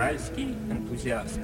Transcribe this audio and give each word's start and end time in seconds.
Уральский 0.00 0.56
энтузиаст. 0.70 1.38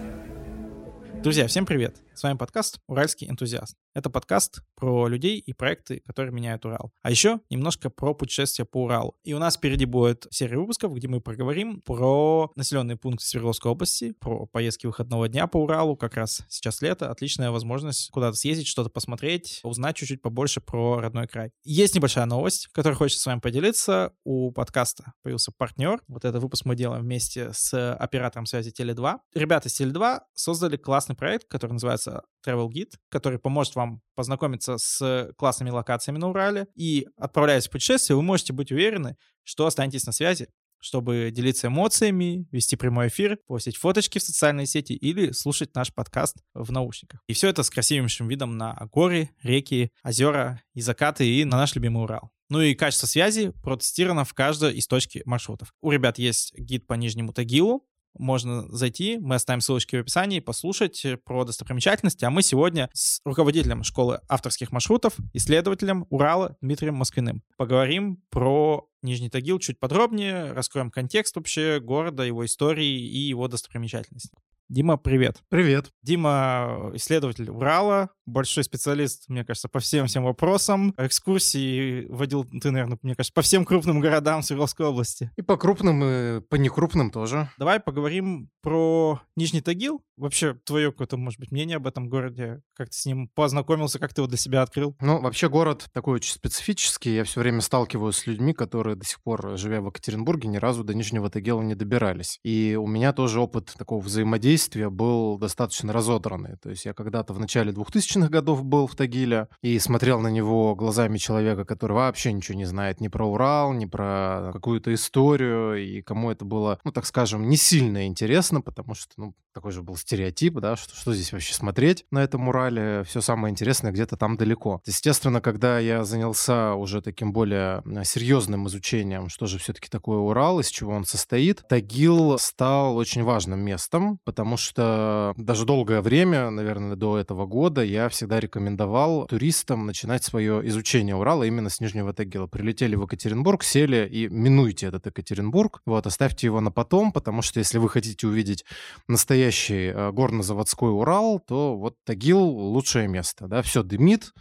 Друзья, 1.22 1.46
всем 1.46 1.66
привет! 1.66 1.94
С 2.16 2.22
вами 2.22 2.38
подкаст 2.38 2.80
«Уральский 2.86 3.28
энтузиаст». 3.28 3.76
Это 3.92 4.08
подкаст 4.08 4.62
про 4.74 5.06
людей 5.06 5.38
и 5.38 5.52
проекты, 5.52 6.00
которые 6.06 6.32
меняют 6.32 6.64
Урал. 6.64 6.90
А 7.02 7.10
еще 7.10 7.40
немножко 7.50 7.90
про 7.90 8.14
путешествия 8.14 8.64
по 8.64 8.84
Уралу. 8.84 9.18
И 9.22 9.34
у 9.34 9.38
нас 9.38 9.56
впереди 9.56 9.84
будет 9.84 10.26
серия 10.30 10.56
выпусков, 10.56 10.94
где 10.94 11.08
мы 11.08 11.20
проговорим 11.20 11.82
про 11.82 12.50
населенные 12.56 12.96
пункты 12.96 13.26
Свердловской 13.26 13.70
области, 13.70 14.12
про 14.12 14.46
поездки 14.46 14.86
выходного 14.86 15.28
дня 15.28 15.46
по 15.46 15.58
Уралу. 15.58 15.94
Как 15.94 16.14
раз 16.14 16.42
сейчас 16.48 16.80
лето, 16.80 17.10
отличная 17.10 17.50
возможность 17.50 18.10
куда-то 18.10 18.36
съездить, 18.38 18.66
что-то 18.66 18.88
посмотреть, 18.88 19.60
узнать 19.62 19.96
чуть-чуть 19.96 20.22
побольше 20.22 20.62
про 20.62 21.00
родной 21.00 21.26
край. 21.26 21.52
Есть 21.64 21.94
небольшая 21.94 22.24
новость, 22.24 22.68
которую 22.72 22.96
хочется 22.96 23.22
с 23.22 23.26
вами 23.26 23.40
поделиться. 23.40 24.14
У 24.24 24.52
подкаста 24.52 25.12
появился 25.22 25.52
партнер. 25.52 26.00
Вот 26.08 26.24
этот 26.24 26.42
выпуск 26.42 26.64
мы 26.64 26.76
делаем 26.76 27.02
вместе 27.02 27.52
с 27.52 27.94
оператором 27.94 28.46
связи 28.46 28.72
Теле2. 28.72 29.18
Ребята 29.34 29.68
из 29.68 29.78
Теле2 29.78 30.20
создали 30.32 30.78
классный 30.78 31.14
проект, 31.14 31.46
который 31.48 31.72
называется 31.72 32.05
называется 32.06 32.22
Travel 32.46 32.68
Guide, 32.68 32.94
который 33.08 33.38
поможет 33.38 33.74
вам 33.74 34.00
познакомиться 34.14 34.78
с 34.78 35.32
классными 35.36 35.70
локациями 35.70 36.18
на 36.18 36.28
Урале. 36.28 36.66
И 36.74 37.06
отправляясь 37.16 37.68
в 37.68 37.70
путешествие, 37.70 38.16
вы 38.16 38.22
можете 38.22 38.52
быть 38.52 38.72
уверены, 38.72 39.16
что 39.42 39.66
останетесь 39.66 40.06
на 40.06 40.12
связи, 40.12 40.48
чтобы 40.80 41.30
делиться 41.32 41.68
эмоциями, 41.68 42.46
вести 42.52 42.76
прямой 42.76 43.08
эфир, 43.08 43.38
постить 43.46 43.76
фоточки 43.76 44.18
в 44.18 44.22
социальные 44.22 44.66
сети 44.66 44.92
или 44.92 45.32
слушать 45.32 45.74
наш 45.74 45.92
подкаст 45.92 46.36
в 46.54 46.70
наушниках. 46.70 47.20
И 47.26 47.32
все 47.32 47.48
это 47.48 47.62
с 47.62 47.70
красивейшим 47.70 48.28
видом 48.28 48.56
на 48.56 48.74
горы, 48.92 49.30
реки, 49.42 49.90
озера 50.04 50.62
и 50.74 50.80
закаты 50.80 51.28
и 51.28 51.44
на 51.44 51.56
наш 51.56 51.74
любимый 51.74 52.04
Урал. 52.04 52.30
Ну 52.48 52.60
и 52.60 52.74
качество 52.74 53.08
связи 53.08 53.52
протестировано 53.64 54.24
в 54.24 54.32
каждой 54.32 54.74
из 54.74 54.86
точки 54.86 55.22
маршрутов. 55.24 55.72
У 55.80 55.90
ребят 55.90 56.18
есть 56.18 56.56
гид 56.56 56.86
по 56.86 56.94
Нижнему 56.94 57.32
Тагилу, 57.32 57.84
можно 58.18 58.68
зайти, 58.68 59.18
мы 59.18 59.36
оставим 59.36 59.60
ссылочки 59.60 59.96
в 59.96 60.00
описании, 60.00 60.40
послушать 60.40 61.04
про 61.24 61.44
достопримечательности. 61.44 62.24
А 62.24 62.30
мы 62.30 62.42
сегодня 62.42 62.90
с 62.92 63.20
руководителем 63.24 63.82
школы 63.82 64.20
авторских 64.28 64.72
маршрутов, 64.72 65.14
исследователем 65.32 66.06
Урала 66.10 66.56
Дмитрием 66.60 66.94
Москвиным 66.94 67.42
поговорим 67.56 68.22
про 68.30 68.88
Нижний 69.06 69.30
Тагил 69.30 69.60
чуть 69.60 69.78
подробнее, 69.78 70.52
раскроем 70.52 70.90
контекст 70.90 71.36
вообще 71.36 71.78
города, 71.78 72.24
его 72.24 72.44
истории 72.44 73.06
и 73.06 73.18
его 73.18 73.46
достопримечательности. 73.46 74.36
Дима, 74.68 74.96
привет. 74.96 75.44
Привет. 75.48 75.92
Дима— 76.02 76.90
исследователь 76.94 77.48
Урала, 77.50 78.10
большой 78.26 78.64
специалист, 78.64 79.28
мне 79.28 79.44
кажется, 79.44 79.68
по 79.68 79.78
всем 79.78 80.08
всем 80.08 80.24
вопросам. 80.24 80.92
Экскурсии 80.98 82.06
водил 82.08 82.44
ты, 82.44 82.72
наверное, 82.72 82.98
мне 83.02 83.14
кажется, 83.14 83.32
по 83.32 83.42
всем 83.42 83.64
крупным 83.64 84.00
городам 84.00 84.42
Свердловской 84.42 84.86
области. 84.86 85.30
И 85.36 85.42
по 85.42 85.56
крупным, 85.56 86.02
и 86.02 86.40
по 86.40 86.56
некрупным 86.56 87.12
тоже. 87.12 87.48
Давай 87.58 87.78
поговорим 87.78 88.50
про 88.60 89.20
Нижний 89.36 89.60
Тагил. 89.60 90.02
Вообще, 90.16 90.54
твое 90.64 90.90
какое-то, 90.90 91.16
может 91.16 91.38
быть, 91.38 91.52
мнение 91.52 91.76
об 91.76 91.86
этом 91.86 92.08
городе? 92.08 92.62
Как 92.74 92.88
ты 92.88 92.96
с 92.96 93.06
ним 93.06 93.28
познакомился, 93.28 94.00
как 94.00 94.14
ты 94.14 94.22
его 94.22 94.28
для 94.28 94.38
себя 94.38 94.62
открыл? 94.62 94.96
Ну, 95.00 95.20
вообще 95.20 95.48
город 95.48 95.86
такой 95.92 96.14
очень 96.14 96.32
специфический. 96.32 97.14
Я 97.14 97.22
все 97.22 97.40
время 97.40 97.60
сталкиваюсь 97.60 98.16
с 98.16 98.26
людьми, 98.26 98.52
которые 98.52 98.95
до 98.96 99.04
сих 99.04 99.20
пор, 99.20 99.56
живя 99.56 99.80
в 99.80 99.86
Екатеринбурге, 99.86 100.48
ни 100.48 100.56
разу 100.56 100.84
до 100.84 100.94
Нижнего 100.94 101.30
Тагила 101.30 101.62
не 101.62 101.74
добирались. 101.74 102.40
И 102.42 102.78
у 102.80 102.86
меня 102.86 103.12
тоже 103.12 103.40
опыт 103.40 103.74
такого 103.76 104.00
взаимодействия 104.00 104.90
был 104.90 105.38
достаточно 105.38 105.92
разодранный. 105.92 106.56
То 106.56 106.70
есть 106.70 106.84
я 106.84 106.94
когда-то 106.94 107.32
в 107.32 107.40
начале 107.40 107.72
2000-х 107.72 108.28
годов 108.28 108.64
был 108.64 108.86
в 108.86 108.94
Тагиле 108.94 109.48
и 109.62 109.78
смотрел 109.78 110.20
на 110.20 110.28
него 110.28 110.74
глазами 110.74 111.18
человека, 111.18 111.64
который 111.64 111.92
вообще 111.92 112.32
ничего 112.32 112.56
не 112.56 112.64
знает 112.64 113.00
ни 113.00 113.08
про 113.08 113.26
Урал, 113.26 113.72
ни 113.72 113.86
про 113.86 114.50
какую-то 114.52 114.92
историю, 114.94 115.82
и 115.82 116.02
кому 116.02 116.30
это 116.30 116.44
было, 116.44 116.78
ну, 116.84 116.92
так 116.92 117.06
скажем, 117.06 117.48
не 117.48 117.56
сильно 117.56 118.06
интересно, 118.06 118.60
потому 118.60 118.94
что, 118.94 119.12
ну, 119.16 119.34
такой 119.56 119.72
же 119.72 119.82
был 119.82 119.96
стереотип, 119.96 120.54
да, 120.54 120.76
что, 120.76 120.94
что 120.94 121.14
здесь 121.14 121.32
вообще 121.32 121.54
смотреть 121.54 122.04
на 122.10 122.22
этом 122.22 122.48
Урале, 122.48 123.04
все 123.04 123.22
самое 123.22 123.50
интересное 123.50 123.90
где-то 123.90 124.16
там 124.16 124.36
далеко. 124.36 124.82
Естественно, 124.84 125.40
когда 125.40 125.78
я 125.78 126.04
занялся 126.04 126.74
уже 126.74 127.00
таким 127.00 127.32
более 127.32 127.82
э, 127.86 128.04
серьезным 128.04 128.66
изучением, 128.68 128.85
что 129.28 129.46
же 129.46 129.58
все-таки 129.58 129.88
такое 129.88 130.18
Урал, 130.18 130.60
из 130.60 130.68
чего 130.68 130.92
он 130.92 131.04
состоит, 131.04 131.62
Тагил 131.68 132.38
стал 132.38 132.96
очень 132.96 133.24
важным 133.24 133.60
местом, 133.60 134.18
потому 134.24 134.56
что 134.56 135.34
даже 135.36 135.64
долгое 135.64 136.00
время, 136.00 136.50
наверное, 136.50 136.94
до 136.94 137.18
этого 137.18 137.46
года, 137.46 137.82
я 137.82 138.08
всегда 138.08 138.38
рекомендовал 138.38 139.26
туристам 139.26 139.86
начинать 139.86 140.22
свое 140.22 140.66
изучение 140.68 141.16
Урала 141.16 141.42
именно 141.42 141.68
с 141.68 141.80
Нижнего 141.80 142.12
Тагила. 142.12 142.46
Прилетели 142.46 142.94
в 142.94 143.02
Екатеринбург, 143.02 143.64
сели 143.64 144.08
и 144.08 144.28
минуйте 144.28 144.86
этот 144.86 145.06
Екатеринбург, 145.06 145.80
вот, 145.84 146.06
оставьте 146.06 146.46
его 146.46 146.60
на 146.60 146.70
потом, 146.70 147.10
потому 147.10 147.42
что 147.42 147.58
если 147.58 147.78
вы 147.78 147.88
хотите 147.88 148.26
увидеть 148.26 148.64
настоящий 149.08 149.88
э, 149.88 150.12
горно-заводской 150.12 150.90
Урал, 150.90 151.40
то 151.40 151.76
вот 151.76 151.96
Тагил 152.04 152.40
лучшее 152.40 153.08
место, 153.08 153.48
да, 153.48 153.62
все 153.62 153.82
дымит, 153.82 154.32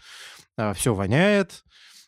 э, 0.57 0.73
все 0.75 0.93
воняет, 0.93 1.63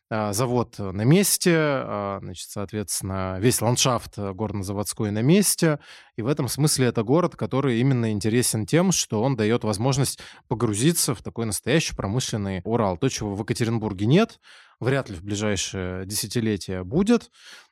завод 0.09 0.79
на 0.79 1.03
месте, 1.03 1.84
значит, 2.22 2.50
соответственно, 2.50 3.38
весь 3.40 3.62
ландшафт 3.62 4.18
горно-заводской 4.18 5.12
на 5.12 5.22
месте. 5.22 5.79
И 6.16 6.22
в 6.22 6.28
этом 6.28 6.47
смысле 6.47 6.88
это 6.88 7.03
город, 7.03 7.35
который 7.35 7.79
именно 7.79 8.12
интересен 8.12 8.66
тем, 8.66 8.91
что 8.91 9.22
он 9.22 9.35
дает 9.35 9.63
возможность 9.63 10.19
погрузиться 10.47 11.13
в 11.13 11.22
такой 11.22 11.45
настоящий 11.45 11.95
промышленный 11.95 12.62
Урал. 12.63 12.97
То, 12.97 13.09
чего 13.09 13.35
в 13.35 13.41
Екатеринбурге 13.41 14.06
нет, 14.06 14.40
вряд 14.79 15.09
ли 15.09 15.16
в 15.16 15.23
ближайшее 15.23 16.06
десятилетие 16.06 16.84
будет 16.84 17.29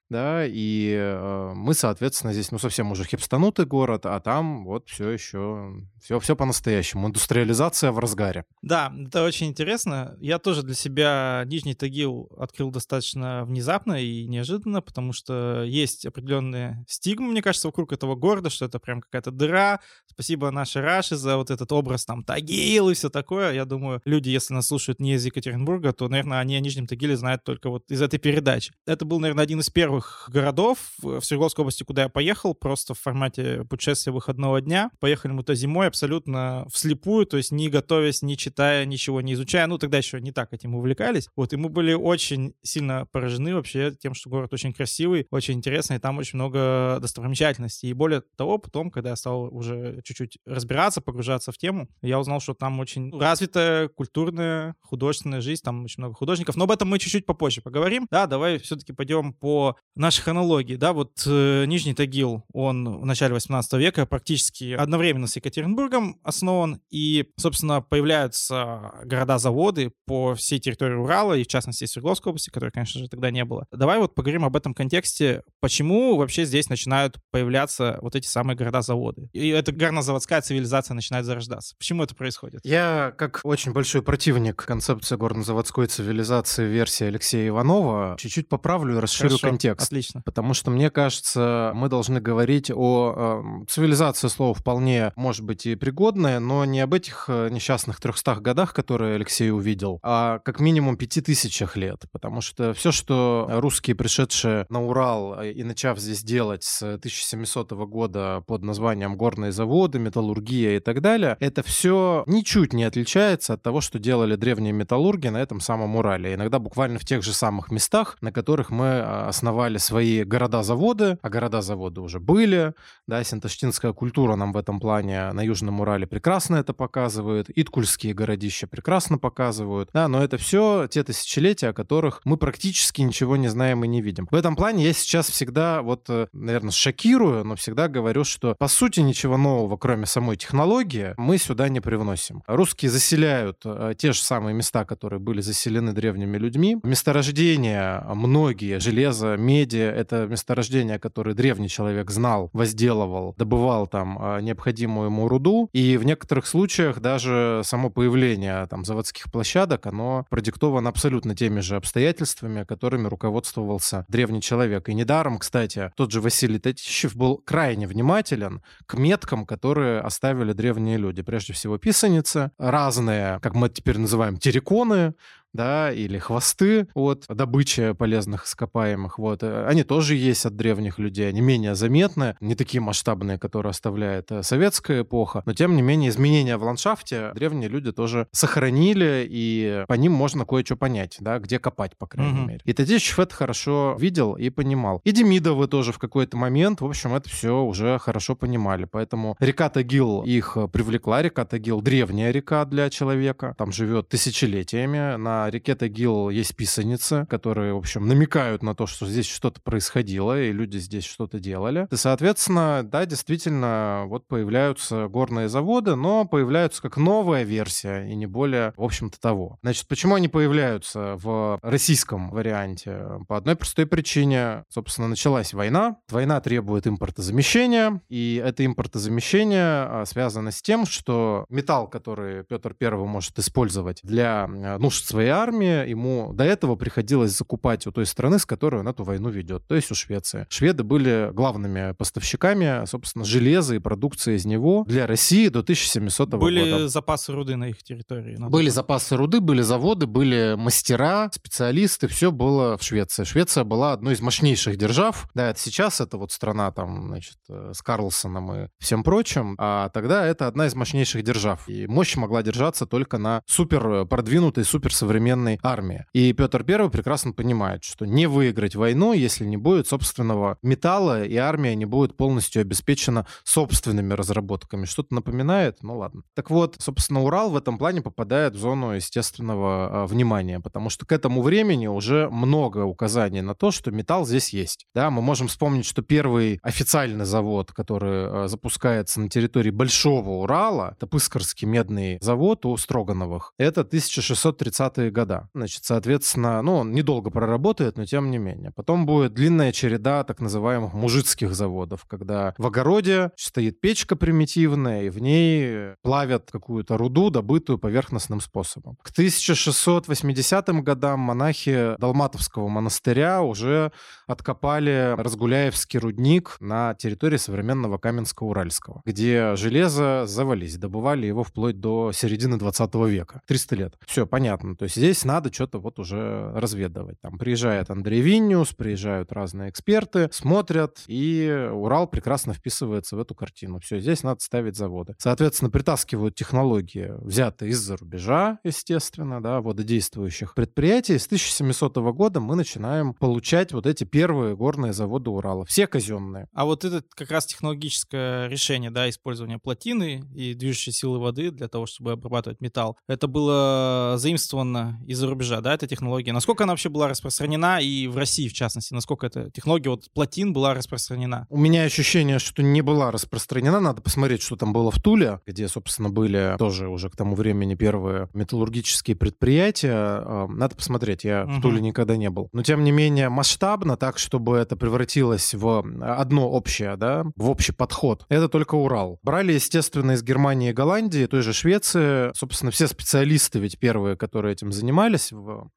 да, 0.09 0.45
и 0.45 0.93
э, 0.95 1.53
мы, 1.55 1.73
соответственно, 1.73 2.31
здесь, 2.31 2.51
ну, 2.51 2.59
совсем 2.59 2.91
уже 2.91 3.03
хипстанутый 3.03 3.65
город, 3.65 4.05
а 4.05 4.19
там 4.19 4.63
вот 4.63 4.87
все 4.87 5.09
еще, 5.09 5.73
все, 6.01 6.19
все 6.19 6.35
по-настоящему, 6.35 7.07
индустриализация 7.07 7.91
в 7.91 7.97
разгаре. 7.97 8.45
Да, 8.61 8.93
это 9.07 9.23
очень 9.23 9.47
интересно. 9.47 10.15
Я 10.19 10.37
тоже 10.37 10.61
для 10.61 10.75
себя 10.75 11.43
Нижний 11.47 11.73
Тагил 11.73 12.31
открыл 12.37 12.69
достаточно 12.69 13.45
внезапно 13.45 13.93
и 13.93 14.27
неожиданно, 14.27 14.81
потому 14.81 15.11
что 15.11 15.63
есть 15.63 16.05
определенные 16.05 16.85
стигмы, 16.87 17.31
мне 17.31 17.41
кажется, 17.41 17.67
вокруг 17.67 17.91
этого 17.91 18.15
города, 18.15 18.51
что 18.51 18.65
это 18.65 18.77
прям 18.79 19.01
какая-то 19.01 19.31
дыра. 19.31 19.79
Спасибо 20.05 20.51
нашей 20.51 20.83
Раши 20.83 21.15
за 21.15 21.37
вот 21.37 21.49
этот 21.49 21.71
образ 21.71 22.05
там 22.05 22.23
Тагил 22.23 22.89
и 22.89 22.93
все 22.93 23.09
такое. 23.09 23.53
Я 23.53 23.65
думаю, 23.65 24.01
люди, 24.05 24.29
если 24.29 24.53
нас 24.53 24.67
слушают 24.67 24.99
не 24.99 25.15
из 25.15 25.25
Екатеринбурга, 25.25 25.93
то, 25.93 26.07
наверное, 26.07 26.39
они 26.39 26.55
о 26.55 26.59
Нижнем 26.59 26.85
Тагиле 26.85 27.17
знают 27.17 27.43
только 27.43 27.69
вот 27.69 27.89
из 27.89 28.01
этой 28.01 28.19
передачи. 28.19 28.73
Это 28.85 29.03
был, 29.05 29.19
наверное, 29.19 29.43
один 29.43 29.61
из 29.61 29.69
первых 29.69 29.94
первых 29.95 30.29
городов 30.31 30.77
в 31.01 31.21
Свердловской 31.21 31.63
области, 31.63 31.83
куда 31.83 32.03
я 32.03 32.09
поехал, 32.09 32.53
просто 32.53 32.93
в 32.93 32.99
формате 32.99 33.63
путешествия 33.69 34.11
выходного 34.11 34.59
дня. 34.59 34.91
Поехали 34.99 35.31
мы 35.31 35.43
то 35.43 35.55
зимой 35.55 35.87
абсолютно 35.87 36.67
вслепую, 36.71 37.25
то 37.25 37.37
есть 37.37 37.51
не 37.51 37.69
готовясь, 37.69 38.21
не 38.21 38.35
читая, 38.37 38.85
ничего 38.85 39.21
не 39.21 39.33
изучая. 39.33 39.67
Ну, 39.67 39.77
тогда 39.77 39.97
еще 39.97 40.19
не 40.19 40.31
так 40.31 40.53
этим 40.53 40.75
увлекались. 40.75 41.29
Вот, 41.35 41.53
и 41.53 41.55
мы 41.55 41.69
были 41.69 41.93
очень 41.93 42.53
сильно 42.61 43.05
поражены 43.11 43.55
вообще 43.55 43.91
тем, 43.91 44.13
что 44.13 44.29
город 44.29 44.53
очень 44.53 44.73
красивый, 44.73 45.27
очень 45.31 45.55
интересный, 45.55 45.97
и 45.97 45.99
там 45.99 46.17
очень 46.17 46.37
много 46.37 46.97
достопримечательностей. 47.01 47.89
И 47.89 47.93
более 47.93 48.21
того, 48.35 48.57
потом, 48.57 48.91
когда 48.91 49.11
я 49.11 49.15
стал 49.15 49.55
уже 49.55 50.01
чуть-чуть 50.03 50.39
разбираться, 50.45 51.01
погружаться 51.01 51.51
в 51.51 51.57
тему, 51.57 51.87
я 52.01 52.19
узнал, 52.19 52.41
что 52.41 52.53
там 52.53 52.79
очень 52.79 53.17
развитая 53.17 53.87
культурная, 53.87 54.75
художественная 54.81 55.41
жизнь, 55.41 55.61
там 55.63 55.85
очень 55.85 56.01
много 56.01 56.15
художников. 56.15 56.55
Но 56.55 56.65
об 56.65 56.71
этом 56.71 56.89
мы 56.89 56.99
чуть-чуть 56.99 57.25
попозже 57.25 57.61
поговорим. 57.61 58.07
Да, 58.11 58.27
давай 58.27 58.59
все-таки 58.59 58.91
пойдем 58.93 59.33
по 59.33 59.77
нашей 59.95 60.21
хронологии, 60.21 60.75
да, 60.75 60.93
вот 60.93 61.23
э, 61.25 61.65
Нижний 61.65 61.93
Тагил, 61.93 62.43
он 62.53 62.99
в 62.99 63.05
начале 63.05 63.33
18 63.33 63.73
века 63.73 64.05
практически 64.05 64.73
одновременно 64.73 65.27
с 65.27 65.35
Екатеринбургом 65.35 66.19
основан, 66.23 66.81
и, 66.89 67.29
собственно, 67.37 67.81
появляются 67.81 68.91
города-заводы 69.05 69.91
по 70.05 70.35
всей 70.35 70.59
территории 70.59 70.95
Урала, 70.95 71.33
и 71.33 71.43
в 71.43 71.47
частности 71.47 71.85
Свердловской 71.85 72.31
области, 72.31 72.49
которой, 72.49 72.71
конечно 72.71 72.99
же, 72.99 73.07
тогда 73.07 73.31
не 73.31 73.45
было. 73.45 73.67
Давай 73.71 73.99
вот 73.99 74.15
поговорим 74.15 74.45
об 74.45 74.55
этом 74.55 74.73
контексте, 74.73 75.43
почему 75.61 76.17
вообще 76.17 76.45
здесь 76.45 76.69
начинают 76.69 77.17
появляться 77.31 77.97
вот 78.01 78.15
эти 78.15 78.27
самые 78.27 78.57
города-заводы. 78.57 79.29
И 79.33 79.49
эта 79.49 79.71
горнозаводская 79.71 80.41
цивилизация 80.41 80.95
начинает 80.95 81.25
зарождаться. 81.25 81.75
Почему 81.77 82.03
это 82.03 82.15
происходит? 82.15 82.61
Я, 82.63 83.13
как 83.17 83.41
очень 83.43 83.71
большой 83.71 84.01
противник 84.01 84.63
концепции 84.65 85.15
горнозаводской 85.15 85.87
цивилизации 85.87 86.65
версии 86.65 87.05
Алексея 87.05 87.47
Иванова, 87.49 88.15
чуть-чуть 88.19 88.49
поправлю 88.49 88.97
и 88.97 88.99
расширю 88.99 89.29
Хорошо. 89.29 89.47
контекст. 89.47 89.84
Отлично. 89.85 90.21
Потому 90.25 90.53
что, 90.53 90.71
мне 90.71 90.89
кажется, 90.89 91.71
мы 91.75 91.89
должны 91.89 92.19
говорить 92.19 92.71
о... 92.73 93.41
Э, 93.43 93.65
цивилизация 93.67 94.29
слова 94.29 94.53
вполне, 94.53 95.11
может 95.15 95.43
быть, 95.43 95.65
и 95.65 95.75
пригодная, 95.75 96.39
но 96.39 96.65
не 96.65 96.79
об 96.81 96.93
этих 96.93 97.25
э, 97.27 97.49
несчастных 97.49 97.99
300 97.99 98.35
годах, 98.35 98.73
которые 98.73 99.15
Алексей 99.15 99.51
увидел, 99.51 99.99
а 100.03 100.39
как 100.39 100.59
минимум 100.59 100.97
пяти 100.97 101.21
тысячах 101.21 101.75
лет. 101.77 102.03
Потому 102.11 102.41
что 102.41 102.73
все, 102.73 102.91
что 102.91 103.47
русские, 103.49 103.95
пришедшие 103.95 104.65
на 104.69 104.83
Урал 104.83 105.39
э, 105.39 105.51
и 105.51 105.63
начав 105.63 105.99
здесь 105.99 106.23
делать 106.23 106.63
с 106.63 106.81
1700 106.81 107.71
года 107.71 108.43
под 108.47 108.63
названием 108.63 109.17
горные 109.17 109.51
заводы, 109.51 109.99
металлургия 109.99 110.77
и 110.77 110.79
так 110.79 111.01
далее, 111.01 111.37
это 111.39 111.63
все 111.63 112.23
ничуть 112.27 112.73
не 112.73 112.83
отличается 112.83 113.53
от 113.53 113.63
того, 113.63 113.81
что 113.81 113.99
делали 113.99 114.35
древние 114.35 114.73
металлурги 114.73 115.27
на 115.27 115.37
этом 115.37 115.59
самом 115.59 115.95
Урале. 115.95 116.33
Иногда 116.33 116.59
буквально 116.59 116.99
в 116.99 117.05
тех 117.05 117.23
же 117.23 117.33
самых 117.33 117.71
местах, 117.71 118.17
на 118.21 118.31
которых 118.31 118.69
мы 118.69 119.01
основали 119.01 119.74
создали 119.75 119.95
свои 119.95 120.23
города-заводы, 120.23 121.17
а 121.21 121.29
города-заводы 121.29 122.01
уже 122.01 122.19
были, 122.19 122.73
да, 123.07 123.23
синташтинская 123.23 123.93
культура 123.93 124.35
нам 124.35 124.51
в 124.51 124.57
этом 124.57 124.79
плане 124.79 125.31
на 125.31 125.41
Южном 125.41 125.79
Урале 125.81 126.07
прекрасно 126.07 126.57
это 126.57 126.73
показывает, 126.73 127.47
иткульские 127.55 128.13
городища 128.13 128.67
прекрасно 128.67 129.17
показывают, 129.17 129.89
да, 129.93 130.07
но 130.07 130.23
это 130.23 130.37
все 130.37 130.87
те 130.89 131.03
тысячелетия, 131.03 131.69
о 131.69 131.73
которых 131.73 132.21
мы 132.25 132.37
практически 132.37 133.01
ничего 133.01 133.37
не 133.37 133.47
знаем 133.47 133.83
и 133.83 133.87
не 133.87 134.01
видим. 134.01 134.27
В 134.31 134.35
этом 134.35 134.55
плане 134.55 134.83
я 134.83 134.93
сейчас 134.93 135.29
всегда 135.29 135.81
вот, 135.81 136.09
э, 136.09 136.27
наверное, 136.33 136.71
шокирую, 136.71 137.43
но 137.43 137.55
всегда 137.55 137.87
говорю, 137.87 138.23
что 138.23 138.55
по 138.57 138.67
сути 138.67 139.01
ничего 139.01 139.37
нового, 139.37 139.77
кроме 139.77 140.05
самой 140.05 140.35
технологии, 140.35 141.13
мы 141.17 141.37
сюда 141.37 141.69
не 141.69 141.79
привносим. 141.79 142.43
Русские 142.47 142.91
заселяют 142.91 143.61
э, 143.65 143.93
те 143.97 144.11
же 144.11 144.19
самые 144.19 144.53
места, 144.53 144.85
которые 144.85 145.19
были 145.19 145.41
заселены 145.41 145.93
древними 145.93 146.37
людьми. 146.37 146.77
Месторождения 146.83 148.03
многие, 148.13 148.79
железо, 148.79 149.37
меди, 149.65 149.77
это 149.77 150.27
месторождения, 150.27 150.99
которые 150.99 151.33
древний 151.33 151.69
человек 151.69 152.11
знал, 152.11 152.49
возделывал, 152.53 153.33
добывал 153.37 153.87
там 153.87 154.17
э, 154.21 154.41
необходимую 154.41 155.07
ему 155.07 155.27
руду. 155.27 155.69
И 155.73 155.97
в 155.97 156.05
некоторых 156.05 156.45
случаях 156.45 156.99
даже 156.99 157.61
само 157.63 157.89
появление 157.89 158.67
там 158.67 158.85
заводских 158.85 159.31
площадок, 159.31 159.87
оно 159.87 160.25
продиктовано 160.29 160.89
абсолютно 160.89 161.35
теми 161.35 161.61
же 161.61 161.75
обстоятельствами, 161.75 162.63
которыми 162.63 163.07
руководствовался 163.07 164.05
древний 164.07 164.41
человек. 164.41 164.89
И 164.89 164.93
недаром, 164.93 165.39
кстати, 165.39 165.91
тот 165.95 166.11
же 166.11 166.21
Василий 166.21 166.59
Татищев 166.59 167.15
был 167.15 167.41
крайне 167.43 167.87
внимателен 167.87 168.61
к 168.85 168.95
меткам, 168.95 169.45
которые 169.45 169.99
оставили 169.99 170.53
древние 170.53 170.97
люди. 170.97 171.23
Прежде 171.23 171.53
всего 171.53 171.77
писаницы, 171.77 172.51
разные, 172.59 173.39
как 173.41 173.55
мы 173.55 173.69
теперь 173.69 173.97
называем, 173.97 174.37
терриконы, 174.37 175.13
да, 175.55 175.91
или 175.91 176.17
хвосты 176.17 176.87
от 176.93 177.25
добычи 177.27 177.93
полезных 177.93 178.45
ископаемых, 178.45 179.17
вот, 179.17 179.43
э, 179.43 179.65
они 179.67 179.83
тоже 179.83 180.15
есть 180.15 180.45
от 180.45 180.55
древних 180.55 180.99
людей, 180.99 181.29
они 181.29 181.41
менее 181.41 181.75
заметны, 181.75 182.35
не 182.39 182.55
такие 182.55 182.81
масштабные, 182.81 183.39
которые 183.39 183.71
оставляет 183.71 184.31
э, 184.31 184.43
советская 184.43 185.01
эпоха, 185.01 185.43
но 185.45 185.53
тем 185.53 185.75
не 185.75 185.81
менее 185.81 186.09
изменения 186.09 186.57
в 186.57 186.63
ландшафте 186.63 187.31
древние 187.33 187.69
люди 187.69 187.91
тоже 187.91 188.27
сохранили, 188.31 189.25
и 189.29 189.85
по 189.87 189.93
ним 189.93 190.11
можно 190.11 190.45
кое-что 190.45 190.75
понять, 190.75 191.17
да, 191.19 191.39
где 191.39 191.59
копать, 191.59 191.97
по 191.97 192.07
крайней 192.07 192.39
mm-hmm. 192.39 192.47
мере. 192.47 192.61
И 192.65 192.73
Тадичев 192.73 193.19
это 193.19 193.33
хорошо 193.33 193.95
видел 193.99 194.33
и 194.35 194.49
понимал. 194.49 195.01
И 195.03 195.11
Демидовы 195.11 195.67
тоже 195.67 195.91
в 195.91 195.99
какой-то 195.99 196.37
момент, 196.37 196.81
в 196.81 196.85
общем, 196.85 197.13
это 197.13 197.29
все 197.29 197.63
уже 197.63 197.97
хорошо 197.99 198.35
понимали, 198.35 198.85
поэтому 198.85 199.35
река 199.39 199.69
Тагил 199.69 200.23
их 200.23 200.57
привлекла, 200.71 201.21
река 201.21 201.45
Тагил 201.45 201.81
древняя 201.81 202.31
река 202.31 202.65
для 202.65 202.89
человека, 202.89 203.55
там 203.57 203.71
живет 203.71 204.09
тысячелетиями 204.09 205.15
на 205.17 205.44
реке 205.49 205.75
Тагил 205.75 206.29
есть 206.29 206.55
писаницы, 206.55 207.25
которые, 207.29 207.73
в 207.73 207.77
общем, 207.77 208.07
намекают 208.07 208.63
на 208.63 208.75
то, 208.75 208.87
что 208.87 209.05
здесь 209.05 209.27
что-то 209.27 209.61
происходило, 209.61 210.41
и 210.41 210.51
люди 210.51 210.77
здесь 210.77 211.05
что-то 211.05 211.39
делали. 211.39 211.87
И, 211.91 211.95
соответственно, 211.95 212.81
да, 212.83 213.05
действительно, 213.05 214.03
вот 214.07 214.27
появляются 214.27 215.07
горные 215.07 215.49
заводы, 215.49 215.95
но 215.95 216.25
появляются 216.25 216.81
как 216.81 216.97
новая 216.97 217.43
версия, 217.43 218.05
и 218.07 218.15
не 218.15 218.25
более, 218.25 218.73
в 218.77 218.83
общем-то, 218.83 219.19
того. 219.19 219.57
Значит, 219.61 219.87
почему 219.87 220.15
они 220.15 220.27
появляются 220.27 221.15
в 221.17 221.59
российском 221.61 222.29
варианте? 222.29 223.03
По 223.27 223.37
одной 223.37 223.55
простой 223.55 223.85
причине. 223.85 224.63
Собственно, 224.69 225.07
началась 225.07 225.53
война. 225.53 225.97
Война 226.09 226.39
требует 226.41 226.87
импортозамещения, 226.87 228.01
и 228.09 228.41
это 228.43 228.65
импортозамещение 228.65 229.61
а, 229.61 230.03
связано 230.05 230.51
с 230.51 230.61
тем, 230.61 230.85
что 230.85 231.45
металл, 231.49 231.87
который 231.87 232.43
Петр 232.43 232.73
Первый 232.73 233.07
может 233.07 233.37
использовать 233.39 233.99
для 234.03 234.45
а, 234.45 234.77
нужд 234.77 235.05
своей 235.05 235.29
армии, 235.41 235.89
ему 235.89 236.31
до 236.33 236.43
этого 236.43 236.75
приходилось 236.75 237.31
закупать 237.37 237.87
у 237.87 237.91
той 237.91 238.05
страны, 238.05 238.39
с 238.39 238.45
которой 238.45 238.81
он 238.81 238.87
эту 238.87 239.03
войну 239.03 239.29
ведет, 239.29 239.65
то 239.67 239.75
есть 239.75 239.91
у 239.91 239.95
Швеции. 239.95 240.45
Шведы 240.49 240.83
были 240.83 241.31
главными 241.33 241.93
поставщиками, 241.93 242.85
собственно, 242.85 243.25
железа 243.25 243.75
и 243.75 243.79
продукции 243.79 244.35
из 244.35 244.45
него 244.45 244.85
для 244.87 245.07
России 245.07 245.47
до 245.49 245.59
1700 245.59 246.29
года. 246.29 246.37
Были 246.37 246.87
запасы 246.87 247.33
руды 247.33 247.55
на 247.55 247.69
их 247.69 247.83
территории? 247.83 248.35
На 248.37 248.49
были 248.49 248.69
запасы 248.69 249.15
руды, 249.15 249.41
были 249.41 249.61
заводы, 249.61 250.07
были 250.07 250.55
мастера, 250.57 251.29
специалисты, 251.31 252.07
все 252.07 252.31
было 252.31 252.77
в 252.77 252.83
Швеции. 252.83 253.23
Швеция 253.23 253.63
была 253.63 253.93
одной 253.93 254.13
из 254.13 254.21
мощнейших 254.21 254.77
держав. 254.77 255.27
Да, 255.33 255.49
это 255.49 255.59
сейчас 255.59 256.01
это 256.01 256.17
вот 256.17 256.31
страна 256.31 256.71
там, 256.71 257.07
значит, 257.07 257.37
э, 257.49 257.71
с 257.73 257.81
Карлсоном 257.81 258.53
и 258.53 258.67
всем 258.79 259.03
прочим, 259.03 259.55
а 259.57 259.89
тогда 259.89 260.25
это 260.25 260.47
одна 260.47 260.67
из 260.67 260.75
мощнейших 260.75 261.23
держав. 261.23 261.67
И 261.67 261.87
мощь 261.87 262.15
могла 262.15 262.43
держаться 262.43 262.85
только 262.85 263.17
на 263.17 263.41
супер 263.45 264.05
продвинутой, 264.05 264.63
супер 264.63 264.93
современной 264.93 265.14
современной 265.15 265.59
армии. 265.63 266.05
И 266.13 266.33
Петр 266.33 266.65
I 266.67 266.89
прекрасно 266.89 267.31
понимает, 267.31 267.83
что 267.85 268.05
не 268.05 268.27
выиграть 268.27 268.75
войну, 268.75 269.13
если 269.13 269.45
не 269.45 269.55
будет 269.55 269.87
собственного 269.87 270.57
металла, 270.61 271.23
и 271.23 271.37
армия 271.37 271.73
не 271.75 271.85
будет 271.85 272.17
полностью 272.17 272.61
обеспечена 272.61 273.25
собственными 273.45 274.13
разработками. 274.13 274.85
Что-то 274.85 275.15
напоминает? 275.15 275.77
Ну 275.81 275.97
ладно. 275.97 276.23
Так 276.33 276.49
вот, 276.49 276.75
собственно, 276.79 277.21
Урал 277.23 277.49
в 277.49 277.55
этом 277.55 277.77
плане 277.77 278.01
попадает 278.01 278.55
в 278.55 278.59
зону 278.59 278.91
естественного 278.91 280.03
а, 280.03 280.05
внимания, 280.05 280.59
потому 280.59 280.89
что 280.89 281.05
к 281.05 281.13
этому 281.13 281.41
времени 281.41 281.87
уже 281.87 282.29
много 282.29 282.79
указаний 282.79 283.41
на 283.41 283.55
то, 283.55 283.71
что 283.71 283.91
металл 283.91 284.25
здесь 284.25 284.49
есть. 284.49 284.85
Да, 284.93 285.09
мы 285.09 285.21
можем 285.21 285.47
вспомнить, 285.47 285.85
что 285.85 286.01
первый 286.01 286.59
официальный 286.61 287.25
завод, 287.25 287.71
который 287.71 288.27
а, 288.27 288.47
запускается 288.47 289.21
на 289.21 289.29
территории 289.29 289.71
Большого 289.71 290.41
Урала, 290.41 290.95
это 290.97 291.07
Пыскарский 291.07 291.67
медный 291.67 292.17
завод 292.21 292.65
у 292.65 292.75
Строгановых, 292.75 293.53
это 293.57 293.81
1630-е 293.81 295.04
года. 295.11 295.49
Значит, 295.53 295.83
соответственно, 295.83 296.61
ну, 296.61 296.77
он 296.77 296.93
недолго 296.93 297.29
проработает, 297.29 297.97
но 297.97 298.05
тем 298.05 298.31
не 298.31 298.37
менее. 298.37 298.71
Потом 298.71 299.05
будет 299.05 299.33
длинная 299.33 299.71
череда 299.71 300.23
так 300.23 300.39
называемых 300.39 300.93
мужицких 300.93 301.53
заводов, 301.53 302.05
когда 302.05 302.53
в 302.57 302.65
огороде 302.65 303.31
стоит 303.35 303.79
печка 303.79 304.15
примитивная, 304.15 305.03
и 305.03 305.09
в 305.09 305.19
ней 305.19 305.95
плавят 306.01 306.49
какую-то 306.51 306.97
руду, 306.97 307.29
добытую 307.29 307.77
поверхностным 307.77 308.41
способом. 308.41 308.97
К 309.01 309.11
1680 309.11 310.83
годам 310.83 311.19
монахи 311.19 311.95
Далматовского 311.99 312.67
монастыря 312.67 313.41
уже 313.41 313.91
откопали 314.27 315.15
Разгуляевский 315.17 315.99
рудник 315.99 316.57
на 316.59 316.93
территории 316.95 317.37
современного 317.37 317.97
Каменска-Уральского, 317.97 319.01
где 319.05 319.55
железо 319.55 320.25
завались, 320.25 320.77
добывали 320.77 321.25
его 321.27 321.43
вплоть 321.43 321.79
до 321.79 322.11
середины 322.11 322.57
20 322.57 322.95
века. 322.95 323.41
300 323.47 323.75
лет. 323.75 323.95
Все, 324.05 324.25
понятно. 324.25 324.75
То 324.75 324.83
есть 324.83 324.94
здесь 324.95 325.25
надо 325.25 325.53
что-то 325.53 325.79
вот 325.79 325.99
уже 325.99 326.51
разведывать. 326.53 327.19
Там 327.21 327.37
приезжает 327.37 327.89
Андрей 327.89 328.21
Винниус, 328.21 328.73
приезжают 328.73 329.31
разные 329.31 329.69
эксперты, 329.69 330.29
смотрят, 330.31 331.03
и 331.07 331.69
Урал 331.71 332.07
прекрасно 332.07 332.53
вписывается 332.53 333.15
в 333.15 333.19
эту 333.19 333.35
картину. 333.35 333.79
Все, 333.79 333.99
здесь 333.99 334.23
надо 334.23 334.39
ставить 334.41 334.75
заводы. 334.75 335.15
Соответственно, 335.17 335.69
притаскивают 335.69 336.35
технологии, 336.35 337.13
взятые 337.19 337.71
из-за 337.71 337.97
рубежа, 337.97 338.59
естественно, 338.63 339.41
да, 339.41 339.61
вододействующих 339.61 340.55
предприятий. 340.55 341.17
С 341.17 341.25
1700 341.25 341.97
года 342.13 342.39
мы 342.39 342.55
начинаем 342.55 343.13
получать 343.13 343.73
вот 343.73 343.85
эти 343.85 344.03
первые 344.03 344.55
горные 344.55 344.93
заводы 344.93 345.29
Урала. 345.29 345.65
Все 345.65 345.87
казенные. 345.87 346.47
А 346.53 346.65
вот 346.65 346.85
это 346.85 347.03
как 347.15 347.31
раз 347.31 347.45
технологическое 347.45 348.47
решение, 348.47 348.91
да, 348.91 349.09
использование 349.09 349.59
плотины 349.59 350.23
и 350.33 350.53
движущей 350.53 350.91
силы 350.91 351.19
воды 351.19 351.51
для 351.51 351.67
того, 351.67 351.85
чтобы 351.85 352.13
обрабатывать 352.13 352.61
металл, 352.61 352.97
это 353.07 353.27
было 353.27 354.15
заимствовано 354.17 354.84
из-за 355.07 355.27
рубежа, 355.27 355.61
да, 355.61 355.73
эта 355.73 355.87
технология? 355.87 356.33
Насколько 356.33 356.63
она 356.63 356.73
вообще 356.73 356.89
была 356.89 357.07
распространена 357.07 357.79
и 357.81 358.07
в 358.07 358.17
России, 358.17 358.47
в 358.47 358.53
частности? 358.53 358.93
Насколько 358.93 359.27
эта 359.27 359.49
технология 359.51 359.89
вот 359.89 360.05
плотин 360.13 360.53
была 360.53 360.73
распространена? 360.73 361.47
У 361.49 361.57
меня 361.57 361.83
ощущение, 361.83 362.39
что 362.39 362.63
не 362.63 362.81
была 362.81 363.11
распространена. 363.11 363.79
Надо 363.79 364.01
посмотреть, 364.01 364.41
что 364.41 364.55
там 364.55 364.73
было 364.73 364.91
в 364.91 365.01
Туле, 365.01 365.39
где, 365.45 365.67
собственно, 365.67 366.09
были 366.09 366.55
тоже 366.57 366.87
уже 366.87 367.09
к 367.09 367.15
тому 367.15 367.35
времени 367.35 367.75
первые 367.75 368.29
металлургические 368.33 369.15
предприятия. 369.15 369.93
А, 369.93 370.47
надо 370.47 370.75
посмотреть, 370.75 371.23
я 371.23 371.43
угу. 371.43 371.53
в 371.53 371.61
Туле 371.61 371.81
никогда 371.81 372.17
не 372.17 372.29
был. 372.29 372.49
Но, 372.53 372.63
тем 372.63 372.83
не 372.83 372.91
менее, 372.91 373.29
масштабно, 373.29 373.97
так, 373.97 374.17
чтобы 374.17 374.57
это 374.57 374.75
превратилось 374.75 375.53
в 375.53 375.85
одно 376.01 376.49
общее, 376.49 376.95
да, 376.97 377.25
в 377.35 377.49
общий 377.49 377.71
подход, 377.71 378.25
это 378.29 378.49
только 378.49 378.75
Урал. 378.75 379.19
Брали, 379.23 379.53
естественно, 379.53 380.11
из 380.11 380.23
Германии 380.23 380.69
и 380.69 380.73
Голландии, 380.73 381.25
той 381.25 381.41
же 381.41 381.53
Швеции. 381.53 382.31
Собственно, 382.35 382.71
все 382.71 382.87
специалисты 382.87 383.59
ведь 383.59 383.79
первые, 383.79 384.15
которые 384.15 384.53
этим 384.53 384.71
занимались, 384.75 385.31
в 385.31 385.69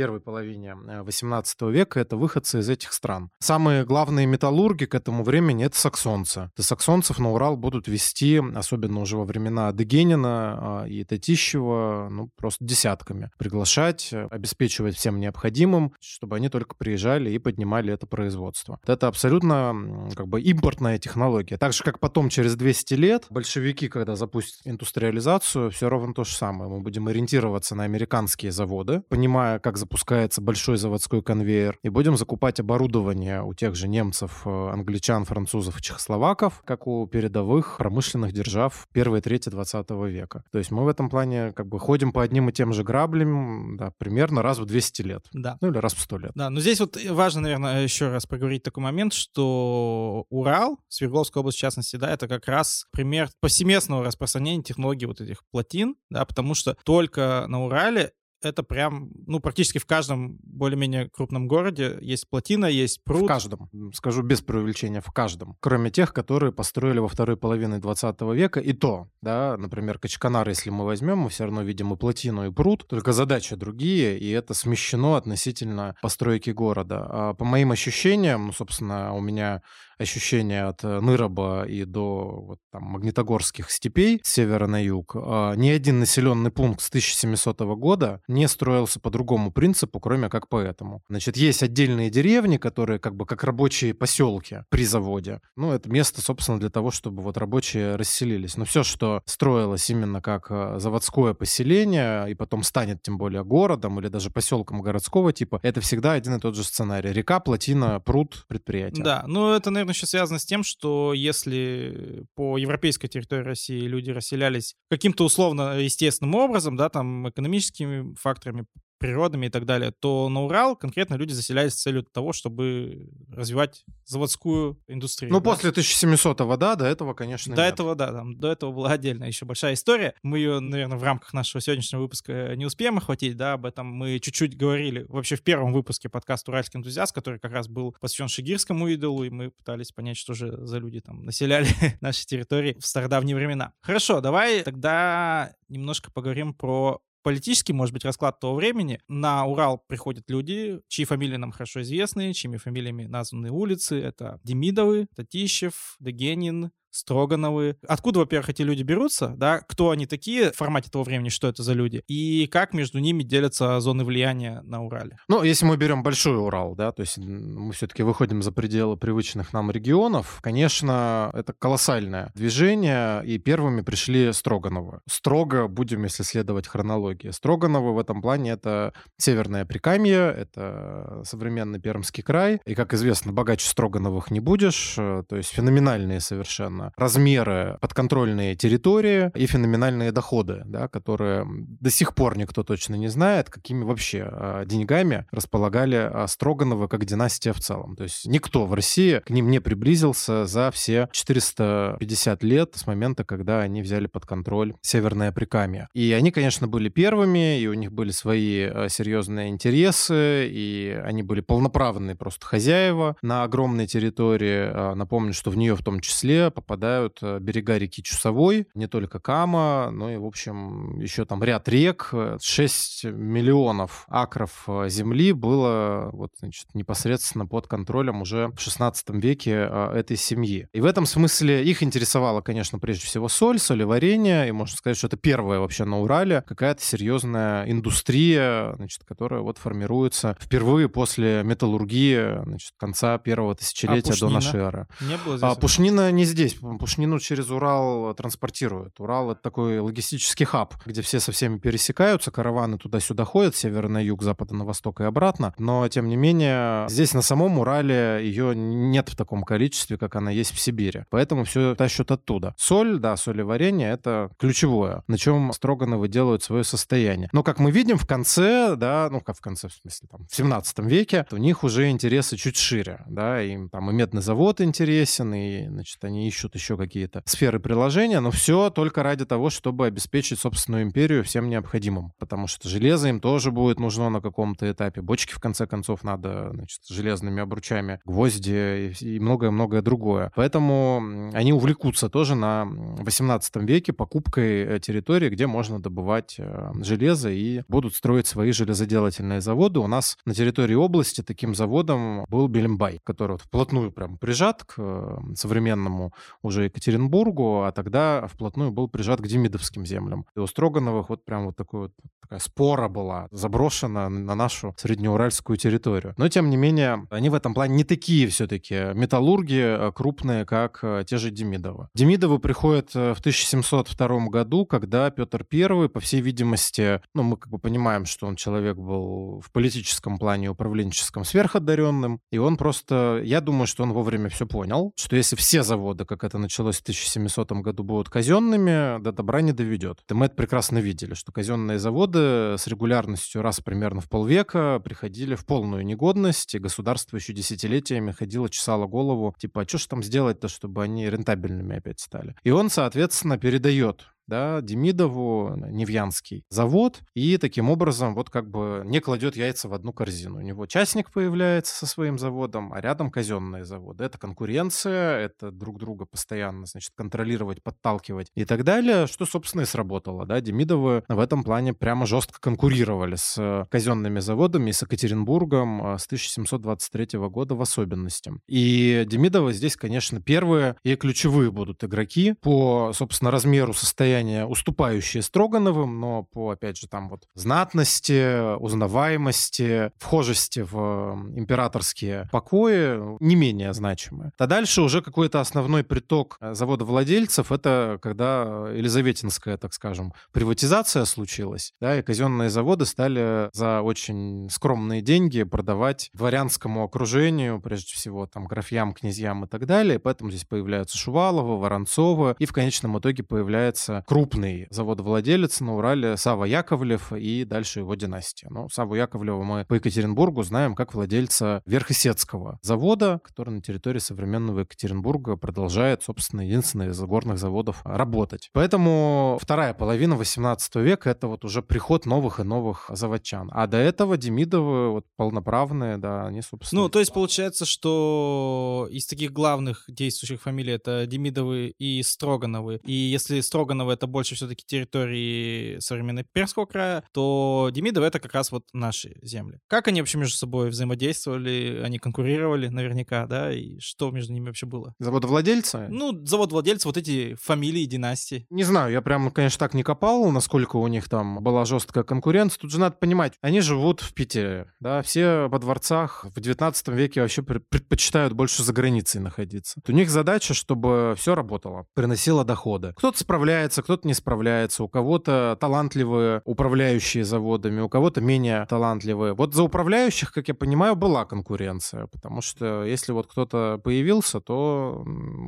первой 0.00 0.20
половине 0.20 0.76
18 0.76 1.56
э, 1.60 1.70
века, 1.70 2.00
это 2.00 2.16
выходцы 2.16 2.60
из 2.60 2.70
этих 2.70 2.94
стран. 2.94 3.28
Самые 3.38 3.84
главные 3.84 4.24
металлурги 4.24 4.86
к 4.86 4.94
этому 4.94 5.22
времени— 5.24 5.62
это 5.66 5.76
саксонцы. 5.76 6.50
И 6.56 6.62
саксонцев 6.62 7.18
на 7.18 7.32
Урал 7.32 7.58
будут 7.58 7.86
вести, 7.86 8.40
особенно 8.56 9.00
уже 9.00 9.18
во 9.18 9.26
времена 9.26 9.70
Дегенина 9.72 10.84
а, 10.84 10.84
и 10.88 11.04
Татищева, 11.04 12.08
ну, 12.10 12.30
просто 12.34 12.64
десятками. 12.64 13.30
Приглашать, 13.36 14.08
э, 14.10 14.26
обеспечивать 14.30 14.96
всем 14.96 15.20
необходимым, 15.20 15.92
чтобы 16.00 16.36
они 16.36 16.48
только 16.48 16.76
приезжали 16.76 17.30
и 17.30 17.38
поднимали 17.38 17.92
это 17.92 18.06
производство. 18.06 18.78
Это 18.86 19.06
абсолютно 19.06 20.08
как 20.16 20.28
бы 20.28 20.40
импортная 20.40 20.98
технология. 20.98 21.58
Так 21.58 21.74
же, 21.74 21.84
как 21.84 21.98
потом, 21.98 22.30
через 22.30 22.56
200 22.56 22.94
лет, 22.94 23.26
большевики, 23.28 23.88
когда 23.90 24.16
запустят 24.16 24.62
индустриализацию, 24.64 25.70
все 25.70 25.90
равно 25.90 26.14
то 26.14 26.24
же 26.24 26.34
самое. 26.34 26.70
Мы 26.70 26.80
будем 26.80 27.06
ориентироваться 27.08 27.74
на 27.74 27.84
американские 27.84 28.50
заводы, 28.50 29.02
понимая, 29.10 29.58
как 29.58 29.76
запускается 29.90 30.40
большой 30.40 30.76
заводской 30.76 31.20
конвейер, 31.20 31.78
и 31.82 31.88
будем 31.88 32.16
закупать 32.16 32.60
оборудование 32.60 33.42
у 33.42 33.54
тех 33.54 33.74
же 33.74 33.88
немцев, 33.88 34.42
э, 34.44 34.70
англичан, 34.72 35.24
французов 35.24 35.78
и 35.78 35.82
чехословаков, 35.82 36.62
как 36.64 36.86
у 36.86 37.08
передовых 37.08 37.78
промышленных 37.78 38.32
держав 38.32 38.86
первой 38.92 39.20
трети 39.20 39.48
20 39.48 39.90
века. 40.06 40.44
То 40.52 40.58
есть 40.58 40.70
мы 40.70 40.84
в 40.84 40.88
этом 40.88 41.10
плане 41.10 41.52
как 41.52 41.66
бы 41.66 41.80
ходим 41.80 42.12
по 42.12 42.22
одним 42.22 42.48
и 42.48 42.52
тем 42.52 42.72
же 42.72 42.84
граблям, 42.84 43.76
да, 43.76 43.92
примерно 43.98 44.42
раз 44.42 44.58
в 44.58 44.64
200 44.64 45.02
лет. 45.02 45.26
Да. 45.32 45.58
Ну 45.60 45.70
или 45.70 45.78
раз 45.78 45.94
в 45.94 46.00
100 46.00 46.18
лет. 46.18 46.32
Да, 46.36 46.50
но 46.50 46.60
здесь 46.60 46.78
вот 46.78 46.96
важно, 47.10 47.40
наверное, 47.40 47.82
еще 47.82 48.10
раз 48.10 48.26
проговорить 48.26 48.62
такой 48.62 48.84
момент, 48.84 49.12
что 49.12 50.24
Урал, 50.30 50.78
Свердловская 50.88 51.40
область 51.40 51.58
в 51.58 51.60
частности, 51.60 51.96
да, 51.96 52.12
это 52.12 52.28
как 52.28 52.46
раз 52.46 52.86
пример 52.92 53.28
повсеместного 53.40 54.04
распространения 54.04 54.62
технологий 54.62 55.06
вот 55.06 55.20
этих 55.20 55.42
плотин, 55.50 55.96
да, 56.10 56.24
потому 56.24 56.54
что 56.54 56.76
только 56.84 57.46
на 57.48 57.64
Урале 57.64 58.12
это 58.44 58.62
прям, 58.62 59.10
ну, 59.26 59.40
практически 59.40 59.78
в 59.78 59.86
каждом 59.86 60.38
более-менее 60.42 61.08
крупном 61.08 61.48
городе 61.48 61.98
есть 62.00 62.28
плотина, 62.28 62.66
есть 62.66 63.02
пруд. 63.04 63.22
В 63.22 63.26
каждом, 63.26 63.70
скажу 63.94 64.22
без 64.22 64.40
преувеличения, 64.40 65.00
в 65.00 65.12
каждом. 65.12 65.56
Кроме 65.60 65.90
тех, 65.90 66.12
которые 66.12 66.52
построили 66.52 66.98
во 66.98 67.08
второй 67.08 67.36
половине 67.36 67.78
20 67.78 68.20
века, 68.32 68.60
и 68.60 68.72
то, 68.72 69.08
да, 69.22 69.56
например, 69.56 69.98
Качканар, 69.98 70.48
если 70.48 70.70
мы 70.70 70.84
возьмем, 70.84 71.18
мы 71.18 71.28
все 71.28 71.44
равно 71.44 71.62
видим 71.62 71.92
и 71.92 71.96
плотину, 71.96 72.46
и 72.46 72.52
пруд, 72.52 72.86
только 72.86 73.12
задачи 73.12 73.56
другие, 73.56 74.18
и 74.18 74.30
это 74.30 74.54
смещено 74.54 75.16
относительно 75.16 75.96
постройки 76.02 76.50
города. 76.50 77.06
А 77.08 77.34
по 77.34 77.44
моим 77.44 77.72
ощущениям, 77.72 78.46
ну, 78.46 78.52
собственно, 78.52 79.14
у 79.14 79.20
меня 79.20 79.62
ощущение 80.00 80.64
от 80.64 80.82
э, 80.84 81.00
Ныроба 81.00 81.64
и 81.64 81.84
до 81.84 82.44
вот, 82.46 82.58
там, 82.72 82.84
Магнитогорских 82.84 83.70
степей 83.70 84.20
с 84.22 84.30
севера 84.32 84.66
на 84.66 84.82
юг, 84.82 85.14
а, 85.16 85.54
ни 85.54 85.68
один 85.68 86.00
населенный 86.00 86.50
пункт 86.50 86.80
с 86.80 86.88
1700 86.88 87.60
года 87.76 88.20
не 88.28 88.48
строился 88.48 89.00
по 89.00 89.10
другому 89.10 89.52
принципу, 89.52 90.00
кроме 90.00 90.28
как 90.28 90.48
по 90.48 90.58
этому. 90.58 91.02
Значит, 91.08 91.36
есть 91.36 91.62
отдельные 91.62 92.10
деревни, 92.10 92.56
которые 92.56 92.98
как 92.98 93.16
бы 93.16 93.26
как 93.26 93.44
рабочие 93.44 93.94
поселки 93.94 94.60
при 94.70 94.84
заводе. 94.84 95.40
Ну, 95.56 95.72
это 95.72 95.90
место, 95.90 96.22
собственно, 96.22 96.58
для 96.58 96.70
того, 96.70 96.90
чтобы 96.90 97.22
вот 97.22 97.36
рабочие 97.36 97.96
расселились. 97.96 98.56
Но 98.56 98.64
все, 98.64 98.82
что 98.82 99.22
строилось 99.26 99.90
именно 99.90 100.22
как 100.22 100.46
э, 100.50 100.78
заводское 100.78 101.34
поселение, 101.34 102.30
и 102.30 102.34
потом 102.34 102.62
станет 102.62 103.02
тем 103.02 103.18
более 103.18 103.44
городом 103.44 104.00
или 104.00 104.08
даже 104.08 104.30
поселком 104.30 104.80
городского 104.80 105.32
типа, 105.32 105.60
это 105.62 105.80
всегда 105.80 106.12
один 106.12 106.36
и 106.36 106.40
тот 106.40 106.56
же 106.56 106.64
сценарий. 106.64 107.12
Река, 107.12 107.40
плотина, 107.40 108.00
пруд, 108.00 108.44
предприятие. 108.48 109.04
Да, 109.04 109.24
ну 109.26 109.52
это, 109.52 109.70
наверное, 109.70 109.89
еще 109.90 110.06
связано 110.06 110.38
с 110.38 110.44
тем, 110.44 110.62
что 110.62 111.12
если 111.12 112.24
по 112.34 112.58
европейской 112.58 113.08
территории 113.08 113.42
России 113.42 113.80
люди 113.80 114.10
расселялись 114.10 114.74
каким-то 114.90 115.24
условно 115.24 115.78
естественным 115.78 116.34
образом, 116.34 116.76
да, 116.76 116.88
там 116.88 117.28
экономическими 117.28 118.14
факторами, 118.14 118.66
природными 119.00 119.46
и 119.46 119.48
так 119.48 119.64
далее, 119.64 119.92
то 119.98 120.28
на 120.28 120.42
Урал 120.42 120.76
конкретно 120.76 121.14
люди 121.14 121.32
заселялись 121.32 121.72
с 121.72 121.82
целью 121.82 122.04
того, 122.04 122.32
чтобы 122.32 123.08
развивать 123.32 123.82
заводскую 124.04 124.78
индустрию. 124.88 125.32
Ну, 125.32 125.40
да? 125.40 125.44
после 125.50 125.70
1700-го, 125.70 126.56
да, 126.56 126.76
до 126.76 126.84
этого, 126.84 127.14
конечно, 127.14 127.56
До 127.56 127.62
нет. 127.62 127.72
этого, 127.72 127.94
да, 127.94 128.12
там, 128.12 128.36
до 128.38 128.52
этого 128.52 128.72
была 128.72 128.92
отдельная 128.92 129.28
еще 129.28 129.46
большая 129.46 129.72
история. 129.74 130.14
Мы 130.22 130.38
ее, 130.38 130.60
наверное, 130.60 130.98
в 130.98 131.02
рамках 131.02 131.32
нашего 131.32 131.62
сегодняшнего 131.62 132.02
выпуска 132.02 132.54
не 132.56 132.66
успеем 132.66 132.98
охватить, 132.98 133.36
да, 133.36 133.54
об 133.54 133.64
этом 133.64 133.86
мы 133.86 134.18
чуть-чуть 134.18 134.56
говорили 134.56 135.06
вообще 135.08 135.36
в 135.36 135.42
первом 135.42 135.72
выпуске 135.72 136.10
подкаста 136.10 136.50
«Уральский 136.50 136.78
энтузиаст», 136.78 137.14
который 137.14 137.40
как 137.40 137.52
раз 137.52 137.68
был 137.68 137.96
посвящен 138.00 138.28
шигирскому 138.28 138.86
идолу, 138.88 139.24
и 139.24 139.30
мы 139.30 139.50
пытались 139.50 139.92
понять, 139.92 140.18
что 140.18 140.34
же 140.34 140.66
за 140.66 140.76
люди 140.76 141.00
там 141.00 141.24
населяли 141.24 141.68
наши 142.02 142.26
территории 142.26 142.76
в 142.78 142.86
стародавние 142.86 143.34
времена. 143.34 143.72
Хорошо, 143.80 144.20
давай 144.20 144.62
тогда 144.62 145.54
немножко 145.70 146.12
поговорим 146.12 146.52
про 146.52 147.00
политический, 147.22 147.72
может 147.72 147.92
быть, 147.92 148.04
расклад 148.04 148.40
того 148.40 148.54
времени. 148.54 149.00
На 149.08 149.44
Урал 149.46 149.78
приходят 149.86 150.24
люди, 150.28 150.80
чьи 150.88 151.04
фамилии 151.04 151.36
нам 151.36 151.52
хорошо 151.52 151.82
известны, 151.82 152.32
чьими 152.32 152.56
фамилиями 152.56 153.06
названы 153.06 153.50
улицы. 153.50 154.00
Это 154.00 154.40
Демидовы, 154.44 155.06
Татищев, 155.14 155.96
Дегенин, 155.98 156.70
Строгановы. 156.90 157.76
Откуда, 157.86 158.20
во-первых, 158.20 158.50
эти 158.50 158.62
люди 158.62 158.82
берутся, 158.82 159.28
да, 159.36 159.60
кто 159.60 159.90
они 159.90 160.06
такие 160.06 160.52
в 160.52 160.56
формате 160.56 160.90
того 160.90 161.04
времени, 161.04 161.28
что 161.28 161.48
это 161.48 161.62
за 161.62 161.72
люди, 161.72 162.02
и 162.06 162.46
как 162.46 162.74
между 162.74 162.98
ними 162.98 163.22
делятся 163.22 163.80
зоны 163.80 164.04
влияния 164.04 164.60
на 164.64 164.82
Урале. 164.82 165.18
Ну, 165.28 165.42
если 165.42 165.66
мы 165.66 165.76
берем 165.76 166.02
большой 166.02 166.36
Урал, 166.36 166.74
да, 166.74 166.92
то 166.92 167.02
есть 167.02 167.18
мы 167.18 167.72
все-таки 167.72 168.02
выходим 168.02 168.42
за 168.42 168.52
пределы 168.52 168.96
привычных 168.96 169.52
нам 169.52 169.70
регионов, 169.70 170.40
конечно, 170.42 171.30
это 171.34 171.52
колоссальное 171.52 172.30
движение, 172.34 173.24
и 173.24 173.38
первыми 173.38 173.82
пришли 173.82 174.32
Строгановы. 174.32 175.00
Строго 175.08 175.68
будем, 175.68 176.04
если 176.04 176.22
следовать 176.22 176.66
хронологии. 176.66 177.30
Строгановы 177.30 177.94
в 177.94 177.98
этом 177.98 178.22
плане 178.22 178.52
это 178.52 178.92
Северное 179.16 179.64
Прикамье, 179.64 180.34
это 180.36 181.22
современный 181.24 181.80
Пермский 181.80 182.22
край, 182.22 182.60
и, 182.64 182.74
как 182.74 182.94
известно, 182.94 183.32
богаче 183.32 183.68
Строгановых 183.68 184.30
не 184.30 184.40
будешь, 184.40 184.94
э, 184.98 185.22
то 185.28 185.36
есть 185.36 185.50
феноменальные 185.50 186.20
совершенно 186.20 186.79
совершенно 186.80 186.92
размеры 186.96 187.78
подконтрольные 187.80 188.56
территории 188.56 189.30
и 189.34 189.46
феноменальные 189.46 190.12
доходы, 190.12 190.62
да, 190.64 190.88
которые 190.88 191.46
до 191.46 191.90
сих 191.90 192.14
пор 192.14 192.38
никто 192.38 192.62
точно 192.62 192.94
не 192.94 193.08
знает, 193.08 193.50
какими 193.50 193.84
вообще 193.84 194.26
а, 194.26 194.64
деньгами 194.64 195.26
располагали 195.30 195.96
а, 195.96 196.26
Строгановы 196.26 196.88
как 196.88 197.04
династия 197.04 197.52
в 197.52 197.60
целом. 197.60 197.96
То 197.96 198.04
есть 198.04 198.26
никто 198.26 198.66
в 198.66 198.74
России 198.74 199.20
к 199.24 199.30
ним 199.30 199.50
не 199.50 199.60
приблизился 199.60 200.46
за 200.46 200.70
все 200.70 201.08
450 201.12 202.42
лет 202.44 202.72
с 202.74 202.86
момента, 202.86 203.24
когда 203.24 203.60
они 203.60 203.82
взяли 203.82 204.06
под 204.06 204.26
контроль 204.26 204.74
Северное 204.80 205.32
Прикамье. 205.32 205.88
И 205.94 206.12
они, 206.12 206.30
конечно, 206.30 206.68
были 206.68 206.88
первыми, 206.88 207.60
и 207.60 207.66
у 207.66 207.74
них 207.74 207.92
были 207.92 208.10
свои 208.10 208.62
а, 208.62 208.88
серьезные 208.88 209.48
интересы, 209.48 210.48
и 210.48 211.00
они 211.04 211.22
были 211.22 211.40
полноправные 211.40 212.14
просто 212.14 212.46
хозяева 212.46 213.16
на 213.22 213.42
огромной 213.42 213.86
территории. 213.86 214.94
Напомню, 214.94 215.32
что 215.32 215.50
в 215.50 215.56
нее 215.56 215.74
в 215.74 215.82
том 215.82 216.00
числе 216.00 216.50
попадают 216.70 217.18
э, 217.22 217.38
берега 217.40 217.78
реки 217.78 218.00
Чусовой, 218.00 218.68
не 218.74 218.86
только 218.86 219.18
Кама, 219.18 219.90
но 219.90 220.08
и, 220.08 220.16
в 220.16 220.24
общем, 220.24 221.00
еще 221.00 221.24
там 221.24 221.42
ряд 221.42 221.68
рек. 221.68 222.14
6 222.40 223.06
миллионов 223.06 224.04
акров 224.08 224.62
э, 224.68 224.88
земли 224.88 225.32
было 225.32 226.10
вот, 226.12 226.30
значит, 226.38 226.66
непосредственно 226.74 227.44
под 227.44 227.66
контролем 227.66 228.22
уже 228.22 228.52
в 228.56 228.60
16 228.60 229.10
веке 229.10 229.66
э, 229.68 229.94
этой 229.96 230.16
семьи. 230.16 230.68
И 230.72 230.80
в 230.80 230.84
этом 230.84 231.06
смысле 231.06 231.64
их 231.64 231.82
интересовала, 231.82 232.40
конечно, 232.40 232.78
прежде 232.78 233.04
всего 233.06 233.28
соль, 233.28 233.58
солеварение, 233.58 234.48
и 234.48 234.52
можно 234.52 234.76
сказать, 234.76 234.96
что 234.96 235.08
это 235.08 235.16
первая 235.16 235.58
вообще 235.58 235.84
на 235.84 235.98
Урале 235.98 236.44
какая-то 236.46 236.84
серьезная 236.84 237.68
индустрия, 237.68 238.74
значит, 238.76 239.02
которая 239.04 239.40
вот 239.40 239.58
формируется 239.58 240.36
впервые 240.40 240.88
после 240.88 241.42
металлургии, 241.42 242.44
значит, 242.44 242.74
конца 242.76 243.18
первого 243.18 243.56
тысячелетия 243.56 244.12
а 244.12 244.20
до 244.20 244.28
нашей 244.28 244.60
эры. 244.60 244.86
Не 245.00 245.16
было 245.16 245.36
здесь? 245.36 245.50
А 245.50 245.56
пушнина 245.56 246.12
не 246.12 246.24
здесь 246.24 246.59
пушнину 246.78 247.18
через 247.18 247.50
Урал 247.50 248.14
транспортируют. 248.14 248.98
Урал— 248.98 249.30
это 249.32 249.42
такой 249.42 249.78
логистический 249.78 250.46
хаб, 250.46 250.74
где 250.84 251.02
все 251.02 251.20
со 251.20 251.32
всеми 251.32 251.58
пересекаются, 251.58 252.30
караваны 252.30 252.78
туда-сюда 252.78 253.24
ходят, 253.24 253.56
север 253.56 253.88
на 253.88 254.02
юг, 254.02 254.22
запада 254.22 254.54
на 254.54 254.64
восток 254.64 255.00
и 255.00 255.04
обратно. 255.04 255.54
Но, 255.58 255.86
тем 255.88 256.08
не 256.08 256.16
менее, 256.16 256.88
здесь 256.88 257.14
на 257.14 257.22
самом 257.22 257.58
Урале 257.58 258.20
ее 258.22 258.54
нет 258.54 259.08
в 259.08 259.16
таком 259.16 259.42
количестве, 259.42 259.98
как 259.98 260.16
она 260.16 260.30
есть 260.30 260.52
в 260.52 260.60
Сибири. 260.60 261.04
Поэтому 261.10 261.44
все 261.44 261.74
тащат 261.74 262.10
оттуда. 262.10 262.54
Соль, 262.56 262.98
да, 262.98 263.16
соль 263.16 263.40
и 263.40 263.42
варенье— 263.42 263.88
это 263.90 264.30
ключевое, 264.38 265.02
на 265.08 265.18
чем 265.18 265.52
Строгановы 265.52 266.08
делают 266.08 266.42
свое 266.42 266.64
состояние. 266.64 267.28
Но, 267.32 267.42
как 267.42 267.58
мы 267.58 267.70
видим, 267.70 267.98
в 267.98 268.06
конце, 268.06 268.76
да, 268.76 269.08
ну, 269.10 269.20
как 269.20 269.36
в 269.36 269.40
конце, 269.40 269.68
в 269.68 269.72
смысле, 269.72 270.08
там, 270.10 270.26
в 270.26 270.34
17 270.34 270.78
веке, 270.80 271.26
у 271.32 271.36
них 271.36 271.64
уже 271.64 271.90
интересы 271.90 272.36
чуть 272.36 272.56
шире, 272.56 273.04
да, 273.06 273.42
им 273.42 273.68
там 273.68 273.90
и 273.90 273.92
медный 273.92 274.22
завод 274.22 274.60
интересен, 274.60 275.34
и, 275.34 275.68
значит, 275.68 276.02
они 276.04 276.28
ищут 276.28 276.49
ищут 276.50 276.54
еще 276.54 276.76
какие-то 276.76 277.22
сферы 277.26 277.60
приложения, 277.60 278.20
но 278.20 278.30
все 278.30 278.70
только 278.70 279.02
ради 279.02 279.24
того, 279.24 279.50
чтобы 279.50 279.86
обеспечить 279.86 280.38
собственную 280.38 280.82
империю 280.82 281.24
всем 281.24 281.48
необходимым. 281.48 282.12
Потому 282.18 282.46
что 282.46 282.68
железо 282.68 283.08
им 283.08 283.20
тоже 283.20 283.50
будет 283.50 283.80
нужно 283.80 284.10
на 284.10 284.20
каком-то 284.20 284.70
этапе. 284.70 285.02
Бочки, 285.02 285.32
в 285.32 285.40
конце 285.40 285.66
концов, 285.66 286.04
надо 286.04 286.50
значит, 286.52 286.80
железными 286.88 287.42
обручами, 287.42 288.00
гвозди 288.04 288.94
и 289.00 289.20
многое-многое 289.20 289.82
другое. 289.82 290.32
Поэтому 290.34 291.30
они 291.32 291.52
увлекутся 291.52 292.08
тоже 292.08 292.34
на 292.34 292.64
18 292.64 293.56
веке 293.56 293.92
покупкой 293.92 294.62
э, 294.62 294.80
территории, 294.80 295.28
где 295.28 295.46
можно 295.46 295.80
добывать 295.80 296.36
э, 296.38 296.72
железо 296.82 297.30
и 297.30 297.62
будут 297.68 297.94
строить 297.94 298.26
свои 298.26 298.52
железоделательные 298.52 299.40
заводы. 299.40 299.80
У 299.80 299.86
нас 299.86 300.16
на 300.24 300.34
территории 300.34 300.74
области 300.74 301.22
таким 301.22 301.54
заводом 301.54 302.24
был 302.28 302.48
Белембай, 302.48 303.00
который 303.04 303.32
вот 303.32 303.42
вплотную 303.42 303.92
прям 303.92 304.18
прижат 304.18 304.64
к 304.64 304.74
э, 304.78 305.18
современному 305.34 306.12
уже 306.42 306.64
Екатеринбургу, 306.64 307.62
а 307.62 307.72
тогда 307.72 308.26
вплотную 308.26 308.70
был 308.70 308.88
прижат 308.88 309.20
к 309.20 309.26
демидовским 309.26 309.86
землям. 309.86 310.26
И 310.36 310.40
у 310.40 310.46
Строгановых 310.46 311.08
вот 311.08 311.24
прям 311.24 311.46
вот 311.46 311.56
такой 311.56 311.80
вот 311.80 311.92
такая 312.20 312.38
спора 312.38 312.88
была 312.88 313.28
заброшена 313.32 314.08
на 314.08 314.34
нашу 314.34 314.74
среднеуральскую 314.78 315.56
территорию. 315.56 316.14
Но, 316.16 316.28
тем 316.28 316.48
не 316.48 316.56
менее, 316.56 317.06
они 317.10 317.28
в 317.28 317.34
этом 317.34 317.54
плане 317.54 317.74
не 317.74 317.84
такие 317.84 318.28
все-таки 318.28 318.92
металлурги 318.94 319.90
крупные, 319.92 320.44
как 320.44 320.78
э, 320.82 321.04
те 321.06 321.16
же 321.16 321.30
Демидовы. 321.30 321.88
Демидовы 321.94 322.38
приходят 322.38 322.90
э, 322.94 323.14
в 323.14 323.20
1702 323.20 324.28
году, 324.28 324.64
когда 324.64 325.10
Петр 325.10 325.44
I, 325.52 325.88
по 325.88 326.00
всей 326.00 326.20
видимости, 326.20 327.00
ну, 327.14 327.22
мы 327.22 327.36
как 327.36 327.50
бы 327.50 327.58
понимаем, 327.58 328.06
что 328.06 328.26
он 328.26 328.36
человек 328.36 328.76
был 328.76 329.40
в 329.40 329.50
политическом 329.50 330.18
плане 330.18 330.50
управленческом 330.50 331.24
сверходаренным, 331.24 332.20
и 332.30 332.38
он 332.38 332.56
просто, 332.56 333.20
я 333.24 333.40
думаю, 333.40 333.66
что 333.66 333.82
он 333.82 333.92
вовремя 333.92 334.28
все 334.28 334.46
понял, 334.46 334.92
что 334.96 335.16
если 335.16 335.36
все 335.36 335.62
заводы, 335.62 336.04
как 336.04 336.22
это 336.22 336.29
началось 336.38 336.78
в 336.78 336.82
1700 336.82 337.52
году, 337.52 337.82
будут 337.82 338.08
казенными, 338.08 339.00
до 339.02 339.12
добра 339.12 339.40
не 339.40 339.52
доведет. 339.52 339.98
И 340.10 340.14
мы 340.14 340.26
это 340.26 340.34
прекрасно 340.34 340.78
видели, 340.78 341.14
что 341.14 341.32
казенные 341.32 341.78
заводы 341.78 342.56
с 342.58 342.66
регулярностью 342.66 343.42
раз 343.42 343.60
примерно 343.60 344.00
в 344.00 344.08
полвека 344.08 344.80
приходили 344.80 345.34
в 345.34 345.46
полную 345.46 345.84
негодность, 345.84 346.54
и 346.54 346.58
государство 346.58 347.16
еще 347.16 347.32
десятилетиями 347.32 348.12
ходило, 348.12 348.48
чесало 348.48 348.86
голову, 348.86 349.34
типа, 349.38 349.62
а 349.62 349.68
что 349.68 349.78
ж 349.78 349.86
там 349.86 350.02
сделать-то, 350.02 350.48
чтобы 350.48 350.82
они 350.82 351.08
рентабельными 351.08 351.76
опять 351.76 352.00
стали? 352.00 352.34
И 352.42 352.50
он, 352.50 352.70
соответственно, 352.70 353.38
передает 353.38 354.06
да, 354.30 354.60
Демидову, 354.60 355.56
Невьянский 355.56 356.44
завод, 356.48 357.00
и 357.14 357.36
таким 357.36 357.68
образом 357.68 358.14
вот 358.14 358.30
как 358.30 358.48
бы 358.48 358.82
не 358.86 359.00
кладет 359.00 359.36
яйца 359.36 359.68
в 359.68 359.74
одну 359.74 359.92
корзину. 359.92 360.38
У 360.38 360.42
него 360.42 360.66
частник 360.66 361.10
появляется 361.10 361.74
со 361.74 361.86
своим 361.86 362.16
заводом, 362.16 362.72
а 362.72 362.80
рядом 362.80 363.10
казенные 363.10 363.64
заводы. 363.64 364.04
Это 364.04 364.18
конкуренция, 364.18 365.18
это 365.18 365.50
друг 365.50 365.78
друга 365.78 366.06
постоянно, 366.06 366.66
значит, 366.66 366.92
контролировать, 366.94 367.62
подталкивать 367.62 368.30
и 368.36 368.44
так 368.44 368.62
далее, 368.62 369.08
что, 369.08 369.26
собственно, 369.26 369.62
и 369.62 369.66
сработало, 369.66 370.24
да. 370.24 370.40
Демидовы 370.40 371.02
в 371.08 371.18
этом 371.18 371.42
плане 371.42 371.74
прямо 371.74 372.06
жестко 372.06 372.40
конкурировали 372.40 373.16
с 373.16 373.66
казенными 373.68 374.20
заводами 374.20 374.70
и 374.70 374.72
с 374.72 374.82
Екатеринбургом 374.82 375.86
а, 375.86 375.98
с 375.98 376.06
1723 376.06 377.18
года 377.18 377.56
в 377.56 377.62
особенности. 377.62 378.32
И 378.46 379.04
Демидовы 379.08 379.52
здесь, 379.52 379.74
конечно, 379.74 380.20
первые 380.20 380.76
и 380.84 380.94
ключевые 380.94 381.50
будут 381.50 381.82
игроки 381.82 382.34
по, 382.40 382.92
собственно, 382.94 383.32
размеру 383.32 383.72
состояния 383.72 384.19
состояние, 384.20 384.46
уступающее 384.46 385.22
Строгановым, 385.22 386.00
но 386.00 386.24
по, 386.24 386.50
опять 386.50 386.78
же, 386.78 386.88
там 386.88 387.08
вот 387.08 387.26
знатности, 387.34 388.56
узнаваемости, 388.58 389.92
вхожести 389.96 390.60
в 390.60 391.32
императорские 391.36 392.28
покои 392.30 392.98
не 393.22 393.34
менее 393.34 393.72
значимые. 393.72 394.32
А 394.38 394.46
дальше 394.46 394.82
уже 394.82 395.02
какой-то 395.02 395.40
основной 395.40 395.84
приток 395.84 396.36
э, 396.40 396.54
завода 396.54 396.84
владельцев, 396.84 397.52
это 397.52 397.98
когда 398.02 398.68
Елизаветинская, 398.74 399.56
так 399.56 399.72
скажем, 399.72 400.12
приватизация 400.32 401.04
случилась, 401.04 401.72
да, 401.80 401.98
и 401.98 402.02
казенные 402.02 402.50
заводы 402.50 402.84
стали 402.84 403.48
за 403.52 403.80
очень 403.82 404.48
скромные 404.50 405.00
деньги 405.00 405.44
продавать 405.44 406.10
дворянскому 406.12 406.84
окружению, 406.84 407.60
прежде 407.60 407.94
всего, 407.94 408.26
там, 408.26 408.46
графьям, 408.46 408.92
князьям 408.92 409.44
и 409.44 409.48
так 409.48 409.66
далее, 409.66 409.98
поэтому 409.98 410.30
здесь 410.30 410.44
появляются 410.44 410.98
Шувалова, 410.98 411.56
Воронцова, 411.56 412.36
и 412.38 412.46
в 412.46 412.52
конечном 412.52 412.98
итоге 412.98 413.22
появляется 413.22 413.99
крупный 414.06 414.66
заводовладелец 414.70 415.60
на 415.60 415.76
Урале 415.76 416.16
Сава 416.16 416.44
Яковлев 416.44 417.12
и 417.12 417.44
дальше 417.44 417.80
его 417.80 417.94
династия. 417.94 418.48
Ну, 418.50 418.68
Саву 418.68 418.94
Яковлева 418.94 419.42
мы 419.42 419.64
по 419.66 419.74
Екатеринбургу 419.74 420.42
знаем 420.42 420.74
как 420.74 420.94
владельца 420.94 421.62
Верхесецкого 421.66 422.58
завода, 422.62 423.20
который 423.24 423.50
на 423.50 423.62
территории 423.62 423.98
современного 423.98 424.60
Екатеринбурга 424.60 425.36
продолжает, 425.36 426.02
собственно, 426.02 426.42
единственный 426.42 426.88
из 426.88 427.00
горных 427.00 427.38
заводов 427.38 427.80
работать. 427.84 428.50
Поэтому 428.52 429.38
вторая 429.40 429.74
половина 429.74 430.16
18 430.16 430.76
века— 430.76 431.10
это 431.10 431.26
вот 431.26 431.44
уже 431.44 431.62
приход 431.62 432.06
новых 432.06 432.40
и 432.40 432.42
новых 432.42 432.90
заводчан. 432.92 433.50
А 433.52 433.66
до 433.66 433.76
этого 433.76 434.16
Демидовы 434.16 434.90
вот 434.92 435.06
полноправные, 435.16 435.96
да, 435.96 436.26
они, 436.26 436.42
собственно... 436.42 436.82
Ну, 436.82 436.88
то 436.88 436.98
есть 437.00 437.12
получается, 437.12 437.64
что 437.64 438.88
из 438.90 439.06
таких 439.06 439.32
главных 439.32 439.84
действующих 439.88 440.40
фамилий 440.40 440.72
это 440.72 441.06
Демидовы 441.06 441.74
и 441.78 442.02
Строгановы. 442.02 442.80
И 442.84 442.92
если 442.92 443.40
Строгановы 443.40 443.89
это 443.90 444.06
больше 444.06 444.34
все-таки 444.34 444.64
территории 444.66 445.78
современной 445.80 446.24
Пермского 446.32 446.66
края, 446.66 447.04
то 447.12 447.70
Демидовы 447.72 448.06
это 448.06 448.18
как 448.20 448.34
раз 448.34 448.50
вот 448.52 448.64
наши 448.72 449.16
земли. 449.22 449.58
Как 449.68 449.88
они 449.88 450.00
вообще 450.00 450.18
между 450.18 450.36
собой 450.36 450.70
взаимодействовали? 450.70 451.80
Они 451.84 451.98
конкурировали 451.98 452.68
наверняка, 452.68 453.26
да? 453.26 453.52
И 453.52 453.78
что 453.80 454.10
между 454.10 454.32
ними 454.32 454.46
вообще 454.46 454.66
было? 454.66 454.94
Заводовладельцы? 454.98 455.88
Ну, 455.88 456.24
завод-владельцы, 456.24 456.88
вот 456.88 456.96
эти 456.96 457.34
фамилии, 457.34 457.84
династии. 457.84 458.46
Не 458.50 458.64
знаю, 458.64 458.92
я 458.92 459.02
прям, 459.02 459.30
конечно, 459.30 459.58
так 459.58 459.74
не 459.74 459.82
копал, 459.82 460.30
насколько 460.30 460.76
у 460.76 460.86
них 460.86 461.08
там 461.08 461.42
была 461.42 461.64
жесткая 461.64 462.04
конкуренция. 462.04 462.60
Тут 462.60 462.70
же 462.70 462.80
надо 462.80 462.96
понимать, 462.96 463.34
они 463.40 463.60
живут 463.60 464.00
в 464.00 464.14
Питере, 464.14 464.72
да, 464.80 465.02
все 465.02 465.46
во 465.48 465.58
дворцах 465.58 466.26
в 466.34 466.40
19 466.40 466.88
веке 466.88 467.20
вообще 467.20 467.42
предпочитают 467.42 468.32
больше 468.32 468.62
за 468.62 468.72
границей 468.72 469.20
находиться. 469.20 469.80
У 469.86 469.92
них 469.92 470.10
задача, 470.10 470.54
чтобы 470.54 471.14
все 471.16 471.34
работало, 471.34 471.86
приносило 471.94 472.44
доходы. 472.44 472.92
Кто-то 472.96 473.18
справляется, 473.18 473.79
кто-то 473.82 474.06
не 474.06 474.14
справляется, 474.14 474.84
у 474.84 474.88
кого-то 474.88 475.56
талантливые 475.60 476.42
управляющие 476.44 477.24
заводами, 477.24 477.80
у 477.80 477.88
кого-то 477.88 478.20
менее 478.20 478.66
талантливые. 478.68 479.34
Вот 479.34 479.54
за 479.54 479.62
управляющих, 479.62 480.32
как 480.32 480.48
я 480.48 480.54
понимаю, 480.54 480.96
была 480.96 481.24
конкуренция, 481.24 482.06
потому 482.06 482.42
что 482.42 482.84
если 482.84 483.12
вот 483.12 483.26
кто-то 483.26 483.80
появился, 483.82 484.40
то 484.40 485.04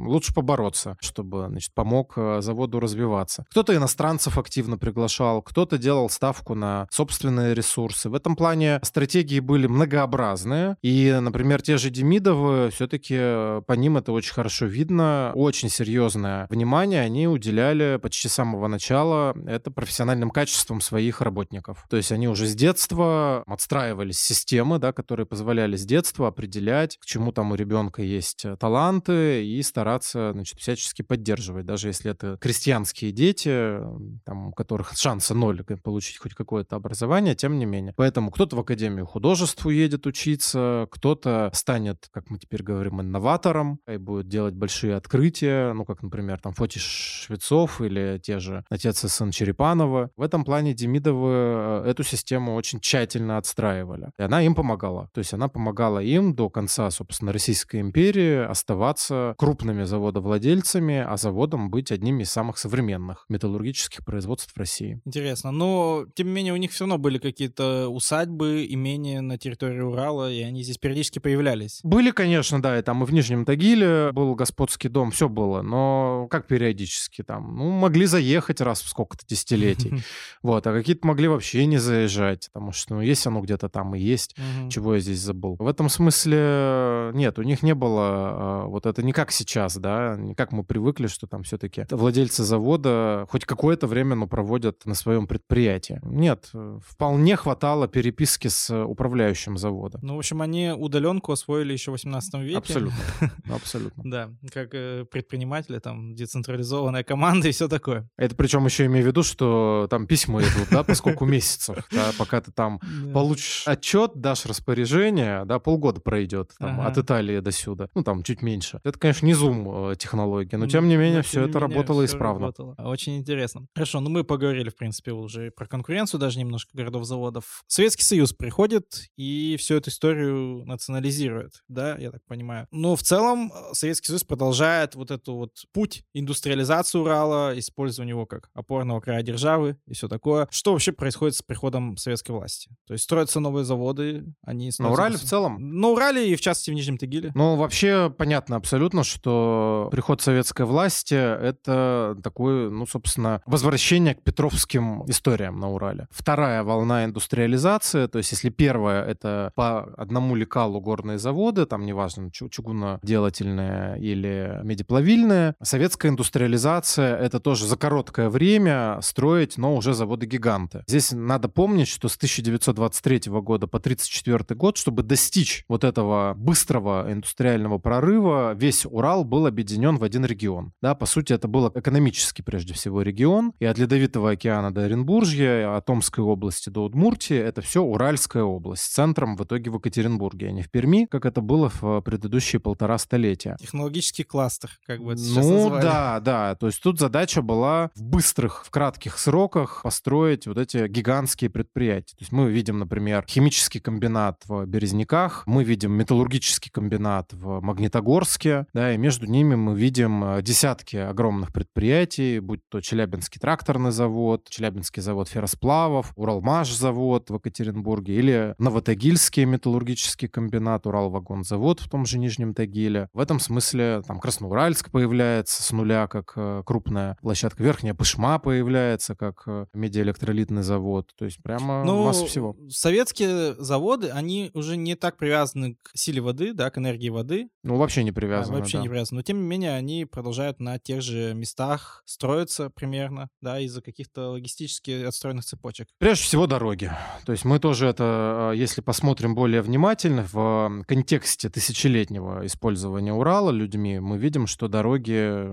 лучше 0.07 0.35
побороться, 0.35 0.97
чтобы, 1.01 1.47
значит, 1.49 1.73
помог 1.75 2.15
э, 2.17 2.41
заводу 2.41 2.81
развиваться. 2.81 3.45
Кто-то 3.51 3.75
иностранцев 3.75 4.39
активно 4.39 4.79
приглашал, 4.79 5.43
кто-то 5.43 5.79
делал 5.79 6.09
ставку 6.11 6.55
на 6.55 6.87
собственные 6.91 7.55
ресурсы. 7.55 8.09
В 8.09 8.15
этом 8.15 8.37
плане 8.37 8.81
стратегии 8.83 9.41
были 9.41 9.67
многообразные, 9.67 10.77
и, 10.83 11.17
например, 11.21 11.63
те 11.63 11.77
же 11.77 11.91
Демидовы, 11.91 12.71
все-таки 12.71 13.17
э, 13.19 13.63
по 13.67 13.73
ним 13.73 13.97
это 13.97 14.13
очень 14.13 14.33
хорошо 14.33 14.67
видно, 14.67 15.33
очень 15.35 15.69
серьезное 15.69 16.47
внимание 16.51 17.03
они 17.03 17.27
уделяли 17.29 17.99
почти 18.01 18.22
самого 18.29 18.69
начала 18.69 19.35
это 19.47 19.71
профессиональным 19.71 20.31
качеством 20.31 20.81
своих 20.81 21.21
работников. 21.21 21.87
То 21.89 21.97
есть 21.97 22.13
они 22.13 22.29
уже 22.29 22.47
с 22.47 22.55
детства 22.55 23.45
отстраивались 23.47 24.21
системы, 24.21 24.79
да, 24.79 24.93
которые 24.93 25.27
позволяли 25.27 25.77
с 25.77 25.85
детства 25.85 26.29
определять, 26.29 26.99
к 26.99 27.05
чему 27.05 27.33
там 27.33 27.53
у 27.53 27.55
ребенка 27.55 28.03
есть 28.03 28.45
э, 28.45 28.57
таланты 28.57 29.45
и 29.45 29.63
стараться, 29.63 30.33
значит, 30.33 30.59
всячески 30.59 31.03
поддерживать. 31.03 31.67
Даже 31.67 31.89
если 31.89 32.11
это 32.11 32.37
крестьянские 32.41 33.13
дети, 33.13 33.79
там, 34.25 34.49
у 34.49 34.53
которых 34.53 34.93
шанса 34.97 35.35
ноль 35.35 35.63
получить 35.83 36.19
хоть 36.19 36.35
какое-то 36.35 36.77
образование, 36.77 37.35
тем 37.35 37.59
не 37.59 37.67
менее. 37.67 37.93
Поэтому 37.97 38.31
кто-то 38.31 38.57
в 38.57 38.61
Академию 38.61 39.07
художеств 39.07 39.65
уедет 39.67 40.07
учиться, 40.07 40.89
кто-то 40.91 41.51
станет, 41.53 42.09
как 42.11 42.31
мы 42.31 42.39
теперь 42.39 42.63
говорим, 42.63 43.01
инноватором 43.01 43.81
и 43.87 43.97
будет 43.97 44.29
делать 44.29 44.55
большие 44.55 44.97
открытия, 44.97 45.73
ну, 45.73 45.85
как, 45.85 46.03
например, 46.03 46.41
там 46.41 46.53
Фоти 46.53 46.79
Швецов 46.79 47.81
или 47.81 48.12
те 48.19 48.39
же 48.39 48.65
отец 48.69 49.05
и 49.05 49.09
сын 49.09 49.31
Черепанова. 49.31 50.11
В 50.17 50.23
этом 50.23 50.45
плане 50.45 50.75
Демидовы 50.75 51.31
э, 51.33 51.85
эту 51.91 52.03
систему 52.03 52.55
очень 52.55 52.81
тщательно 52.81 53.37
отстраивали. 53.37 54.11
И 54.19 54.23
она 54.23 54.43
им 54.43 54.55
помогала. 54.55 55.09
То 55.13 55.19
есть 55.19 55.33
она 55.35 55.49
помогала 55.49 56.01
им 56.01 56.35
до 56.35 56.49
конца, 56.49 56.91
собственно, 56.91 57.33
Российской 57.33 57.81
империи 57.81 58.45
оставаться 58.45 59.35
крупными 59.39 59.85
заводовладельцами, 59.85 60.99
а 60.99 61.17
заводом 61.17 61.71
быть 61.71 61.93
одним 61.93 62.21
из 62.21 62.31
самых 62.31 62.59
современных 62.59 63.25
металлургических 63.29 64.05
производств 64.05 64.53
в 64.55 64.59
России. 64.59 65.01
Интересно. 65.05 65.51
Но, 65.51 66.07
тем 66.15 66.29
не 66.29 66.33
менее, 66.33 66.53
у 66.53 66.57
них 66.57 66.73
все 66.73 66.85
равно 66.85 66.99
были 66.99 67.19
какие-то 67.19 67.89
усадьбы, 67.89 68.67
имения 68.69 69.21
на 69.21 69.39
территории 69.39 69.81
Урала, 69.81 70.31
и 70.31 70.43
они 70.43 70.63
здесь 70.63 70.79
периодически 70.79 71.19
появлялись. 71.19 71.81
Были, 71.83 72.11
конечно, 72.11 72.61
да, 72.61 72.79
и 72.79 72.83
там 72.83 73.03
и 73.03 73.07
в 73.07 73.13
Нижнем 73.13 73.45
Тагиле 73.45 74.11
был 74.13 74.35
господский 74.35 74.89
дом, 74.89 75.11
все 75.11 75.29
было, 75.29 75.63
но 75.63 76.27
как 76.31 76.47
периодически 76.47 77.23
там? 77.23 77.57
Ну, 77.57 77.71
могли 77.71 78.02
заехать 78.07 78.61
раз 78.61 78.83
в 78.83 78.89
сколько-то 78.89 79.25
десятилетий. 79.27 80.03
Вот, 80.43 80.67
а 80.67 80.73
какие-то 80.73 81.07
могли 81.07 81.29
вообще 81.29 81.67
не 81.67 81.79
заезжать, 81.79 82.51
потому 82.53 82.73
что, 82.73 82.95
ну, 82.95 83.01
есть 83.01 83.27
оно 83.27 83.41
где-то 83.41 83.69
там 83.69 83.95
и 83.95 84.01
есть, 84.01 84.37
чего 84.71 84.95
я 84.95 85.01
здесь 85.01 85.21
забыл. 85.21 85.57
В 85.59 85.67
этом 85.67 85.89
смысле 85.89 87.11
нет, 87.15 87.39
у 87.39 87.43
них 87.43 87.63
не 87.63 87.75
было 87.75 88.03
а, 88.05 88.65
вот 88.67 88.87
это 88.87 89.03
не 89.03 89.13
как 89.13 89.31
сейчас, 89.31 89.77
да, 89.77 90.17
не 90.17 90.35
как 90.35 90.53
мы 90.53 90.65
привыкли, 90.65 91.07
что 91.07 91.27
там 91.27 91.43
все-таки 91.43 91.87
владельцы 91.91 92.43
завода 92.45 93.27
хоть 93.29 93.45
какое-то 93.45 93.87
время, 93.87 94.15
но 94.15 94.27
проводят 94.27 94.85
на 94.87 94.95
своем 94.95 95.27
предприятии. 95.27 96.01
Нет, 96.03 96.51
вполне 96.87 97.37
хватало 97.37 97.89
переписки 97.89 98.49
с 98.49 98.75
управляющим 98.85 99.57
завода. 99.57 99.99
Ну, 100.03 100.17
в 100.17 100.19
общем, 100.19 100.43
они 100.43 100.71
удаленку 100.71 101.33
освоили 101.33 101.73
еще 101.73 101.91
в 101.91 101.95
18 101.95 102.35
веке. 102.43 102.59
Абсолютно, 102.59 102.99
абсолютно. 103.51 104.03
Да, 104.05 104.31
как 104.53 104.71
э, 104.73 105.05
предприниматели, 105.11 105.79
там, 105.79 106.15
децентрализованная 106.15 107.05
команда 107.05 107.49
и 107.49 107.53
все 107.53 107.69
такое 107.69 107.92
такое. 107.93 108.09
Это 108.17 108.35
причем 108.35 108.65
еще 108.65 108.87
имею 108.87 109.05
в 109.05 109.09
виду, 109.09 109.23
что 109.23 109.87
там 109.91 110.07
письма 110.07 110.41
идут, 110.41 110.69
да, 110.71 110.83
по 110.83 110.95
сколько 110.95 111.25
месяцев, 111.25 111.87
да, 111.91 112.11
пока 112.19 112.41
ты 112.41 112.53
там 112.53 112.81
получишь 113.13 113.65
отчет, 113.67 114.13
дашь 114.15 114.47
распоряжение, 114.47 115.45
да, 115.45 115.59
полгода 115.59 116.01
пройдет 116.01 116.53
там, 116.59 116.81
от 116.81 116.99
Италии 116.99 117.41
до 117.41 117.51
сюда, 117.51 117.89
ну 117.95 118.03
там 118.03 118.23
чуть 118.23 118.43
меньше. 118.43 118.81
Это, 118.85 118.99
конечно, 118.99 119.27
не 119.27 119.35
зум 119.35 119.91
э, 119.91 119.97
технологии, 119.97 120.57
но 120.57 120.67
тем 120.67 120.89
не 120.89 120.97
менее 120.97 121.23
все 121.23 121.47
это 121.47 121.59
работало 121.59 122.05
исправно. 122.05 122.53
Очень 122.79 123.17
интересно. 123.17 123.67
Хорошо, 123.75 124.01
ну 124.01 124.11
мы 124.11 124.25
поговорили, 124.25 124.71
в 124.71 124.77
принципе, 124.77 125.13
уже 125.13 125.51
про 125.51 125.67
конкуренцию, 125.67 126.21
даже 126.21 126.39
немножко 126.39 126.71
городов-заводов. 126.75 127.63
Советский 127.67 128.05
Союз 128.05 128.33
приходит 128.33 128.85
и 129.17 129.57
всю 129.59 129.77
эту 129.77 129.91
историю 129.91 130.65
национализирует, 130.67 131.63
да, 131.69 131.97
я 131.99 132.11
так 132.11 132.23
понимаю. 132.27 132.67
Но 132.71 132.97
в 132.97 133.03
целом 133.03 133.53
э, 133.53 133.75
Советский 133.75 134.09
Союз 134.09 134.25
продолжает 134.25 134.95
вот 134.95 135.11
эту 135.11 135.35
вот 135.35 135.53
путь 135.73 136.05
индустриализации 136.15 136.99
Урала, 136.99 137.59
использование 137.83 138.13
его 138.13 138.27
как 138.27 138.51
опорного 138.55 139.01
края 139.01 139.23
державы 139.23 139.77
и 139.87 139.95
все 139.95 140.09
такое. 140.09 140.49
Что 140.51 140.73
вообще 140.73 140.93
происходит 140.93 141.37
с 141.37 141.43
приходом 141.43 141.97
советской 141.97 142.31
власти? 142.33 142.71
То 142.87 142.95
есть 142.95 143.05
строятся 143.05 143.41
новые 143.41 143.65
заводы, 143.65 144.25
они... 144.45 144.71
На 144.79 144.91
Урале 144.91 145.17
в 145.17 145.23
целом? 145.23 145.59
На 145.81 145.89
Урале 145.89 146.31
и, 146.31 146.37
в 146.37 146.41
частности, 146.41 146.71
в 146.71 146.75
Нижнем 146.75 146.99
Тагиле. 146.99 147.33
Ну, 147.35 147.57
вообще 147.57 148.15
понятно 148.17 148.57
абсолютно, 148.57 149.05
что 149.05 149.89
приход 149.91 150.23
советской 150.23 150.65
власти— 150.65 151.15
это 151.15 152.17
такое, 152.23 152.71
ну, 152.71 152.87
собственно, 152.87 153.43
возвращение 153.47 154.15
к 154.15 154.23
петровским 154.23 155.05
историям 155.09 155.59
на 155.59 155.71
Урале. 155.71 156.07
Вторая 156.11 156.63
волна 156.63 157.05
индустриализации, 157.05 158.07
то 158.07 158.19
есть 158.19 158.31
если 158.33 158.51
первая— 158.51 159.05
это 159.07 159.53
по 159.55 159.93
одному 159.97 160.35
лекалу 160.35 160.81
горные 160.81 161.19
заводы, 161.19 161.67
там 161.67 161.85
неважно, 161.85 162.31
чугуноделательные 162.33 163.99
или 164.01 164.61
медиплавильные, 164.63 165.55
советская 165.63 166.11
индустриализация— 166.11 167.17
это 167.19 167.41
тоже 167.41 167.67
за 167.73 167.79
короткое 167.79 168.29
время 168.29 168.99
строить, 169.01 169.57
но 169.57 169.75
уже 169.75 169.95
заводы-гиганты. 169.95 170.85
Здесь 170.87 171.11
надо 171.13 171.49
помнить, 171.49 171.89
что 171.89 172.09
с 172.09 172.17
1923 172.17 173.33
года 173.41 173.67
по 173.67 173.79
1934 173.79 174.59
год, 174.59 174.77
чтобы 174.77 175.03
достичь 175.03 175.65
вот 175.69 175.83
этого 175.83 176.35
быстрого 176.37 177.11
индустриального 177.11 177.79
прорыва, 177.79 178.53
весь 178.53 178.85
Урал 178.85 179.25
был 179.25 179.47
объединен 179.47 179.97
в 179.97 180.05
один 180.05 180.27
регион. 180.27 180.75
Да, 180.83 180.95
по 180.95 181.07
сути, 181.07 181.33
это 181.33 181.49
был 181.49 181.73
экономический, 181.75 182.43
прежде 182.43 182.75
всего, 182.75 183.01
регион. 183.01 183.55
И 183.59 183.65
от 183.65 183.79
Ледовитого 183.79 184.33
океана 184.33 184.71
до 184.71 184.85
Оренбуржья, 184.85 185.75
от 185.75 185.89
Омской 185.89 186.23
области 186.23 186.69
до 186.69 186.85
Удмуртии, 186.85 187.39
это 187.39 187.63
все 187.63 187.83
Уральская 187.83 188.43
область. 188.43 188.93
Центром 188.93 189.37
в 189.37 189.45
итоге 189.45 189.71
в 189.71 189.77
Екатеринбурге, 189.77 190.49
а 190.49 190.51
не 190.51 190.61
в 190.61 190.71
Перми, 190.71 191.07
как 191.11 191.25
это 191.25 191.41
было 191.41 191.71
в 191.81 192.03
предыдущие 192.03 192.61
полтора 192.61 192.99
столетия. 192.99 193.57
Технологический 193.59 194.25
кластер, 194.25 194.73
как 194.85 195.03
бы 195.03 195.13
это 195.13 195.23
сейчас 195.23 195.47
Ну, 195.47 195.71
да, 195.71 196.21
да. 196.21 196.55
То 196.57 196.67
есть 196.67 196.83
тут 196.83 196.99
задача 196.99 197.41
была 197.41 197.52
в 197.53 198.03
быстрых, 198.03 198.65
в 198.65 198.71
кратких 198.71 199.19
сроках 199.19 199.83
построить 199.83 200.47
вот 200.47 200.59
эти 200.59 200.89
гигантские 200.89 201.51
предприятия. 201.51 202.17
То 202.17 202.23
есть 202.23 202.33
мы 202.33 202.51
видим, 202.51 202.79
например, 202.79 203.25
химический 203.29 203.81
комбинат 203.81 204.43
в 204.47 204.67
Березняках, 204.67 205.45
мы 205.47 205.65
видим 205.65 205.93
металлургический 205.93 206.71
комбинат 206.71 207.33
в 207.33 207.61
Магнитогорске, 207.61 208.67
да, 208.73 208.95
и 208.95 208.97
между 208.97 209.27
ними 209.27 209.55
мы 209.55 209.77
видим 209.77 210.25
э, 210.25 210.43
десятки 210.43 210.97
огромных 210.97 211.53
предприятий, 211.53 212.41
будь 212.41 212.61
то 212.69 212.81
Челябинский 212.81 213.41
тракторный 213.41 213.93
завод, 213.93 214.49
Челябинский 214.49 215.03
завод 215.03 215.29
ферросплавов, 215.29 216.13
Уралмаш-завод 216.17 217.31
в 217.31 217.35
Екатеринбурге 217.35 218.15
или 218.15 218.55
Новотагильский 218.59 219.45
металлургический 219.45 220.29
комбинат, 220.29 220.87
Уралвагонзавод 220.87 221.81
в 221.81 221.89
том 221.89 222.07
же 222.07 222.19
Нижнем 222.19 222.55
Тагиле. 222.55 223.09
В 223.13 223.21
этом 223.21 223.41
смысле 223.41 224.03
там 224.07 224.21
Красноуральск 224.21 224.91
появляется 224.91 225.63
с 225.63 225.73
нуля 225.73 226.07
как 226.07 226.33
э, 226.37 226.63
крупная 226.65 227.17
площадка, 227.43 227.63
Верхняя 227.65 227.95
Пышма 227.95 228.39
появляется 228.39 229.15
как 229.17 229.43
э, 229.47 229.67
медиаэлектролитный 229.75 230.63
завод. 230.63 231.11
То 231.17 231.25
есть 231.25 231.43
прямо 231.43 231.85
Ну, 231.85 232.05
масса 232.05 232.27
всего. 232.27 232.57
советские 232.71 233.55
заводы, 233.55 234.11
они 234.11 234.51
уже 234.55 234.77
не 234.77 234.95
так 234.95 235.17
привязаны 235.17 235.77
к 235.83 235.91
силе 235.95 236.21
воды, 236.21 236.53
да, 236.55 236.71
к 236.71 236.79
энергии 236.79 237.09
воды. 237.09 237.49
Ну, 237.65 237.77
вообще 237.77 238.05
не 238.05 238.11
А, 238.11 238.13
привязано. 238.13 238.59
вообще 238.59 238.79
да. 238.79 238.83
не 238.85 238.89
привязаны. 238.89 239.19
Но 239.19 239.23
тем 239.23 239.41
не 239.41 239.47
менее, 239.47 239.73
они 239.75 240.05
продолжают 240.05 240.61
на 240.61 240.79
тех 240.79 241.03
же 241.03 241.35
местах 241.35 242.03
строиться 242.07 242.71
примерно, 242.71 243.29
да, 243.41 243.59
из-за 243.61 243.83
каких-то 243.83 244.31
логистически 244.31 245.05
отстроенных 245.05 245.45
цепочек. 245.45 245.89
Прежде 245.99 246.25
всего 246.25 246.47
дороги. 246.47 246.91
То 247.27 247.33
есть 247.33 247.45
мы 247.45 247.59
тоже 247.59 247.87
это, 247.87 248.53
э, 248.53 248.57
если 248.57 248.81
посмотрим 248.81 249.35
более 249.35 249.63
внимательно, 249.63 250.27
в 250.33 250.85
контексте 250.87 251.49
тысячелетнего 251.49 252.47
использования 252.47 253.13
Урала 253.13 253.51
людьми, 253.51 253.99
мы 253.99 254.19
видим, 254.19 254.47
что 254.47 254.69
дороги 254.69 255.49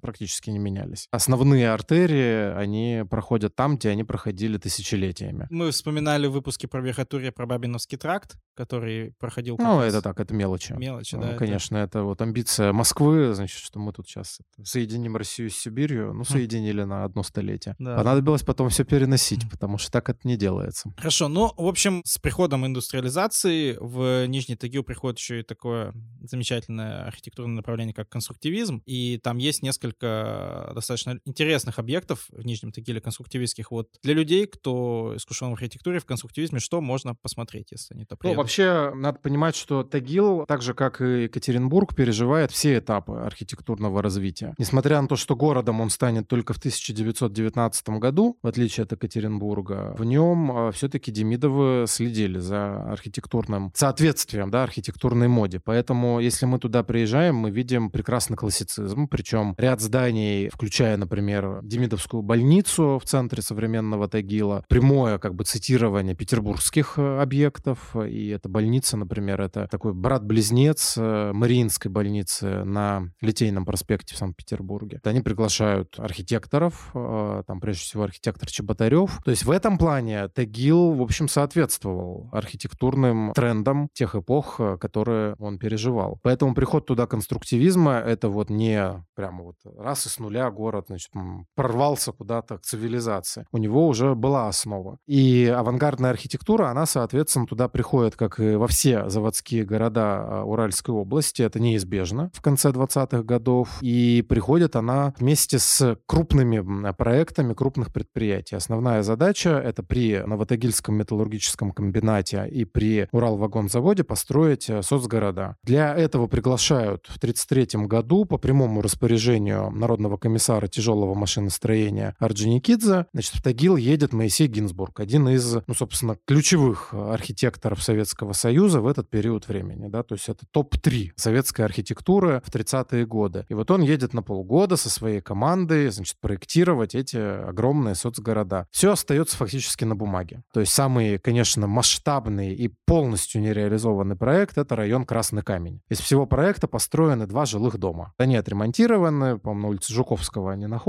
практически 0.00 0.50
не 0.50 0.58
менялись. 0.58 1.06
Основные 1.34 1.70
артерии, 1.72 2.54
они 2.56 3.02
проходят 3.10 3.56
там, 3.56 3.76
где 3.76 3.88
они 3.90 4.04
проходили 4.04 4.56
тысячелетиями. 4.56 5.46
Мы 5.50 5.72
вспоминали 5.72 6.28
в 6.28 6.32
выпуске 6.32 6.68
про 6.68 6.80
Верхотурье 6.80 7.32
про 7.32 7.44
Бабиновский 7.46 7.98
тракт, 7.98 8.36
который 8.54 9.12
проходил... 9.18 9.56
Ну, 9.58 9.80
раз 9.80 9.88
это 9.92 10.00
так, 10.02 10.20
это 10.20 10.32
мелочи. 10.32 10.74
Мелочи, 10.74 11.16
Ну, 11.16 11.22
да. 11.22 11.28
это- 11.30 11.38
Конечно, 11.38 11.76
это 11.76 12.04
вот 12.04 12.22
амбиция 12.22 12.72
Москвы, 12.72 13.34
значит, 13.34 13.58
что 13.58 13.80
мы 13.80 13.92
тут 13.92 14.06
сейчас 14.08 14.38
соединим 14.62 15.16
Россию 15.16 15.50
с 15.50 15.54
Сибирью. 15.54 16.12
Ну, 16.14 16.22
соединили 16.24 16.84
на 16.84 17.04
одно 17.04 17.24
столетие. 17.24 17.74
Да. 17.80 17.96
Понадобилось 17.96 18.42
потом 18.42 18.68
все 18.68 18.84
переносить, 18.84 19.50
потому 19.50 19.76
что 19.76 19.90
так 19.90 20.08
это 20.08 20.20
не 20.24 20.36
делается. 20.36 20.92
Хорошо, 20.96 21.26
ну, 21.28 21.52
в 21.56 21.66
общем, 21.66 22.02
с 22.04 22.18
приходом 22.18 22.64
индустриализации 22.64 23.76
в 23.80 24.26
Нижний 24.26 24.54
Тагил 24.54 24.84
приходит 24.84 25.18
еще 25.18 25.40
и 25.40 25.42
такое 25.42 25.92
замечательное 26.22 27.04
архитектурное 27.06 27.56
направление, 27.56 27.92
как 27.94 28.08
конструктивизм, 28.08 28.82
и 28.86 29.18
там 29.18 29.38
есть 29.38 29.62
несколько 29.62 30.70
достаточно 30.74 31.18
интересных 31.26 31.78
объектов 31.78 32.26
в 32.30 32.44
Нижнем 32.44 32.72
Тагиле 32.72 33.00
конструктивистских. 33.00 33.70
Вот 33.70 33.88
для 34.02 34.14
людей, 34.14 34.46
кто 34.46 35.14
искушен 35.16 35.50
в 35.50 35.54
архитектуре, 35.54 35.98
в 35.98 36.04
конструктивизме, 36.04 36.60
что 36.60 36.80
можно 36.80 37.14
посмотреть, 37.14 37.72
если 37.72 37.94
они 37.94 38.04
то 38.04 38.14
Ну, 38.14 38.18
приедут? 38.18 38.38
вообще, 38.38 38.92
надо 38.94 39.18
понимать, 39.18 39.56
что 39.56 39.82
Тагил, 39.84 40.44
так 40.46 40.62
же, 40.62 40.74
как 40.74 41.00
и 41.00 41.24
Екатеринбург, 41.24 41.94
переживает 41.94 42.50
все 42.50 42.78
этапы 42.78 43.14
архитектурного 43.14 44.02
развития. 44.02 44.54
Несмотря 44.58 45.00
на 45.00 45.08
то, 45.08 45.16
что 45.16 45.34
городом 45.34 45.80
он 45.80 45.90
станет 45.90 46.28
только 46.28 46.52
в 46.52 46.58
1919 46.58 47.88
году, 48.00 48.38
в 48.42 48.46
отличие 48.46 48.84
от 48.84 48.92
Екатеринбурга, 48.92 49.94
в 49.98 50.04
нем 50.04 50.72
все-таки 50.72 51.10
Демидовы 51.10 51.86
следили 51.88 52.38
за 52.38 52.82
архитектурным 52.84 53.72
соответствием, 53.74 54.50
да, 54.50 54.62
архитектурной 54.62 55.28
моде. 55.28 55.58
Поэтому, 55.58 56.20
если 56.20 56.44
мы 56.46 56.58
туда 56.58 56.82
приезжаем, 56.82 57.36
мы 57.36 57.50
видим 57.50 57.90
прекрасный 57.90 58.36
классицизм, 58.36 59.08
причем 59.08 59.54
ряд 59.56 59.80
зданий, 59.80 60.48
включая, 60.50 60.96
например, 60.96 61.13
Демидовскую 61.20 62.22
больницу 62.22 62.98
в 63.02 63.06
центре 63.06 63.42
современного 63.42 64.08
Тагила, 64.08 64.64
прямое 64.68 65.18
как 65.18 65.34
бы 65.34 65.44
цитирование 65.44 66.14
петербургских 66.14 66.94
э, 66.98 67.20
объектов, 67.20 67.96
и 67.96 68.28
эта 68.28 68.48
больница, 68.48 68.96
например, 68.96 69.40
это 69.40 69.68
такой 69.70 69.92
брат-близнец 69.92 70.96
э, 70.96 71.32
Мариинской 71.32 71.90
больницы 71.90 72.64
на 72.64 73.10
Литейном 73.20 73.64
проспекте 73.64 74.14
в 74.14 74.18
Санкт-Петербурге. 74.18 75.00
Они 75.04 75.20
приглашают 75.20 75.98
архитекторов, 75.98 76.90
э, 76.94 77.42
там 77.46 77.60
прежде 77.60 77.82
всего 77.82 78.04
архитектор 78.04 78.48
Чеботарев. 78.48 79.20
То 79.24 79.30
есть 79.30 79.44
в 79.44 79.50
этом 79.50 79.78
плане 79.78 80.28
Тагил, 80.28 80.92
в 80.92 81.02
общем, 81.02 81.28
соответствовал 81.28 82.28
архитектурным 82.32 83.32
трендам 83.34 83.88
тех 83.92 84.14
эпох, 84.14 84.60
которые 84.80 85.34
он 85.38 85.58
переживал. 85.58 86.18
Поэтому 86.22 86.54
приход 86.54 86.86
туда 86.86 87.06
конструктивизма— 87.06 87.92
это 88.06 88.28
вот 88.28 88.50
не 88.50 89.04
прямо 89.14 89.44
вот 89.44 89.56
раз 89.78 90.06
и 90.06 90.08
с 90.08 90.18
нуля 90.18 90.50
город, 90.50 90.86
значит, 90.88 91.03
м, 91.14 91.46
прорвался 91.54 92.12
куда-то 92.12 92.58
к 92.58 92.62
цивилизации. 92.62 93.46
У 93.52 93.58
него 93.58 93.86
уже 93.86 94.14
была 94.14 94.48
основа. 94.48 94.98
И 95.06 95.46
авангардная 95.46 96.10
архитектура, 96.10 96.68
она, 96.68 96.86
соответственно, 96.86 97.46
туда 97.46 97.68
приходит, 97.68 98.16
как 98.16 98.40
и 98.40 98.54
во 98.56 98.66
все 98.66 99.08
заводские 99.08 99.64
города 99.64 100.16
а, 100.16 100.44
Уральской 100.44 100.94
области. 100.94 101.42
Это 101.42 101.60
неизбежно 101.60 102.30
в 102.32 102.40
конце 102.40 102.70
20-х 102.70 103.22
годов. 103.22 103.78
И 103.80 104.24
приходит 104.28 104.76
она 104.76 105.14
вместе 105.18 105.58
с 105.58 105.96
крупными 106.06 106.92
проектами 106.92 107.54
крупных 107.54 107.92
предприятий. 107.92 108.56
Основная 108.56 109.02
задача— 109.02 109.50
это 109.64 109.82
при 109.82 110.22
Новотагильском 110.24 110.94
металлургическом 110.94 111.72
комбинате 111.72 112.48
и 112.50 112.64
при 112.64 113.08
Уралвагонзаводе 113.12 114.04
построить 114.04 114.68
э, 114.70 114.82
соцгорода. 114.82 115.56
Для 115.62 115.94
этого 115.94 116.26
приглашают 116.26 117.06
в 117.06 117.16
1933 117.16 117.86
году 117.86 118.24
по 118.24 118.38
прямому 118.38 118.82
распоряжению 118.82 119.70
Народного 119.70 120.16
комиссара 120.16 120.66
тяжелого 120.66 120.93
машиностроения 121.14 122.14
Орджоникидзе, 122.18 123.06
значит, 123.12 123.34
в 123.34 123.42
Тагил 123.42 123.76
едет 123.76 124.12
Моисей 124.12 124.46
Гинзбург, 124.46 125.00
один 125.00 125.28
из, 125.28 125.56
ну, 125.66 125.74
собственно, 125.74 126.16
ключевых 126.26 126.94
архитекторов 126.94 127.82
Советского 127.82 128.32
Союза 128.32 128.80
в 128.80 128.86
этот 128.86 129.10
период 129.10 129.48
времени, 129.48 129.88
да, 129.88 130.02
то 130.02 130.14
есть 130.14 130.28
это 130.28 130.46
топ-3 130.50 131.10
советской 131.16 131.62
архитектуры 131.62 132.42
в 132.44 132.54
30-е 132.54 133.06
годы. 133.06 133.46
И 133.48 133.54
вот 133.54 133.70
он 133.70 133.82
едет 133.82 134.14
на 134.14 134.22
полгода 134.22 134.76
со 134.76 134.90
своей 134.90 135.20
командой, 135.20 135.90
значит, 135.90 136.16
проектировать 136.20 136.94
эти 136.94 137.16
огромные 137.16 137.94
соцгорода. 137.94 138.66
Все 138.70 138.92
остается 138.92 139.36
фактически 139.36 139.84
на 139.84 139.96
бумаге. 139.96 140.42
То 140.52 140.60
есть 140.60 140.72
самый, 140.72 141.18
конечно, 141.18 141.66
масштабный 141.66 142.54
и 142.54 142.68
полностью 142.86 143.40
нереализованный 143.40 144.16
проект— 144.16 144.58
это 144.58 144.76
район 144.76 145.04
Красный 145.04 145.42
Камень. 145.42 145.80
Из 145.88 145.98
всего 145.98 146.26
проекта 146.26 146.68
построены 146.68 147.26
два 147.26 147.46
жилых 147.46 147.78
дома. 147.78 148.12
Они 148.18 148.36
отремонтированы, 148.36 149.38
по-моему, 149.38 149.62
на 149.62 149.68
улице 149.68 149.92
Жуковского 149.92 150.52
они 150.52 150.66
находятся. 150.66 150.83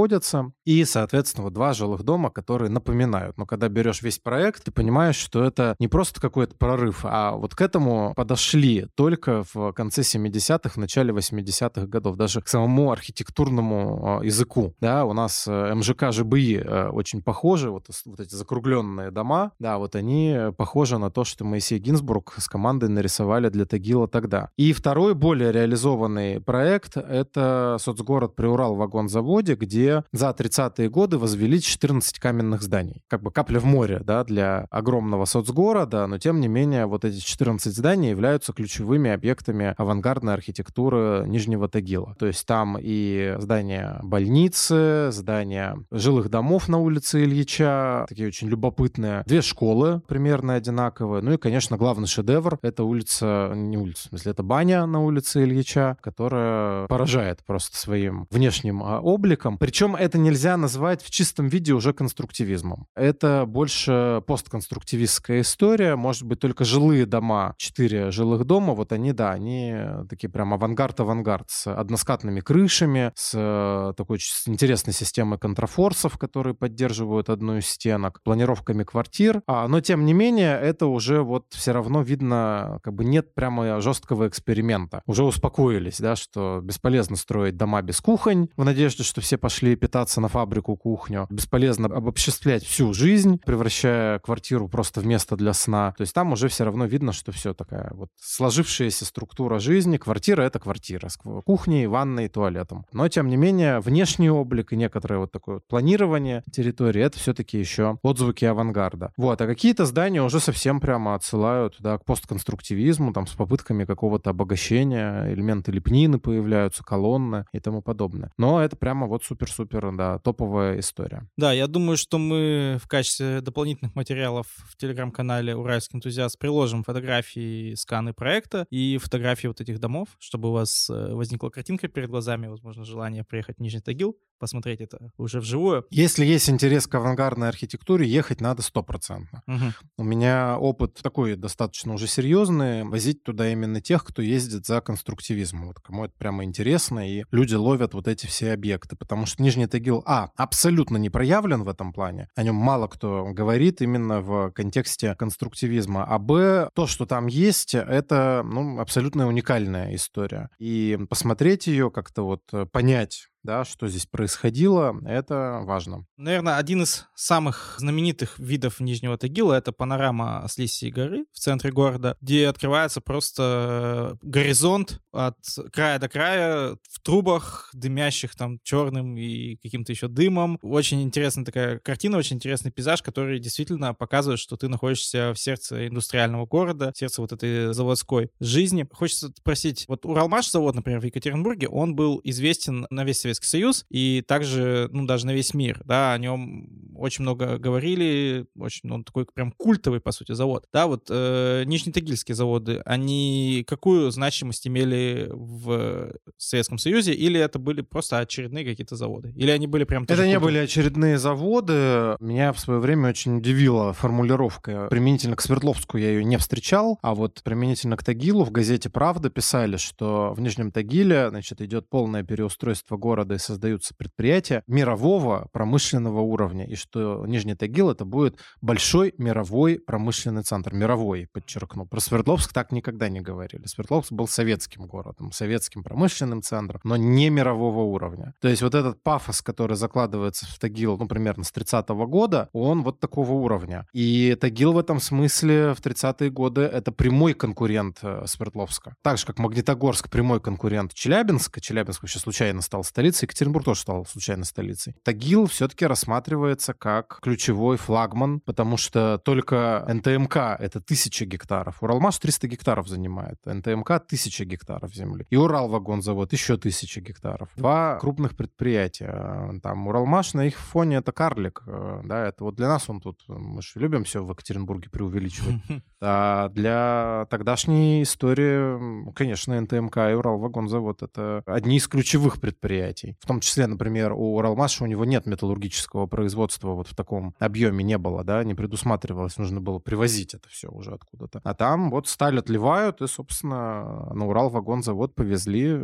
И, 0.65 0.83
соответственно, 0.83 1.45
вот 1.45 1.53
два 1.53 1.73
жилых 1.73 2.03
дома, 2.03 2.29
которые 2.29 2.69
напоминают. 2.69 3.37
Но 3.37 3.45
когда 3.45 3.69
берешь 3.69 4.01
весь 4.01 4.19
проект, 4.19 4.65
ты 4.65 4.71
понимаешь, 4.71 5.15
что 5.15 5.43
это 5.43 5.75
не 5.79 5.87
просто 5.87 6.19
какой-то 6.19 6.55
прорыв, 6.55 7.01
а 7.03 7.31
вот 7.31 7.55
к 7.55 7.61
этому 7.61 8.13
подошли 8.15 8.87
только 8.95 9.43
в 9.53 9.71
конце 9.73 10.01
70-х, 10.01 10.79
начале 10.79 11.13
80-х 11.13 11.87
годов. 11.87 12.15
Даже 12.17 12.41
к 12.41 12.47
самому 12.47 12.91
архитектурному 12.91 14.19
а, 14.19 14.25
языку. 14.25 14.73
Да, 14.79 15.05
у 15.05 15.13
нас 15.13 15.45
э, 15.47 15.73
МЖК 15.73 16.11
ЖБИ 16.11 16.57
э, 16.57 16.89
очень 16.89 17.21
похожи, 17.21 17.69
вот, 17.69 17.87
вот 18.05 18.19
эти 18.19 18.33
закругленные 18.35 19.11
дома, 19.11 19.51
да, 19.59 19.77
вот 19.77 19.95
они 19.95 20.37
похожи 20.57 20.97
на 20.97 21.09
то, 21.11 21.23
что 21.23 21.45
Моисей 21.45 21.79
Гинзбург 21.79 22.35
с 22.37 22.47
командой 22.47 22.89
нарисовали 22.89 23.49
для 23.49 23.65
Тагила 23.65 24.07
тогда. 24.07 24.49
И 24.57 24.73
второй, 24.73 25.13
более 25.13 25.51
реализованный 25.51 26.41
проект— 26.41 26.97
это 26.97 27.77
соцгород 27.79 28.35
при 28.35 28.47
Урал-вагонзаводе, 28.47 29.55
где 29.55 29.74
за 30.11 30.29
30-е 30.29 30.89
годы 30.89 31.17
возвели 31.17 31.61
14 31.61 32.19
каменных 32.19 32.61
зданий. 32.61 33.03
Как 33.07 33.21
бы 33.21 33.31
капля 33.31 33.59
в 33.59 33.65
море, 33.65 34.01
да, 34.03 34.23
для 34.23 34.67
огромного 34.69 35.25
соцгорода, 35.25 36.07
но 36.07 36.17
тем 36.17 36.39
не 36.39 36.47
менее 36.47 36.85
вот 36.85 37.05
эти 37.05 37.19
14 37.19 37.75
зданий 37.75 38.09
являются 38.09 38.53
ключевыми 38.53 39.11
объектами 39.11 39.73
авангардной 39.77 40.33
архитектуры 40.33 41.25
Нижнего 41.27 41.67
Тагила. 41.67 42.15
То 42.19 42.25
есть 42.25 42.45
там 42.45 42.77
и 42.79 43.35
здания 43.39 43.99
больницы, 44.03 45.09
здания 45.11 45.77
жилых 45.91 46.29
домов 46.29 46.67
на 46.67 46.77
улице 46.77 47.23
Ильича, 47.23 48.05
такие 48.07 48.27
очень 48.27 48.47
любопытные, 48.47 49.23
две 49.25 49.41
школы 49.41 50.01
примерно 50.07 50.55
одинаковые, 50.55 51.21
ну 51.21 51.33
и, 51.33 51.37
конечно, 51.37 51.77
главный 51.77 52.07
шедевр— 52.07 52.59
это 52.61 52.83
улица, 52.83 53.51
не 53.55 53.77
улица, 53.77 54.07
в 54.07 54.09
смысле, 54.09 54.31
это 54.31 54.43
баня 54.43 54.85
на 54.85 55.01
улице 55.01 55.43
Ильича, 55.43 55.97
которая 56.01 56.87
поражает 56.87 57.43
просто 57.45 57.77
своим 57.77 58.27
внешним 58.29 58.83
а, 58.83 58.99
обликом. 58.99 59.57
Причем 59.65 59.95
это 59.95 60.19
нельзя 60.19 60.57
назвать 60.57 61.01
в 61.01 61.09
чистом 61.09 61.47
виде 61.47 61.73
уже 61.73 61.91
конструктивизмом. 61.91 62.85
Это 62.95 63.45
больше 63.47 64.21
постконструктивистская 64.27 65.41
история, 65.41 65.95
может 65.95 66.21
быть, 66.21 66.39
только 66.39 66.63
жилые 66.63 67.07
дома, 67.07 67.55
четыре 67.57 68.11
жилых 68.11 68.45
дома, 68.45 68.75
вот 68.75 68.91
они, 68.91 69.11
да, 69.11 69.31
они 69.31 69.75
такие 70.07 70.29
прям 70.29 70.53
авангард-авангард 70.53 71.49
с 71.49 71.65
односкатными 71.65 72.41
крышами, 72.41 73.11
с 73.15 73.31
э, 73.33 73.93
такой 73.97 74.19
интересной 74.45 74.93
системой 74.93 75.39
контрафорсов, 75.39 76.19
которые 76.19 76.53
поддерживают 76.53 77.31
одну 77.31 77.57
из 77.57 77.65
стенок, 77.65 78.21
планировками 78.21 78.83
квартир. 78.83 79.41
А, 79.47 79.67
но, 79.67 79.81
тем 79.81 80.05
не 80.05 80.13
менее, 80.13 80.59
это 80.61 80.85
уже 80.85 81.23
вот 81.23 81.47
все 81.49 81.71
равно 81.71 82.03
видно, 82.03 82.77
как 82.83 82.93
бы 82.93 83.03
нет 83.03 83.33
прямо 83.33 83.81
жесткого 83.81 84.27
эксперимента. 84.27 85.01
Уже 85.07 85.23
успокоились, 85.23 85.99
да, 85.99 86.15
что 86.15 86.59
бесполезно 86.61 87.15
строить 87.15 87.57
дома 87.57 87.81
без 87.81 87.99
кухонь 87.99 88.49
в 88.55 88.63
надежде, 88.63 89.01
что 89.01 89.21
все 89.21 89.39
пошли 89.55 89.77
питаться 89.77 90.19
на 90.19 90.27
фабрику 90.27 90.75
кухню. 90.75 91.27
Бесполезно 91.29 91.87
обобществлять 91.87 92.65
всю 92.65 92.93
жизнь, 92.93 93.39
превращая 93.45 94.19
квартиру 94.19 94.67
просто 94.67 94.99
в 94.99 95.05
место 95.05 95.37
для 95.37 95.53
сна. 95.53 95.93
То 95.97 96.01
есть 96.01 96.13
там 96.13 96.33
уже 96.33 96.49
все 96.49 96.65
равно 96.65 96.83
видно, 96.83 97.13
что 97.13 97.31
все 97.31 97.53
такая 97.53 97.89
вот 97.93 98.09
сложившаяся 98.19 99.05
структура 99.05 99.59
жизни. 99.59 99.95
Квартира— 99.95 100.41
это 100.43 100.59
квартира 100.59 101.07
с 101.07 101.15
кухней, 101.15 101.87
ванной, 101.87 102.27
туалетом. 102.27 102.85
Но, 102.91 103.07
тем 103.07 103.29
не 103.29 103.37
менее, 103.37 103.79
внешний 103.79 104.29
облик 104.29 104.73
и 104.73 104.75
некоторое 104.75 105.19
вот 105.19 105.31
такое 105.31 105.55
вот 105.55 105.67
планирование 105.69 106.43
территории— 106.51 107.01
это 107.03 107.17
все-таки 107.17 107.57
еще 107.57 107.97
отзвуки 108.03 108.43
авангарда. 108.43 109.13
Вот. 109.15 109.39
А 109.39 109.47
какие-то 109.47 109.85
здания 109.85 110.21
уже 110.21 110.41
совсем 110.41 110.81
прямо 110.81 111.15
отсылают 111.15 111.77
да, 111.79 111.97
к 111.97 112.03
постконструктивизму, 112.03 113.13
там, 113.13 113.25
с 113.25 113.31
попытками 113.31 113.85
какого-то 113.85 114.31
обогащения, 114.31 115.31
элементы 115.31 115.71
лепнины 115.71 116.19
появляются, 116.19 116.83
колонны 116.83 117.45
и 117.53 117.61
тому 117.61 117.81
подобное. 117.81 118.33
Но 118.37 118.61
это 118.61 118.75
прямо 118.75 119.07
вот 119.07 119.23
супер-супер, 119.49 119.95
да, 119.95 120.19
топовая 120.19 120.79
история. 120.79 121.27
Да, 121.37 121.51
я 121.51 121.67
думаю, 121.67 121.97
что 121.97 122.17
мы 122.17 122.77
в 122.81 122.87
качестве 122.87 123.41
дополнительных 123.41 123.95
материалов 123.95 124.47
в 124.69 124.77
телеграм-канале 124.77 125.55
«Уральский 125.55 125.97
энтузиаст» 125.97 126.37
приложим 126.39 126.83
фотографии, 126.83 127.73
сканы 127.75 128.13
проекта 128.13 128.65
и 128.69 128.97
фотографии 128.97 129.47
вот 129.47 129.61
этих 129.61 129.79
домов, 129.79 130.09
чтобы 130.19 130.49
у 130.49 130.53
вас 130.53 130.89
э, 130.89 131.13
возникла 131.13 131.49
картинка 131.49 131.87
перед 131.87 132.09
глазами, 132.09 132.47
возможно, 132.47 132.83
желание 132.83 133.23
приехать 133.23 133.57
в 133.57 133.61
Нижний 133.61 133.81
Тагил, 133.81 134.17
посмотреть 134.39 134.81
это 134.81 135.11
уже 135.17 135.39
вживую. 135.39 135.85
Если 135.89 136.25
есть 136.25 136.49
интерес 136.49 136.87
к 136.87 136.95
авангардной 136.95 137.49
архитектуре, 137.49 138.07
ехать 138.07 138.41
надо 138.41 138.61
стопроцентно. 138.61 139.43
Угу. 139.47 139.65
У 139.97 140.03
меня 140.03 140.57
опыт 140.57 140.99
такой 141.01 141.35
достаточно 141.35 141.93
уже 141.93 142.07
серьезный, 142.07 142.83
возить 142.83 143.23
туда 143.23 143.51
именно 143.51 143.81
тех, 143.81 144.03
кто 144.03 144.21
ездит 144.21 144.65
за 144.65 144.81
конструктивизмом. 144.81 145.67
Вот 145.67 145.79
кому 145.79 146.05
это 146.05 146.13
прямо 146.17 146.43
интересно, 146.43 147.09
и 147.09 147.23
люди 147.31 147.55
ловят 147.55 147.93
вот 147.93 148.07
эти 148.07 148.25
все 148.25 148.53
объекты, 148.53 148.95
потому 148.95 149.25
что 149.25 149.41
Нижний 149.41 149.67
Тагил, 149.67 150.03
а, 150.05 150.29
абсолютно 150.35 150.97
не 150.97 151.09
проявлен 151.09 151.63
в 151.63 151.69
этом 151.69 151.93
плане, 151.93 152.27
о 152.35 152.43
нем 152.43 152.55
мало 152.55 152.87
кто 152.87 153.25
говорит 153.31 153.81
именно 153.81 154.21
в 154.21 154.51
контексте 154.51 155.15
конструктивизма, 155.15 156.03
а 156.03 156.19
б, 156.19 156.69
то, 156.73 156.87
что 156.87 157.05
там 157.05 157.27
есть, 157.27 157.75
это, 157.75 158.43
ну, 158.45 158.79
абсолютно 158.79 159.27
уникальная 159.27 159.93
история. 159.95 160.49
И 160.59 160.97
посмотреть 161.09 161.67
ее, 161.67 161.91
как-то 161.91 162.23
вот 162.23 162.41
э, 162.53 162.65
понять, 162.65 163.27
да, 163.45 163.63
что 163.63 163.87
здесь 163.87 164.07
происходило, 164.07 164.99
это 165.05 165.61
важно. 165.63 166.05
Наверное, 166.17 166.57
один 166.57 166.81
из 166.83 167.05
самых 167.15 167.75
знаменитых 167.77 168.39
видов 168.39 168.79
Нижнего 168.79 169.17
Тагила— 169.17 169.53
это 169.55 169.71
панорама 169.71 170.45
с 170.49 170.57
Лисией 170.57 170.91
горы 170.91 171.25
в 171.31 171.39
центре 171.39 171.71
города, 171.71 172.17
где 172.21 172.47
открывается 172.47 173.01
просто 173.01 174.17
горизонт 174.21 174.99
от 175.11 175.37
края 175.71 175.99
до 175.99 176.09
края 176.09 176.77
в 176.89 176.99
трубах, 177.01 177.69
дымящих 177.73 178.35
там 178.35 178.59
черным 178.63 179.17
и 179.17 179.55
каким-то 179.57 179.91
еще 179.91 180.07
дымом. 180.07 180.57
Очень 180.61 181.03
интересная 181.03 181.45
такая 181.45 181.79
картина, 181.79 182.17
очень 182.17 182.37
интересный 182.37 182.71
пейзаж, 182.71 183.01
который 183.01 183.39
действительно 183.39 183.93
показывает, 183.93 184.39
что 184.39 184.57
ты 184.57 184.67
находишься 184.67 185.33
в 185.33 185.39
сердце 185.39 185.87
индустриального 185.87 186.45
города, 186.45 186.91
в 186.93 186.97
сердце 186.97 187.21
вот 187.21 187.31
этой 187.31 187.73
заводской 187.73 188.29
жизни. 188.39 188.87
Хочется 188.91 189.31
спросить, 189.37 189.85
вот 189.87 190.05
Уралмаш 190.05 190.49
завод, 190.49 190.75
например, 190.75 190.99
в 190.99 191.05
Екатеринбурге, 191.05 191.67
он 191.67 191.95
был 191.95 192.19
известен 192.23 192.87
на 192.89 193.03
весь 193.03 193.19
Советский 193.35 193.47
Союз 193.47 193.85
и 193.89 194.23
также, 194.27 194.89
ну, 194.91 195.05
даже 195.05 195.25
на 195.25 195.33
весь 195.33 195.53
мир, 195.53 195.81
да, 195.85 196.13
о 196.13 196.17
нем 196.17 196.69
очень 196.95 197.23
много 197.23 197.57
говорили, 197.57 198.45
очень, 198.57 198.91
он 198.91 199.03
такой 199.03 199.25
прям 199.33 199.51
культовый, 199.51 199.99
по 199.99 200.11
сути, 200.11 200.31
завод. 200.33 200.65
Да, 200.71 200.87
вот 200.87 201.07
э, 201.09 201.63
Нижнетагильские 201.65 202.35
заводы, 202.35 202.81
они 202.85 203.65
какую 203.67 204.11
значимость 204.11 204.67
имели 204.67 205.29
в 205.31 206.13
Советском 206.37 206.77
Союзе, 206.77 207.13
или 207.13 207.39
это 207.39 207.59
были 207.59 207.81
просто 207.81 208.19
очередные 208.19 208.65
какие-то 208.65 208.95
заводы? 208.95 209.33
Или 209.35 209.51
они 209.51 209.67
были 209.67 209.83
прям... 209.83 210.03
Это 210.03 210.27
не 210.27 210.39
были 210.39 210.57
очередные 210.57 211.17
заводы. 211.17 212.15
Меня 212.19 212.53
в 212.53 212.59
свое 212.59 212.79
время 212.79 213.09
очень 213.09 213.37
удивила 213.37 213.93
формулировка. 213.93 214.87
Применительно 214.89 215.35
к 215.35 215.41
Свердловску 215.41 215.97
я 215.97 216.09
ее 216.09 216.23
не 216.23 216.37
встречал, 216.37 216.97
а 217.01 217.13
вот 217.13 217.41
применительно 217.43 217.97
к 217.97 218.03
Тагилу 218.03 218.43
в 218.43 218.51
газете 218.51 218.89
«Правда» 218.89 219.29
писали, 219.29 219.77
что 219.77 220.33
в 220.33 220.39
Нижнем 220.39 220.71
Тагиле, 220.71 221.29
значит, 221.29 221.61
идет 221.61 221.89
полное 221.89 222.23
переустройство 222.23 222.97
города 222.97 223.24
города 223.25 223.35
и 223.35 223.37
создаются 223.37 223.93
предприятия 223.95 224.63
мирового 224.67 225.47
промышленного 225.51 226.21
уровня, 226.21 226.65
и 226.65 226.75
что 226.75 227.25
Нижний 227.25 227.55
Тагил 227.55 227.89
это 227.89 228.05
будет 228.05 228.39
большой 228.61 229.13
мировой 229.17 229.79
промышленный 229.79 230.43
центр. 230.43 230.73
Мировой, 230.73 231.27
подчеркну. 231.33 231.85
Про 231.85 231.99
Свердловск 231.99 232.53
так 232.53 232.71
никогда 232.71 233.09
не 233.09 233.21
говорили. 233.21 233.65
Свердловск 233.65 234.11
был 234.11 234.27
советским 234.27 234.85
городом, 234.85 235.31
советским 235.31 235.83
промышленным 235.83 236.41
центром, 236.41 236.81
но 236.83 236.95
не 236.95 237.29
мирового 237.29 237.81
уровня. 237.81 238.33
То 238.41 238.47
есть 238.47 238.61
вот 238.61 238.75
этот 238.75 239.01
пафос, 239.03 239.41
который 239.41 239.75
закладывается 239.75 240.45
в 240.45 240.59
Тагил, 240.59 240.97
ну, 240.97 241.07
примерно 241.07 241.43
с 241.43 241.51
30-го 241.51 242.07
года, 242.07 242.49
он 242.53 242.83
вот 242.83 242.99
такого 242.99 243.31
уровня. 243.31 243.85
И 243.93 244.35
Тагил 244.39 244.73
в 244.73 244.77
этом 244.77 244.99
смысле 244.99 245.73
в 245.73 245.81
30-е 245.81 246.29
годы 246.29 246.61
это 246.61 246.91
прямой 246.91 247.33
конкурент 247.33 247.99
э, 248.01 248.23
Свердловска. 248.25 248.95
Так 249.01 249.17
же, 249.17 249.25
как 249.25 249.39
Магнитогорск 249.39 250.09
прямой 250.09 250.39
конкурент 250.39 250.93
Челябинска. 250.93 251.61
Челябинск 251.61 252.03
вообще 252.03 252.19
случайно 252.19 252.61
стал 252.61 252.83
столицей 252.83 253.04
столицей, 253.05 253.25
Екатеринбург 253.25 253.65
тоже 253.65 253.81
стал 253.81 254.05
случайно 254.05 254.45
столицей. 254.45 254.95
Тагил 255.03 255.45
все-таки 255.45 255.85
рассматривается 255.85 256.73
как 256.73 257.19
ключевой 257.21 257.77
флагман, 257.77 258.39
потому 258.39 258.77
что 258.77 259.19
только 259.23 259.85
НТМК— 259.87 260.37
это 260.59 260.81
тысяча 260.81 261.25
гектаров. 261.25 261.83
Уралмаш 261.83 262.17
300 262.17 262.47
гектаров 262.47 262.87
занимает, 262.87 263.37
НТМК— 263.45 263.99
тысяча 264.07 264.45
гектаров 264.45 264.93
земли. 264.93 265.25
И 265.29 265.35
Уралвагонзавод 265.35 266.33
еще 266.33 266.57
тысяча 266.57 267.01
гектаров. 267.01 267.49
Два 267.55 267.97
крупных 267.99 268.35
предприятия. 268.35 269.59
Там 269.61 269.87
Уралмаш 269.87 270.33
на 270.33 270.45
их 270.47 270.57
фоне— 270.57 270.97
это 270.97 271.11
карлик. 271.11 271.63
Э, 271.67 272.01
да, 272.03 272.27
это 272.27 272.43
вот 272.43 272.55
для 272.55 272.67
нас 272.67 272.89
он 272.89 273.01
тут, 273.01 273.23
мы 273.27 273.61
же 273.61 273.71
любим 273.75 274.03
все 274.03 274.23
в 274.23 274.29
Екатеринбурге 274.29 274.89
преувеличивать. 274.89 275.55
А 276.07 276.49
для 276.49 277.25
тогдашней 277.31 278.03
истории, 278.03 279.11
конечно, 279.13 279.59
НТМК 279.59 279.97
и 279.97 280.13
Уралвагонзавод— 280.13 281.01
это 281.01 281.41
одни 281.47 281.77
из 281.77 281.87
ключевых 281.87 282.39
предприятий 282.39 282.94
предприятий. 282.95 283.17
В 283.21 283.27
том 283.27 283.39
числе, 283.39 283.67
например, 283.67 284.13
у 284.13 284.37
Уралмаша 284.37 284.83
у 284.83 284.87
него 284.87 285.05
нет 285.05 285.25
металлургического 285.25 286.07
производства 286.07 286.69
вот 286.69 286.87
в 286.87 286.95
таком 286.95 287.35
объеме 287.39 287.83
не 287.83 287.97
было, 287.97 288.23
да, 288.23 288.43
не 288.43 288.55
предусматривалось, 288.55 289.37
нужно 289.37 289.61
было 289.61 289.79
привозить 289.79 290.33
это 290.33 290.47
все 290.49 290.69
уже 290.69 290.93
откуда-то. 290.93 291.41
А 291.43 291.53
там 291.53 291.89
вот 291.89 292.07
сталь 292.07 292.39
отливают, 292.39 293.01
и, 293.01 293.07
собственно, 293.07 294.13
на 294.13 294.27
Урал 294.27 294.49
вагонзавод 294.49 295.15
повезли 295.15 295.77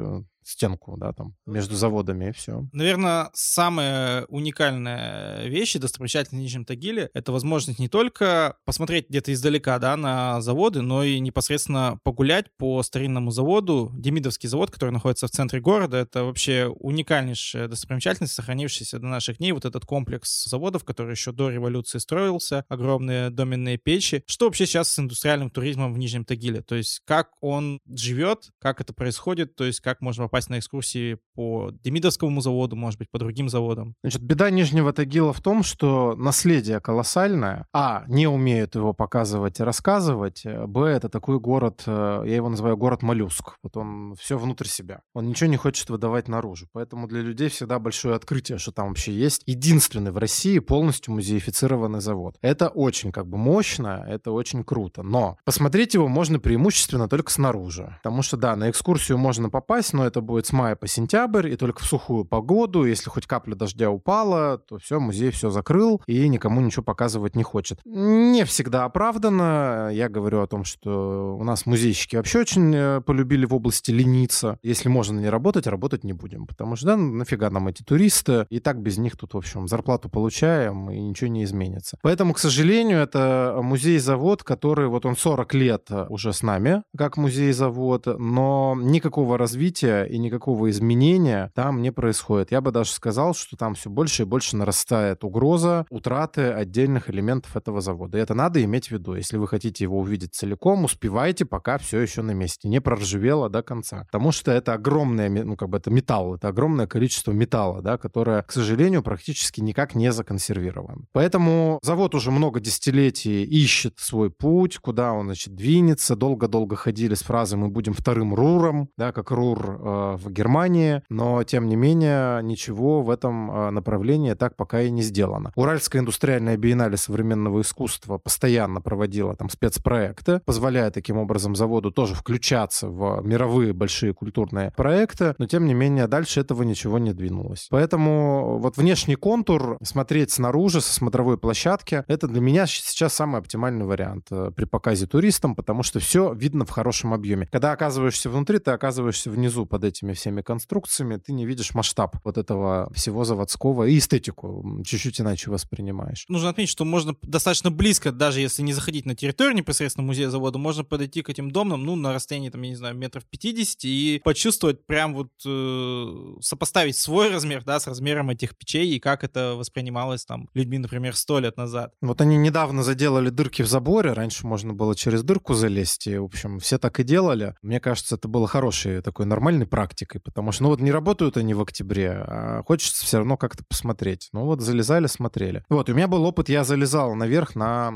стенку, 0.44 0.98
да, 0.98 1.14
там, 1.14 1.36
между 1.46 1.76
заводами, 1.76 2.30
и 2.30 2.32
все. 2.32 2.66
Наверное, 2.72 3.30
самая 3.34 4.26
уникальная 4.26 5.46
вещь 5.48 5.76
и 5.76 5.80
достопримечательность 5.80 6.32
в 6.32 6.44
Нижнем 6.44 6.66
Тагиле— 6.66 7.10
это 7.14 7.32
возможность 7.32 7.80
не 7.80 7.90
только 7.90 8.58
посмотреть 8.66 9.10
где-то 9.10 9.34
издалека, 9.34 9.78
да, 9.80 9.96
на 9.98 10.42
заводы, 10.42 10.82
но 10.82 11.04
и 11.04 11.20
непосредственно 11.20 12.00
погулять 12.04 12.48
по 12.58 12.82
старинному 12.84 13.32
заводу. 13.32 13.92
Демидовский 13.94 14.50
завод, 14.50 14.72
который 14.72 14.92
находится 14.92 15.28
в 15.28 15.32
центре 15.32 15.60
города, 15.60 15.98
это 15.98 16.24
вообще 16.24 16.68
уникальнейшая 16.68 17.68
достопримечательность, 17.68 18.34
сохранившаяся 18.34 19.00
до 19.00 19.08
наших 19.08 19.38
дней. 19.38 19.52
Вот 19.52 19.66
этот 19.66 19.86
комплекс 19.86 20.46
заводов, 20.46 20.84
который 20.84 21.12
еще 21.12 21.32
до 21.32 21.50
революции 21.50 22.00
строился, 22.00 22.66
огромные 22.68 23.30
доменные 23.30 23.78
печи. 23.78 24.24
Что 24.28 24.46
вообще 24.46 24.66
сейчас 24.66 24.92
с 24.92 25.00
индустриальным 25.00 25.50
туризмом 25.50 25.94
в 25.94 25.98
Нижнем 25.98 26.26
Тагиле? 26.26 26.62
То 26.62 26.76
есть 26.76 27.02
как 27.06 27.30
он 27.42 27.80
живет, 27.88 28.50
как 28.60 28.82
это 28.82 28.94
происходит, 28.94 29.56
то 29.56 29.64
есть 29.64 29.80
как 29.80 30.02
можно 30.02 30.24
попасть 30.32 30.50
на 30.50 30.60
экскурсии 30.60 31.18
по 31.36 31.72
Демидовскому 31.84 32.40
заводу, 32.40 32.78
может 32.78 32.98
быть, 32.98 33.12
по 33.12 33.20
другим 33.20 33.50
заводам? 33.50 33.96
Значит, 34.02 34.22
беда 34.22 34.50
Нижнего 34.50 34.94
Тагила 34.94 35.34
в 35.34 35.42
том, 35.42 35.62
что 35.62 36.16
наследие 36.16 36.80
колоссальное. 36.80 37.68
А, 37.74 38.06
не 38.08 38.28
умеют 38.28 38.76
его 38.76 38.94
показывать 38.94 39.60
и 39.60 39.64
рассказывать. 39.64 40.44
Б, 40.46 40.88
это 40.88 41.10
такой 41.10 41.38
город, 41.40 41.84
э, 41.86 42.24
я 42.26 42.36
его 42.36 42.48
называю 42.48 42.78
город-моллюск. 42.78 43.58
Вот 43.62 43.76
он 43.76 44.16
все 44.18 44.38
внутрь 44.38 44.68
себя. 44.68 45.02
Он 45.14 45.28
ничего 45.28 45.50
не 45.50 45.58
хочет 45.58 45.90
выдавать 45.90 46.30
наружу. 46.30 46.70
Поэтому 46.72 47.08
для 47.08 47.22
людей 47.22 47.50
всегда 47.50 47.80
большое 47.80 48.16
открытие, 48.16 48.58
что 48.58 48.72
там 48.72 48.88
вообще 48.88 49.12
есть 49.12 49.44
единственный 49.46 50.12
в 50.12 50.18
России 50.18 50.60
полностью 50.60 51.14
музеифицированный 51.14 52.00
завод. 52.00 52.38
Это 52.42 52.70
очень 52.70 53.12
как 53.12 53.28
бы 53.28 53.38
мощно, 53.38 54.06
это 54.08 54.32
очень 54.32 54.64
круто. 54.64 55.04
Но 55.04 55.38
посмотреть 55.44 55.94
его 55.94 56.08
можно 56.08 56.40
преимущественно 56.40 57.10
только 57.10 57.32
снаружи. 57.32 57.98
Потому 58.02 58.22
что, 58.22 58.38
да, 58.38 58.56
на 58.56 58.70
экскурсию 58.70 59.18
можно 59.18 59.50
попасть, 59.50 59.92
но 59.92 60.06
это 60.06 60.21
будет 60.22 60.46
с 60.46 60.54
мая 60.54 60.76
по 60.76 60.88
сентябрь, 60.88 61.50
и 61.50 61.56
только 61.56 61.84
в 61.84 61.86
сухую 61.86 62.26
погоду. 62.26 62.86
Если 62.86 63.10
хоть 63.10 63.28
капля 63.28 63.56
дождя 63.56 63.90
упала, 63.90 64.58
то 64.58 64.78
все, 64.78 65.00
музей 65.00 65.32
все 65.32 65.50
закрыл, 65.50 66.02
и 66.08 66.28
никому 66.28 66.62
ничего 66.62 66.84
показывать 66.84 67.36
не 67.36 67.44
хочет. 67.44 67.80
Не 67.86 68.46
всегда 68.46 68.86
оправдано. 68.86 69.90
Я 69.94 70.10
говорю 70.10 70.42
о 70.42 70.48
том, 70.48 70.64
что 70.64 71.38
у 71.38 71.44
нас 71.44 71.66
музейщики 71.66 72.16
вообще 72.16 72.40
очень 72.40 72.74
э, 72.76 73.02
полюбили 73.02 73.46
в 73.46 73.54
области 73.54 73.92
лениться. 73.92 74.60
Если 74.64 74.90
можно 74.90 75.20
не 75.20 75.30
работать, 75.30 75.68
работать 75.68 76.04
не 76.04 76.14
будем. 76.14 76.48
Потому 76.48 76.76
что, 76.76 76.88
да, 76.88 76.98
нафига 76.98 77.50
нам 77.50 77.68
эти 77.68 77.84
туристы? 77.84 78.46
И 78.50 78.60
так 78.60 78.82
без 78.82 78.98
них 78.98 79.18
тут, 79.18 79.34
в 79.34 79.38
общем, 79.38 79.68
зарплату 79.68 80.10
получаем, 80.10 80.90
и 80.90 81.00
ничего 81.00 81.30
не 81.30 81.44
изменится. 81.44 81.98
Поэтому, 82.02 82.34
к 82.34 82.40
сожалению, 82.40 83.00
это 83.00 83.60
музей-завод, 83.62 84.44
который 84.44 84.88
вот 84.88 85.06
он 85.06 85.16
40 85.16 85.54
лет 85.54 85.90
уже 86.10 86.34
с 86.34 86.44
нами, 86.44 86.84
как 86.98 87.18
музей-завод, 87.18 88.06
но 88.20 88.78
никакого 88.80 89.38
развития 89.38 90.06
и 90.12 90.18
никакого 90.18 90.70
изменения 90.70 91.52
там 91.56 91.82
не 91.82 91.92
происходит. 91.92 92.52
Я 92.52 92.62
бы 92.62 92.72
даже 92.72 92.92
сказал, 92.92 93.34
что 93.34 93.56
там 93.56 93.76
все 93.76 93.90
больше 93.90 94.24
и 94.24 94.26
больше 94.26 94.58
нарастает 94.58 95.24
угроза 95.24 95.86
утраты 95.90 96.52
отдельных 96.52 97.10
элементов 97.10 97.56
этого 97.56 97.82
завода. 97.82 98.18
И 98.18 98.22
это 98.22 98.34
надо 98.34 98.64
иметь 98.64 98.88
в 98.88 98.92
виду. 98.92 99.16
Если 99.16 99.38
вы 99.38 99.48
хотите 99.48 99.86
его 99.86 100.00
увидеть 100.00 100.36
целиком, 100.36 100.84
успевайте, 100.84 101.46
пока 101.46 101.78
все 101.78 102.00
еще 102.00 102.22
на 102.22 102.32
месте. 102.32 102.68
Не 102.68 102.82
проржавело 102.82 103.50
до 103.50 103.64
конца. 103.64 104.06
Потому 104.12 104.32
что 104.32 104.52
это 104.52 104.74
огромное, 104.74 105.30
ну, 105.30 105.56
как 105.56 105.70
бы 105.70 105.78
это 105.78 105.90
металл, 105.90 106.36
это 106.36 106.50
огромное 106.50 106.88
количество 106.88 107.32
металла, 107.32 107.82
да, 107.82 107.98
которое, 107.98 108.42
к 108.42 108.52
сожалению, 108.52 109.04
практически 109.04 109.62
никак 109.62 109.96
не 109.96 110.12
законсервировано. 110.12 111.06
Поэтому 111.14 111.80
завод 111.84 112.16
уже 112.16 112.32
много 112.32 112.60
десятилетий 112.60 113.44
ищет 113.44 113.94
свой 113.98 114.30
путь, 114.30 114.78
куда 114.78 115.14
он, 115.14 115.28
значит, 115.28 115.56
двинется. 115.56 116.16
Долго-долго 116.16 116.76
ходили 116.76 117.14
с 117.14 117.22
фразой 117.22 117.58
«мы 117.58 117.70
будем 117.70 117.94
вторым 117.94 118.34
РУРом», 118.36 118.90
да, 118.98 119.12
как 119.12 119.32
РУР 119.32 119.80
э, 119.80 120.01
в 120.18 120.32
Германии, 120.32 121.04
но, 121.10 121.44
тем 121.44 121.68
не 121.68 121.76
менее, 121.76 122.42
ничего 122.44 123.02
в 123.02 123.10
этом 123.10 123.52
э, 123.52 123.70
направлении 123.72 124.34
так 124.34 124.56
пока 124.56 124.82
и 124.82 124.92
не 124.92 125.02
сделано. 125.02 125.52
Уральская 125.56 126.02
индустриальная 126.02 126.58
биеннале 126.58 126.98
современного 126.98 127.62
искусства 127.62 128.18
постоянно 128.18 128.82
проводила 128.82 129.36
там 129.36 129.50
спецпроекты, 129.50 130.42
позволяя 130.46 130.92
таким 130.92 131.18
образом 131.18 131.56
заводу 131.56 131.92
тоже 131.92 132.16
включаться 132.16 132.88
в 132.88 133.22
мировые 133.24 133.74
большие 133.74 134.14
культурные 134.14 134.72
проекты, 134.76 135.36
но, 135.38 135.48
тем 135.48 135.66
не 135.66 135.74
менее, 135.74 136.08
дальше 136.08 136.42
этого 136.42 136.64
ничего 136.64 137.00
не 137.00 137.14
двинулось. 137.14 137.68
Поэтому 137.70 138.58
вот 138.60 138.78
внешний 138.78 139.16
контур, 139.16 139.78
смотреть 139.84 140.32
снаружи, 140.32 140.82
со 140.82 140.94
смотровой 140.94 141.38
площадки, 141.38 142.04
это 142.08 142.28
для 142.28 142.42
меня 142.42 142.66
сейчас 142.68 143.14
самый 143.14 143.40
оптимальный 143.40 143.86
вариант 143.86 144.28
э, 144.32 144.52
при 144.56 144.66
показе 144.66 145.08
туристам, 145.08 145.56
потому 145.56 145.84
что 145.84 146.00
все 146.00 146.34
видно 146.34 146.66
в 146.66 146.70
хорошем 146.70 147.14
объеме. 147.14 147.48
Когда 147.52 147.72
оказываешься 147.72 148.30
внутри, 148.30 148.60
ты 148.60 148.72
оказываешься 148.72 149.30
внизу 149.30 149.66
под 149.66 149.84
этими 149.92 150.14
всеми 150.14 150.42
конструкциями, 150.42 151.18
ты 151.18 151.34
не 151.34 151.46
видишь 151.46 151.74
масштаб 151.74 152.18
вот 152.24 152.38
этого 152.38 152.92
всего 152.94 153.24
заводского 153.24 153.84
и 153.84 153.98
эстетику 153.98 154.82
чуть-чуть 154.86 155.22
иначе 155.22 155.52
воспринимаешь. 155.52 156.26
Нужно 156.28 156.50
отметить, 156.50 156.72
что 156.72 156.86
можно 156.86 157.16
достаточно 157.22 157.72
близко, 157.72 158.12
даже 158.12 158.42
если 158.42 158.62
не 158.64 158.74
заходить 158.74 159.06
на 159.06 159.16
территорию 159.16 159.56
непосредственно 159.56 160.06
музея 160.06 160.30
завода, 160.30 160.58
можно 160.58 160.84
подойти 160.84 161.22
к 161.22 161.30
этим 161.30 161.52
домам, 161.52 161.84
ну, 161.84 161.96
на 161.96 162.14
расстоянии, 162.14 162.50
там, 162.50 162.62
я 162.64 162.70
не 162.70 162.76
знаю, 162.76 162.96
метров 162.96 163.24
50 163.26 163.86
и 163.86 164.22
почувствовать 164.24 164.86
прям 164.86 165.14
вот, 165.14 165.30
э, 165.46 166.36
сопоставить 166.42 166.98
свой 166.98 167.30
размер, 167.32 167.64
да, 167.64 167.80
с 167.80 167.88
размером 167.88 168.30
этих 168.30 168.58
печей 168.58 168.90
и 168.96 169.00
как 169.00 169.24
это 169.24 169.56
воспринималось 169.56 170.26
там 170.26 170.50
людьми, 170.54 170.78
например, 170.78 171.16
сто 171.16 171.40
лет 171.40 171.58
назад. 171.58 171.94
Вот 172.02 172.22
они 172.22 172.38
недавно 172.38 172.84
заделали 172.84 173.30
дырки 173.30 173.62
в 173.62 173.68
заборе, 173.68 174.14
раньше 174.14 174.48
можно 174.48 174.74
было 174.74 174.96
через 174.96 175.24
дырку 175.24 175.54
залезть, 175.54 176.08
и, 176.08 176.18
в 176.18 176.26
общем, 176.26 176.60
все 176.60 176.78
так 176.78 177.00
и 177.00 177.04
делали. 177.04 177.56
Мне 177.62 177.80
кажется, 177.80 178.16
это 178.16 178.28
было 178.28 178.48
хорошей 178.48 179.02
такой 179.02 179.26
нормальной 179.26 179.68
практикой, 179.82 180.22
потому 180.22 180.52
что, 180.52 180.64
ну, 180.64 180.70
вот 180.70 180.80
не 180.80 180.92
работают 180.92 181.38
они 181.38 181.56
в 181.56 181.62
октябре, 181.62 182.12
а 182.12 182.62
хочется 182.68 183.04
все 183.04 183.18
равно 183.18 183.36
как-то 183.36 183.64
посмотреть. 183.68 184.30
Ну, 184.32 184.46
вот 184.46 184.62
залезали, 184.62 185.08
смотрели. 185.08 185.64
Вот, 185.70 185.90
у 185.90 185.94
меня 185.96 186.08
был 186.08 186.24
опыт, 186.24 186.50
я 186.50 186.64
залезал 186.64 187.16
наверх 187.16 187.56
на 187.56 187.92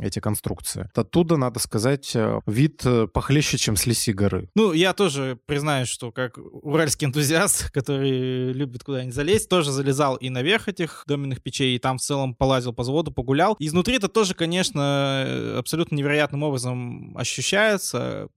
эти 0.00 0.18
конструкции. 0.18 0.90
Оттуда, 0.96 1.36
надо 1.36 1.60
сказать, 1.60 2.10
э, 2.16 2.40
вид 2.46 2.82
э, 2.84 3.06
похлеще, 3.06 3.56
чем 3.56 3.76
с 3.76 3.86
Лиси 3.86 4.10
горы. 4.10 4.50
Ну, 4.56 4.72
я 4.72 4.94
тоже 4.94 5.38
признаюсь, 5.46 5.86
что 5.88 6.10
как 6.10 6.38
уральский 6.38 7.06
энтузиаст, 7.06 7.70
который 7.72 8.52
любит 8.52 8.82
куда-нибудь 8.82 9.14
залезть, 9.14 9.48
тоже 9.48 9.70
залезал 9.70 10.16
и 10.16 10.30
наверх 10.30 10.68
этих 10.68 11.04
доменных 11.06 11.40
печей, 11.40 11.76
и 11.76 11.78
там 11.78 11.98
в 11.98 12.00
целом 12.00 12.34
полазил 12.34 12.72
по 12.72 12.82
заводу, 12.82 13.12
погулял. 13.12 13.54
Изнутри 13.60 13.94
это 13.94 14.08
тоже, 14.08 14.34
конечно, 14.34 15.24
э, 15.24 15.56
абсолютно 15.56 15.94
невероятным 15.94 16.42
образом 16.42 17.16
ощущается, 17.16 18.28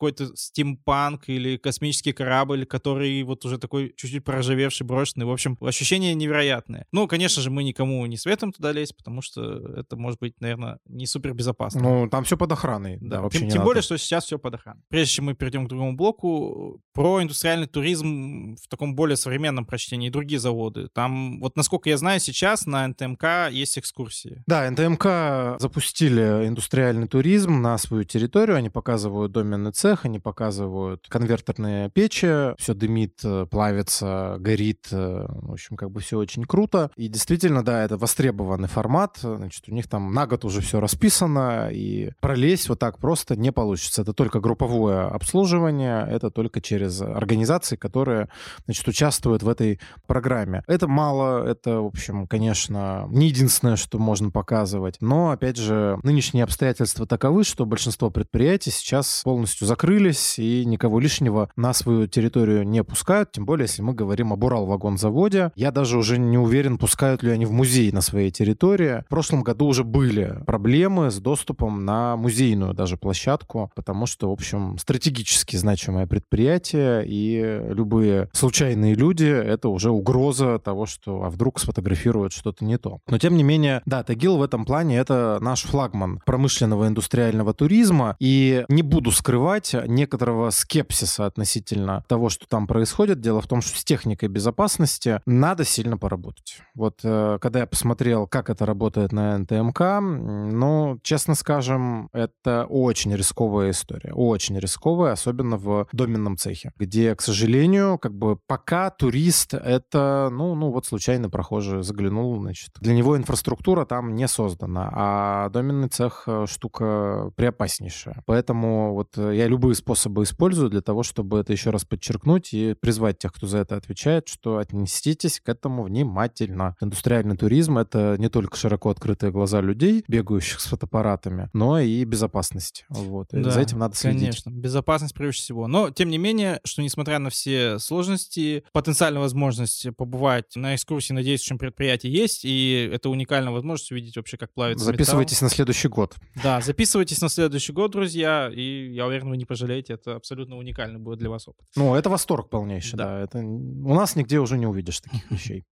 какой-то 0.00 0.34
стимпанк 0.34 1.28
или 1.28 1.58
космический 1.58 2.12
корабль, 2.12 2.64
который 2.64 3.22
вот 3.22 3.44
уже 3.44 3.58
такой 3.58 3.92
чуть-чуть 3.96 4.24
проржавевший, 4.24 4.86
брошенный. 4.86 5.26
В 5.26 5.30
общем, 5.30 5.58
ощущения 5.60 6.14
невероятные. 6.14 6.86
Ну, 6.90 7.06
конечно 7.06 7.42
же, 7.42 7.50
мы 7.50 7.62
никому 7.64 8.06
не 8.06 8.16
светом 8.16 8.50
туда 8.50 8.72
лезть, 8.72 8.96
потому 8.96 9.20
что 9.20 9.42
это 9.76 9.96
может 9.96 10.18
быть, 10.18 10.40
наверное, 10.40 10.78
не 10.86 11.06
супер 11.06 11.34
безопасно. 11.34 11.82
Ну, 11.82 12.08
там 12.08 12.24
все 12.24 12.38
под 12.38 12.50
охраной. 12.50 12.96
Да, 13.02 13.16
да 13.16 13.22
вообще 13.22 13.40
тем, 13.40 13.50
тем 13.50 13.64
более, 13.64 13.82
что 13.82 13.98
сейчас 13.98 14.24
все 14.24 14.38
под 14.38 14.54
охраной. 14.54 14.80
Прежде 14.88 15.16
чем 15.16 15.26
мы 15.26 15.34
перейдем 15.34 15.66
к 15.66 15.68
другому 15.68 15.94
блоку, 15.94 16.80
про 16.94 17.22
индустриальный 17.22 17.66
туризм 17.66 18.56
в 18.56 18.68
таком 18.68 18.94
более 18.94 19.18
современном 19.18 19.66
прочтении 19.66 20.08
и 20.08 20.10
другие 20.10 20.40
заводы. 20.40 20.88
Там, 20.94 21.40
вот 21.40 21.56
насколько 21.56 21.90
я 21.90 21.98
знаю, 21.98 22.20
сейчас 22.20 22.64
на 22.64 22.88
НТМК 22.88 23.50
есть 23.50 23.78
экскурсии. 23.78 24.42
Да, 24.46 24.70
НТМК 24.70 25.60
запустили 25.60 26.46
индустриальный 26.46 27.06
туризм 27.06 27.60
на 27.60 27.76
свою 27.76 28.04
территорию. 28.04 28.56
Они 28.56 28.70
показывают 28.70 29.32
доменный 29.32 29.72
цех, 29.72 29.89
цех, 29.90 30.04
они 30.04 30.20
показывают 30.20 31.06
конвертерные 31.08 31.90
печи, 31.90 32.54
все 32.58 32.74
дымит, 32.74 33.18
э, 33.24 33.46
плавится, 33.50 34.36
горит, 34.38 34.86
э, 34.92 35.26
в 35.28 35.52
общем, 35.52 35.76
как 35.76 35.90
бы 35.90 36.00
все 36.00 36.16
очень 36.16 36.44
круто. 36.44 36.90
И 36.96 37.08
действительно, 37.08 37.64
да, 37.64 37.82
это 37.82 37.96
востребованный 37.96 38.68
формат, 38.68 39.18
значит, 39.20 39.64
у 39.68 39.72
них 39.72 39.88
там 39.88 40.14
на 40.14 40.26
год 40.26 40.44
уже 40.44 40.60
все 40.60 40.78
расписано, 40.78 41.70
и 41.72 42.12
пролезть 42.20 42.68
вот 42.68 42.78
так 42.78 42.98
просто 42.98 43.34
не 43.34 43.50
получится. 43.50 44.02
Это 44.02 44.12
только 44.12 44.38
групповое 44.38 45.00
обслуживание, 45.00 46.06
это 46.08 46.30
только 46.30 46.60
через 46.60 47.00
организации, 47.02 47.74
которые, 47.74 48.28
значит, 48.66 48.86
участвуют 48.86 49.42
в 49.42 49.48
этой 49.48 49.80
программе. 50.06 50.62
Это 50.68 50.86
мало, 50.86 51.44
это, 51.44 51.80
в 51.80 51.86
общем, 51.86 52.28
конечно, 52.28 53.06
не 53.10 53.26
единственное, 53.26 53.74
что 53.74 53.98
можно 53.98 54.30
показывать, 54.30 54.98
но, 55.00 55.30
опять 55.30 55.56
же, 55.56 55.98
нынешние 56.04 56.44
обстоятельства 56.44 57.06
таковы, 57.06 57.42
что 57.42 57.66
большинство 57.66 58.10
предприятий 58.10 58.70
сейчас 58.70 59.22
полностью 59.24 59.66
закрыты 59.66 59.79
закрылись 59.80 60.38
и 60.38 60.64
никого 60.66 61.00
лишнего 61.00 61.48
на 61.56 61.72
свою 61.72 62.06
территорию 62.06 62.68
не 62.68 62.84
пускают, 62.84 63.32
тем 63.32 63.46
более, 63.46 63.64
если 63.64 63.80
мы 63.80 63.94
говорим 63.94 64.30
об 64.30 64.44
Урал-вагонзаводе. 64.44 65.52
Я 65.54 65.70
даже 65.70 65.96
уже 65.96 66.18
не 66.18 66.36
уверен, 66.36 66.76
пускают 66.76 67.22
ли 67.22 67.30
они 67.30 67.46
в 67.46 67.52
музей 67.52 67.90
на 67.90 68.02
своей 68.02 68.30
территории. 68.30 69.02
В 69.06 69.08
прошлом 69.08 69.42
году 69.42 69.64
уже 69.64 69.82
были 69.82 70.36
проблемы 70.46 71.10
с 71.10 71.18
доступом 71.18 71.86
на 71.86 72.16
музейную 72.16 72.74
даже 72.74 72.98
площадку, 72.98 73.72
потому 73.74 74.04
что, 74.04 74.28
в 74.28 74.32
общем, 74.32 74.76
стратегически 74.76 75.56
значимое 75.56 76.06
предприятие, 76.06 77.02
и 77.06 77.62
любые 77.70 78.28
случайные 78.32 78.94
люди— 78.94 79.24
это 79.24 79.70
уже 79.70 79.90
угроза 79.90 80.58
того, 80.58 80.84
что 80.84 81.24
а 81.24 81.30
вдруг 81.30 81.58
сфотографируют 81.58 82.34
что-то 82.34 82.66
не 82.66 82.76
то. 82.76 82.98
Но, 83.08 83.16
тем 83.16 83.34
не 83.34 83.42
менее, 83.42 83.80
да, 83.86 84.02
Тагил 84.02 84.36
в 84.36 84.42
этом 84.42 84.66
плане— 84.66 84.96
это 84.98 85.38
наш 85.40 85.62
флагман 85.62 86.20
промышленного 86.26 86.86
индустриального 86.86 87.54
туризма, 87.54 88.16
и 88.20 88.66
не 88.68 88.82
буду 88.82 89.10
скрывать, 89.10 89.69
избежать 89.70 89.88
некоторого 89.88 90.50
скепсиса 90.50 91.26
относительно 91.26 92.04
того, 92.08 92.28
что 92.28 92.46
там 92.46 92.66
происходит. 92.66 93.20
Дело 93.20 93.40
в 93.40 93.46
том, 93.46 93.60
что 93.60 93.78
с 93.78 93.84
техникой 93.84 94.28
безопасности 94.28 95.20
надо 95.26 95.64
сильно 95.64 95.98
поработать. 95.98 96.58
Вот 96.74 97.00
э, 97.02 97.38
когда 97.40 97.60
я 97.60 97.66
посмотрел, 97.66 98.26
как 98.26 98.50
это 98.50 98.66
работает 98.66 99.12
на 99.12 99.38
НТМК, 99.38 99.80
ну, 100.00 100.98
честно 101.02 101.34
скажем, 101.34 102.08
это 102.12 102.66
очень 102.68 103.14
рисковая 103.14 103.70
история. 103.70 104.12
Очень 104.12 104.58
рисковая, 104.58 105.12
особенно 105.12 105.56
в 105.56 105.86
доменном 105.92 106.36
цехе, 106.36 106.72
где, 106.76 107.14
к 107.14 107.22
сожалению, 107.22 107.98
как 107.98 108.14
бы 108.14 108.36
пока 108.46 108.90
турист— 108.90 109.54
это, 109.54 110.28
ну, 110.32 110.54
ну 110.54 110.70
вот 110.70 110.86
случайно 110.86 111.30
прохожий 111.30 111.82
заглянул, 111.82 112.38
значит, 112.40 112.70
для 112.80 112.94
него 112.94 113.16
инфраструктура 113.16 113.84
там 113.84 114.14
не 114.14 114.28
создана, 114.28 114.90
а 114.92 115.48
доменный 115.50 115.88
цех 115.88 116.24
э, 116.26 116.46
штука 116.48 117.32
преопаснейшая. 117.36 118.22
Поэтому 118.26 118.94
вот 118.94 119.16
э, 119.16 119.36
я 119.36 119.46
любые 119.50 119.74
способы 119.74 120.22
использую 120.22 120.70
для 120.70 120.80
того, 120.80 121.02
чтобы 121.02 121.40
это 121.40 121.52
еще 121.52 121.70
раз 121.70 121.84
подчеркнуть 121.84 122.54
и 122.54 122.74
призвать 122.80 123.18
тех, 123.18 123.32
кто 123.32 123.46
за 123.46 123.58
это 123.58 123.76
отвечает, 123.76 124.28
что 124.28 124.58
отнеситесь 124.58 125.40
к 125.40 125.48
этому 125.48 125.82
внимательно. 125.82 126.76
Индустриальный 126.80 127.36
туризм— 127.36 127.78
это 127.78 128.16
не 128.18 128.28
только 128.28 128.56
широко 128.56 128.90
открытые 128.90 129.32
глаза 129.32 129.60
людей, 129.60 130.04
бегающих 130.06 130.60
с 130.60 130.66
фотоаппаратами, 130.66 131.50
но 131.52 131.80
и 131.80 132.04
безопасность. 132.04 132.84
Вот. 132.88 133.28
Да, 133.32 133.50
за 133.50 133.60
этим 133.60 133.78
надо 133.78 133.96
следить. 133.96 134.20
Конечно, 134.20 134.50
безопасность 134.50 135.14
прежде 135.14 135.42
всего. 135.42 135.66
Но, 135.66 135.90
тем 135.90 136.10
не 136.10 136.18
менее, 136.18 136.60
что 136.64 136.82
несмотря 136.82 137.18
на 137.18 137.30
все 137.30 137.78
сложности, 137.78 138.64
потенциальная 138.72 139.20
возможность 139.20 139.88
побывать 139.96 140.54
на 140.54 140.74
экскурсии 140.74 141.12
на 141.12 141.22
действующем 141.22 141.58
предприятии 141.58 142.08
есть, 142.08 142.44
и 142.44 142.90
это 142.92 143.10
уникальная 143.10 143.52
возможность 143.52 143.90
увидеть 143.90 144.16
вообще, 144.16 144.36
как 144.36 144.52
плавится 144.52 144.84
Записывайтесь 144.84 145.38
металл. 145.38 145.48
на 145.48 145.54
следующий 145.54 145.88
год. 145.88 146.14
Да, 146.42 146.60
записывайтесь 146.60 147.20
на 147.20 147.28
следующий 147.28 147.72
год, 147.72 147.90
друзья, 147.90 148.50
и 148.54 148.92
я 148.92 149.06
уверен, 149.06 149.28
вы 149.30 149.36
не 149.40 149.46
пожалеете, 149.46 149.94
это 149.94 150.14
абсолютно 150.14 150.56
уникальный 150.56 151.00
будет 151.00 151.18
для 151.18 151.30
вас 151.30 151.48
опыт. 151.48 151.66
Ну, 151.76 151.94
это 151.94 152.08
восторг 152.08 152.48
полнейший, 152.50 152.96
да. 152.96 153.04
Да. 153.04 153.20
Это... 153.20 153.38
У 153.38 153.94
нас 153.94 154.16
нигде 154.16 154.38
уже 154.38 154.56
не 154.58 154.66
увидишь 154.66 155.00
таких 155.00 155.30
вещей. 155.30 155.64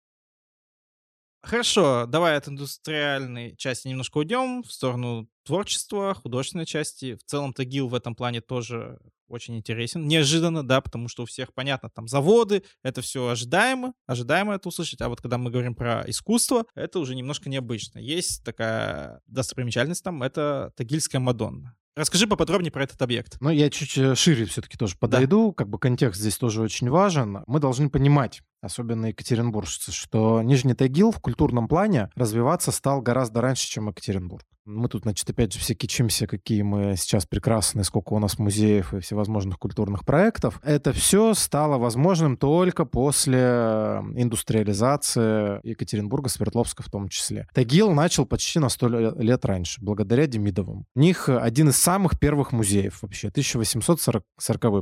Хорошо, 1.41 2.05
давай 2.05 2.35
от 2.35 2.49
индустриальной 2.49 3.55
части 3.55 3.87
немножко 3.87 4.17
уйдем 4.17 4.61
в 4.61 4.71
сторону 4.71 5.29
творчества, 5.45 6.13
художественной 6.13 6.65
части. 6.65 7.15
В 7.15 7.23
целом 7.23 7.53
Тагил 7.53 7.87
в 7.87 7.95
этом 7.95 8.13
плане 8.13 8.41
тоже 8.41 8.99
очень 9.29 9.55
интересен. 9.55 10.05
Неожиданно, 10.05 10.67
да, 10.67 10.81
потому 10.81 11.07
что 11.07 11.23
у 11.23 11.25
всех 11.25 11.53
понятно, 11.53 11.89
там 11.89 12.07
заводы, 12.07 12.63
это 12.83 13.01
все 13.01 13.29
ожидаемо, 13.29 13.93
ожидаемо 14.05 14.55
это 14.55 14.67
услышать. 14.67 15.01
А 15.01 15.07
вот 15.07 15.21
когда 15.21 15.37
мы 15.37 15.49
говорим 15.49 15.75
про 15.75 16.03
искусство, 16.07 16.65
это 16.75 16.99
уже 16.99 17.15
немножко 17.15 17.49
необычно. 17.49 17.99
Есть 17.99 18.43
такая 18.43 19.21
достопримечательность 19.27 20.03
там, 20.03 20.21
это 20.23 20.73
Тагильская 20.75 21.21
Мадонна. 21.21 21.75
Расскажи 21.95 22.27
поподробнее 22.27 22.71
про 22.71 22.83
этот 22.83 23.01
объект. 23.01 23.37
Ну, 23.41 23.49
я 23.49 23.69
чуть 23.69 23.97
э, 23.97 24.15
шире 24.15 24.45
все-таки 24.45 24.77
тоже 24.77 24.95
подойду. 24.97 25.51
Как 25.51 25.67
бы 25.67 25.79
контекст 25.79 26.21
здесь 26.21 26.37
тоже 26.37 26.61
очень 26.61 26.89
важен. 26.89 27.43
Мы 27.47 27.59
должны 27.59 27.89
понимать, 27.89 28.41
особенно 28.61 29.07
екатеринбуржцы, 29.07 29.91
что 29.91 30.41
Нижний 30.41 30.73
Тагил 30.73 31.11
в 31.11 31.19
культурном 31.19 31.67
плане 31.67 32.09
развиваться 32.15 32.71
стал 32.71 33.01
гораздо 33.01 33.41
раньше, 33.41 33.67
чем 33.67 33.89
Екатеринбург. 33.89 34.45
Мы 34.65 34.87
тут, 34.87 35.01
значит, 35.01 35.27
опять 35.27 35.51
же 35.51 35.59
все 35.59 35.73
кичимся, 35.73 36.27
какие 36.27 36.61
мы 36.61 36.95
сейчас 36.95 37.25
прекрасные, 37.25 37.83
сколько 37.83 38.13
у 38.13 38.19
нас 38.19 38.37
музеев 38.37 38.93
и 38.93 38.99
всевозможных 38.99 39.57
культурных 39.57 40.05
проектов. 40.05 40.61
Это 40.63 40.93
все 40.93 41.33
стало 41.33 41.79
возможным 41.79 42.37
только 42.37 42.85
после 42.85 43.39
индустриализации 44.13 45.59
Екатеринбурга, 45.67 46.29
Свердловска 46.29 46.83
в 46.83 46.89
том 46.91 47.09
числе. 47.09 47.47
Тагил 47.51 47.91
начал 47.93 48.27
почти 48.27 48.59
на 48.59 48.69
100 48.69 48.87
лет 49.19 49.43
раньше, 49.43 49.81
благодаря 49.81 50.27
Демидовым. 50.27 50.85
У 50.93 50.99
них 50.99 51.29
один 51.29 51.69
из 51.69 51.77
самых 51.77 52.19
первых 52.19 52.51
музеев 52.51 53.01
вообще, 53.01 53.29
1840, 53.29 54.23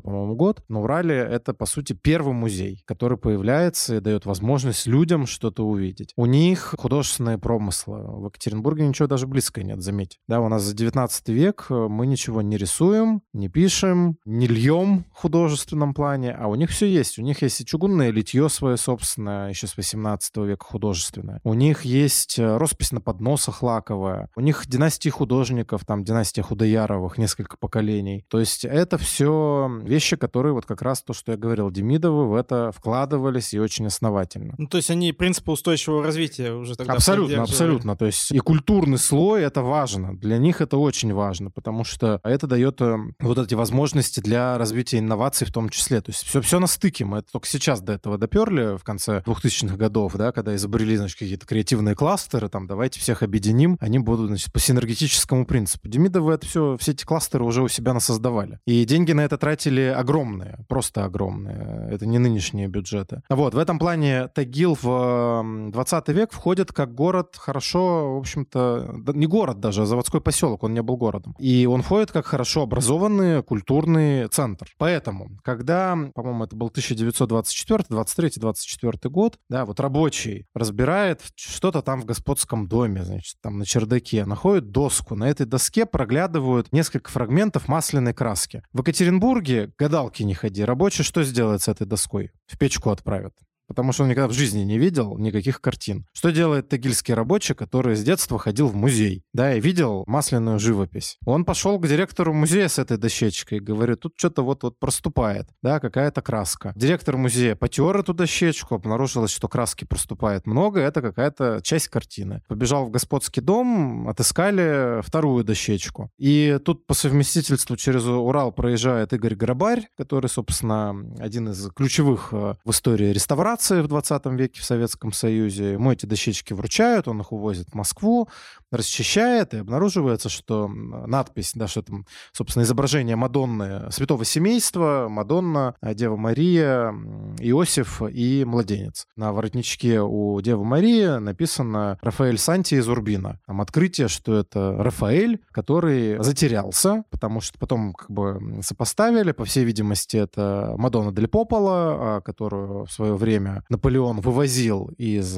по-моему, 0.04 0.36
год. 0.36 0.64
На 0.68 0.82
Урале 0.82 1.16
это, 1.16 1.54
по 1.54 1.66
сути, 1.66 1.94
первый 1.94 2.34
музей, 2.34 2.84
который 2.86 3.18
появляется 3.18 3.67
и 3.90 4.00
дает 4.00 4.26
возможность 4.26 4.88
людям 4.88 5.26
что-то 5.26 5.64
увидеть. 5.66 6.14
У 6.16 6.26
них 6.26 6.76
художественные 6.78 7.38
промыслы. 7.38 8.00
В 8.00 8.26
Екатеринбурге 8.26 8.88
ничего 8.88 9.08
даже 9.08 9.28
близко 9.28 9.64
нет, 9.64 9.82
заметь. 9.82 10.20
Да, 10.28 10.42
у 10.42 10.50
нас 10.50 10.64
за 10.64 10.76
19 10.76 11.30
век 11.30 11.68
э, 11.70 11.88
мы 11.90 12.08
ничего 12.08 12.42
не 12.42 12.58
рисуем, 12.58 13.22
не 13.34 13.50
пишем, 13.50 14.18
не 14.26 14.48
льем 14.48 15.06
в 15.14 15.22
художественном 15.22 15.94
плане, 15.94 16.32
а 16.32 16.48
у 16.48 16.56
них 16.56 16.70
все 16.70 16.88
есть. 16.88 17.20
У 17.20 17.22
них 17.22 17.42
есть 17.42 17.62
и 17.62 17.66
чугунное 17.66 18.12
литье 18.12 18.50
свое 18.50 18.78
собственное, 18.78 19.50
еще 19.50 19.68
с 19.68 19.78
18 19.78 20.38
века 20.38 20.66
художественное. 20.66 21.42
У 21.44 21.54
них 21.54 21.82
есть 21.86 22.40
э, 22.40 22.58
роспись 22.58 22.92
на 22.92 23.02
подносах 23.02 23.64
лаковая. 23.64 24.30
У 24.36 24.42
них 24.42 24.68
династии 24.68 25.10
художников, 25.10 25.86
там 25.86 26.04
династия 26.04 26.42
Худояровых, 26.42 27.18
несколько 27.18 27.58
поколений. 27.58 28.26
То 28.30 28.40
есть 28.40 28.66
это 28.66 28.98
все 28.98 29.70
вещи, 29.84 30.16
которые 30.16 30.54
вот 30.54 30.66
как 30.66 30.82
раз 30.82 31.02
то, 31.02 31.14
что 31.14 31.34
я 31.34 31.38
говорил, 31.38 31.72
Демидовы 31.72 32.30
в 32.30 32.36
это 32.36 32.72
вкладывались 32.72 33.54
и 33.58 33.60
очень 33.60 33.86
основательно. 33.88 34.56
Ну, 34.58 34.68
то 34.68 34.78
есть 34.78 34.90
они 34.90 35.12
принципы 35.12 35.52
устойчивого 35.52 36.04
развития 36.04 36.54
уже 36.54 36.76
тогда 36.76 36.94
Абсолютно, 36.94 37.44
абсолютно. 37.44 37.98
То 37.98 38.06
есть 38.06 38.32
и 38.32 38.40
культурный 38.40 38.98
слой 38.98 39.44
это 39.44 39.62
важно. 39.62 40.18
Для 40.18 40.38
них 40.38 40.62
это 40.62 40.78
очень 40.78 41.14
важно, 41.14 41.52
потому 41.52 41.84
что 41.84 42.20
это 42.24 42.48
дает 42.48 42.82
э, 42.82 42.98
вот 43.20 43.38
эти 43.38 43.56
возможности 43.56 44.20
для 44.20 44.58
развития 44.58 45.00
инноваций 45.00 45.46
в 45.48 45.52
том 45.52 45.70
числе. 45.70 46.02
То 46.02 46.12
есть 46.12 46.24
все, 46.24 46.42
все 46.42 46.60
на 46.60 46.68
стыке. 46.68 47.06
Мы 47.06 47.20
это 47.20 47.32
только 47.32 47.48
сейчас 47.48 47.82
до 47.82 47.94
этого 47.94 48.18
доперли 48.18 48.78
в 48.78 48.84
конце 48.84 49.24
2000-х 49.26 49.76
годов, 49.76 50.16
да, 50.16 50.32
когда 50.32 50.56
изобрели, 50.56 50.96
значит, 50.96 51.18
какие-то 51.18 51.46
креативные 51.46 51.96
кластеры, 51.96 52.50
там, 52.50 52.68
давайте 52.68 53.00
всех 53.00 53.24
объединим, 53.24 53.78
они 53.80 54.00
будут, 54.00 54.28
значит, 54.28 54.54
по 54.54 54.60
синергетическому 54.60 55.46
принципу. 55.46 55.88
Демидовы 55.88 56.34
это 56.34 56.46
все, 56.46 56.78
все 56.80 56.92
эти 56.92 57.06
кластеры 57.06 57.44
уже 57.44 57.64
у 57.64 57.68
себя 57.68 57.94
насоздавали. 57.94 58.60
И 58.66 58.86
деньги 58.86 59.12
на 59.14 59.22
это 59.22 59.38
тратили 59.38 59.82
огромные, 59.82 60.60
просто 60.68 61.06
огромные. 61.06 61.90
Это 61.92 62.06
не 62.06 62.20
нынешние 62.20 62.68
бюджеты. 62.68 63.22
Вот, 63.30 63.47
в 63.54 63.58
этом 63.58 63.80
плане 63.80 64.28
Тагил 64.30 64.78
в 64.82 64.88
м, 64.88 65.72
20 65.72 66.08
век 66.10 66.32
входит 66.32 66.72
как 66.72 66.94
город 66.94 67.36
хорошо, 67.38 68.16
в 68.16 68.20
общем-то, 68.20 69.02
не 69.14 69.26
город 69.26 69.60
даже, 69.60 69.84
а 69.84 69.86
заводской 69.86 70.22
поселок, 70.22 70.64
он 70.64 70.74
не 70.74 70.82
был 70.82 70.98
городом. 70.98 71.36
И 71.40 71.66
он 71.66 71.82
входит 71.82 72.12
как 72.12 72.26
хорошо 72.26 72.64
образованный 72.64 73.44
культурный 73.44 74.28
центр. 74.28 74.68
Поэтому, 74.78 75.38
когда, 75.44 75.98
по-моему, 76.14 76.44
это 76.44 76.56
был 76.56 76.68
1924, 76.68 77.86
23, 77.90 78.32
24 78.38 79.10
год, 79.10 79.38
да, 79.50 79.66
вот 79.66 79.80
рабочий 79.80 80.46
разбирает 80.54 81.22
что-то 81.36 81.82
там 81.82 82.02
в 82.02 82.06
господском 82.06 82.68
доме, 82.68 83.04
значит, 83.04 83.36
там 83.42 83.60
на 83.60 83.66
чердаке, 83.66 84.26
находит 84.26 84.72
доску, 84.72 85.16
на 85.16 85.30
этой 85.30 85.46
доске 85.46 85.86
проглядывают 85.86 86.72
несколько 86.72 87.10
фрагментов 87.10 87.68
масляной 87.68 88.14
краски. 88.14 88.64
В 88.74 88.80
Екатеринбурге 88.80 89.72
гадалки 89.78 90.24
не 90.24 90.34
ходи, 90.34 90.64
рабочий 90.64 91.04
что 91.04 91.24
сделает 91.24 91.62
с 91.62 91.68
этой 91.68 91.88
доской? 91.88 92.32
В 92.48 92.58
печку 92.58 92.90
отправят. 92.90 93.34
Потому 93.68 93.92
что 93.92 94.04
он 94.04 94.10
никогда 94.10 94.28
в 94.28 94.34
жизни 94.34 94.62
не 94.62 94.78
видел 94.78 95.18
никаких 95.18 95.62
картин. 95.62 96.06
Что 96.14 96.32
делает 96.32 96.70
тагильский 96.70 97.14
рабочий, 97.14 97.54
который 97.54 97.96
с 97.96 98.04
детства 98.04 98.40
ходил 98.40 98.68
в 98.68 98.76
музей, 98.76 99.24
да, 99.34 99.54
и 99.54 99.60
видел 99.60 100.04
масляную 100.08 100.60
живопись? 100.60 101.18
Он 101.26 101.46
пошел 101.46 101.80
к 101.80 101.88
директору 101.88 102.34
музея 102.34 102.68
с 102.68 102.80
этой 102.80 102.98
дощечкой 102.98 103.58
и 103.58 103.62
говорит, 103.62 104.00
тут 104.00 104.14
что-то 104.16 104.42
вот-вот 104.44 104.80
проступает, 104.80 105.50
да, 105.62 105.80
какая-то 105.80 106.22
краска. 106.22 106.74
Директор 106.76 107.18
музея 107.18 107.56
потер 107.56 107.98
эту 107.98 108.14
дощечку, 108.14 108.76
обнаружилось, 108.76 109.32
что 109.32 109.48
краски 109.48 109.86
проступает 109.86 110.48
много, 110.48 110.80
это 110.80 111.02
какая-то 111.02 111.60
часть 111.64 111.90
картины. 111.90 112.42
Побежал 112.48 112.86
в 112.86 112.92
господский 112.92 113.42
дом, 113.42 114.08
отыскали 114.08 115.02
вторую 115.02 115.44
дощечку. 115.44 116.10
И 116.18 116.60
тут 116.64 116.86
по 116.88 116.94
совместительству 116.94 117.76
через 117.76 118.06
Урал 118.06 118.52
проезжает 118.52 119.14
Игорь 119.14 119.36
Грабарь, 119.36 119.88
который, 119.98 120.28
собственно, 120.30 120.96
один 121.20 121.50
из 121.50 121.70
ключевых 121.72 122.30
э, 122.32 122.56
в 122.64 122.72
истории 122.72 123.12
реставрации 123.12 123.57
в 123.62 123.88
20 123.88 124.26
веке 124.28 124.62
в 124.62 124.64
Советском 124.64 125.12
Союзе. 125.12 125.74
Ему 125.74 125.92
эти 125.92 126.06
дощечки 126.06 126.54
вручают, 126.54 127.08
он 127.08 127.22
их 127.22 127.32
увозит 127.32 127.70
в 127.70 127.76
Москву, 127.76 128.30
расчищает, 128.72 129.54
и 129.54 129.58
обнаруживается, 129.58 130.30
что 130.30 130.68
надпись, 130.68 131.52
да, 131.56 131.68
что 131.68 131.82
там, 131.82 132.06
собственно, 132.32 132.64
изображение 132.64 133.16
Мадонны 133.16 133.92
святого 133.92 134.26
семейства, 134.26 135.08
Мадонна, 135.10 135.76
э, 135.82 135.94
Дева 135.94 136.18
Мария, 136.18 136.94
Иосиф 137.40 138.02
и 138.02 138.44
младенец. 138.46 139.08
На 139.16 139.32
воротничке 139.34 140.02
у 140.02 140.40
Девы 140.42 140.66
Марии 140.66 141.20
написано 141.20 141.98
«Рафаэль 142.02 142.38
Санти 142.38 142.76
из 142.76 142.88
Урбина». 142.88 143.40
Там 143.48 143.62
открытие, 143.62 144.08
что 144.08 144.38
это 144.38 144.76
Рафаэль, 144.78 145.40
который 145.52 146.22
затерялся, 146.22 147.04
потому 147.10 147.42
что 147.42 147.58
потом 147.60 147.94
как 147.94 148.12
бы 148.12 148.60
сопоставили, 148.62 149.32
по 149.32 149.46
всей 149.46 149.64
видимости, 149.64 150.18
это 150.18 150.74
Мадонна 150.78 151.12
Дель 151.12 151.28
Пополо, 151.28 152.18
а, 152.18 152.22
которую 152.22 152.86
в 152.86 152.92
свое 152.92 153.16
время 153.16 153.64
Наполеон 153.70 154.22
вывозил 154.22 154.92
из 154.98 155.38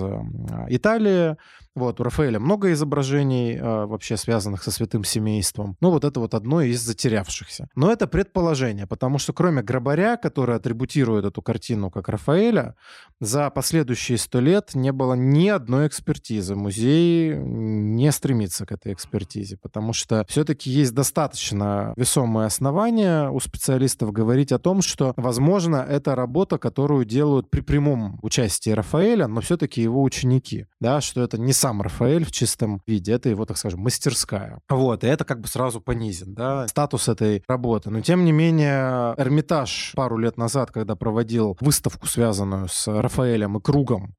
Италии, 0.70 1.38
Вот, 1.80 2.02
у 2.02 2.04
Рафаэля 2.04 2.40
много 2.40 2.74
изображений 2.74 3.56
э, 3.56 3.86
вообще 3.86 4.18
связанных 4.18 4.64
со 4.64 4.70
святым 4.70 5.06
семейством. 5.06 5.78
Ну, 5.80 5.92
вот 5.92 6.04
это 6.04 6.20
вот 6.20 6.34
одно 6.34 6.62
из 6.62 6.82
затерявшихся. 6.82 7.70
Но 7.74 7.90
это 7.90 8.06
предположение, 8.06 8.86
потому 8.86 9.18
что 9.18 9.32
кроме 9.32 9.62
Грабаря, 9.62 10.18
который 10.18 10.58
атрибутирует 10.58 11.24
эту 11.24 11.42
картину 11.42 11.90
как 11.90 12.10
Рафаэля, 12.10 12.76
за 13.22 13.50
последующие 13.50 14.18
сто 14.18 14.42
лет 14.42 14.76
не 14.76 14.92
было 14.92 15.14
ни 15.14 15.48
одной 15.48 15.88
экспертизы. 15.88 16.56
Музей 16.56 17.38
не 17.38 18.12
стремится 18.12 18.66
к 18.66 18.74
этой 18.74 18.92
экспертизе, 18.92 19.58
потому 19.58 19.94
что 19.94 20.26
все-таки 20.28 20.70
есть 20.70 20.94
достаточно 20.94 21.94
весомые 21.96 22.48
основания 22.48 23.30
у 23.30 23.40
специалистов 23.40 24.12
говорить 24.12 24.52
о 24.52 24.60
том, 24.60 24.82
что, 24.82 25.14
возможно, 25.16 25.78
это 25.78 26.16
работа, 26.16 26.58
которую 26.58 27.06
делают 27.06 27.50
при 27.50 27.62
прямом 27.62 28.20
участии 28.22 28.72
Рафаэля, 28.72 29.28
но 29.28 29.40
все-таки 29.42 29.82
его 29.82 30.04
ученики, 30.04 30.66
да, 30.82 31.00
что 31.00 31.22
это 31.22 31.38
не 31.38 31.54
сам 31.54 31.69
Рафаэль 31.82 32.26
в 32.26 32.32
чистом 32.32 32.82
виде, 32.88 33.14
это 33.14 33.30
его, 33.30 33.46
так 33.46 33.58
скажем, 33.58 33.82
мастерская. 33.82 34.60
Вот, 34.70 35.04
и 35.04 35.08
это 35.08 35.26
как 35.26 35.42
бы 35.42 35.48
сразу 35.48 35.82
понизит, 35.82 36.34
да, 36.34 36.68
статус 36.68 37.08
этой 37.08 37.44
работы. 37.48 37.90
Но, 37.90 38.02
тем 38.02 38.26
не 38.26 38.32
менее, 38.32 39.14
Эрмитаж 39.18 39.94
пару 39.96 40.18
лет 40.18 40.38
назад, 40.38 40.72
когда 40.72 40.96
проводил 40.96 41.58
выставку, 41.62 42.08
связанную 42.08 42.68
с 42.68 42.88
Рафаэлем 42.88 43.58
и 43.58 43.62
кругом 43.62 44.16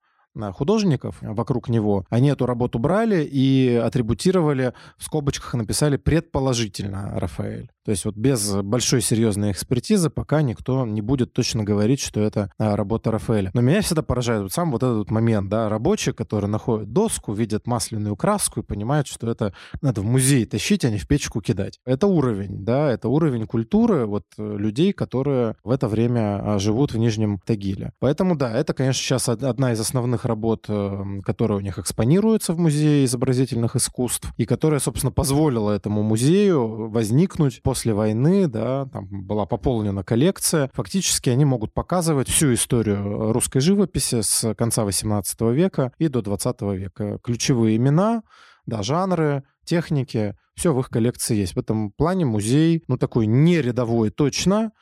художников 0.52 1.16
вокруг 1.20 1.68
него, 1.68 2.04
они 2.10 2.28
эту 2.28 2.46
работу 2.46 2.78
брали 2.78 3.24
и 3.24 3.74
атрибутировали, 3.74 4.72
в 4.96 5.04
скобочках 5.04 5.54
написали 5.54 5.96
«предположительно 5.96 7.18
Рафаэль». 7.18 7.70
То 7.84 7.92
есть 7.92 8.04
вот 8.04 8.14
без 8.14 8.54
большой 8.56 9.00
серьезной 9.00 9.52
экспертизы 9.52 10.10
пока 10.10 10.42
никто 10.42 10.84
не 10.84 11.00
будет 11.00 11.32
точно 11.32 11.64
говорить, 11.64 12.00
что 12.00 12.20
это 12.20 12.52
а, 12.58 12.76
работа 12.76 13.10
Рафаэля. 13.10 13.50
Но 13.54 13.62
меня 13.62 13.80
всегда 13.80 14.02
поражает 14.02 14.42
вот 14.42 14.52
сам 14.52 14.70
вот 14.70 14.82
этот 14.82 15.10
момент, 15.10 15.48
да, 15.48 15.68
рабочий, 15.68 16.12
который 16.12 16.46
находит 16.48 16.92
доску, 16.92 17.32
видит 17.32 17.66
масляную 17.66 18.16
краску 18.16 18.60
и 18.60 18.62
понимает, 18.62 19.06
что 19.06 19.30
это 19.30 19.54
надо 19.80 20.02
в 20.02 20.04
музей 20.04 20.44
тащить, 20.44 20.84
а 20.84 20.90
не 20.90 20.98
в 20.98 21.08
печку 21.08 21.40
кидать. 21.40 21.80
Это 21.86 22.06
уровень, 22.06 22.64
да, 22.64 22.92
это 22.92 23.08
уровень 23.08 23.46
культуры 23.46 24.04
вот 24.06 24.24
э, 24.36 24.56
людей, 24.56 24.92
которые 24.92 25.56
в 25.64 25.70
это 25.70 25.88
время 25.88 26.54
а, 26.54 26.58
живут 26.58 26.92
в 26.92 26.98
Нижнем 26.98 27.40
Тагиле. 27.44 27.92
Поэтому, 27.98 28.36
да, 28.36 28.52
это, 28.52 28.74
конечно, 28.74 29.02
сейчас 29.02 29.28
одна 29.28 29.72
из 29.72 29.80
основных 29.80 30.19
работ, 30.24 30.66
э, 30.68 31.20
которая 31.24 31.58
у 31.58 31.60
них 31.60 31.78
экспонируется 31.78 32.52
в 32.52 32.58
Музее 32.58 33.04
изобразительных 33.04 33.76
искусств 33.76 34.32
и 34.36 34.46
которая, 34.46 34.80
собственно, 34.80 35.12
позволила 35.12 35.72
этому 35.72 36.02
музею 36.02 36.88
возникнуть 36.90 37.62
после 37.62 37.94
войны, 37.94 38.46
да, 38.46 38.86
там 38.86 39.08
была 39.10 39.46
пополнена 39.46 40.02
коллекция. 40.02 40.70
Фактически 40.74 41.30
они 41.30 41.44
могут 41.44 41.72
показывать 41.72 42.28
всю 42.28 42.54
историю 42.54 43.32
русской 43.32 43.60
живописи 43.60 44.20
с 44.22 44.54
конца 44.54 44.84
18 44.84 45.40
века 45.52 45.92
и 45.98 46.08
до 46.08 46.22
20 46.22 46.62
века. 46.74 47.18
Ключевые 47.22 47.76
имена, 47.76 48.22
да, 48.66 48.82
жанры, 48.82 49.44
техники, 49.64 50.36
все 50.54 50.74
в 50.74 50.80
их 50.80 50.90
коллекции 50.90 51.36
есть. 51.36 51.54
В 51.54 51.58
этом 51.58 51.90
плане 51.90 52.24
музей, 52.24 52.84
ну, 52.88 52.98
такой 52.98 53.26
не 53.26 53.62
рядовой 53.62 54.10
точно, 54.10 54.72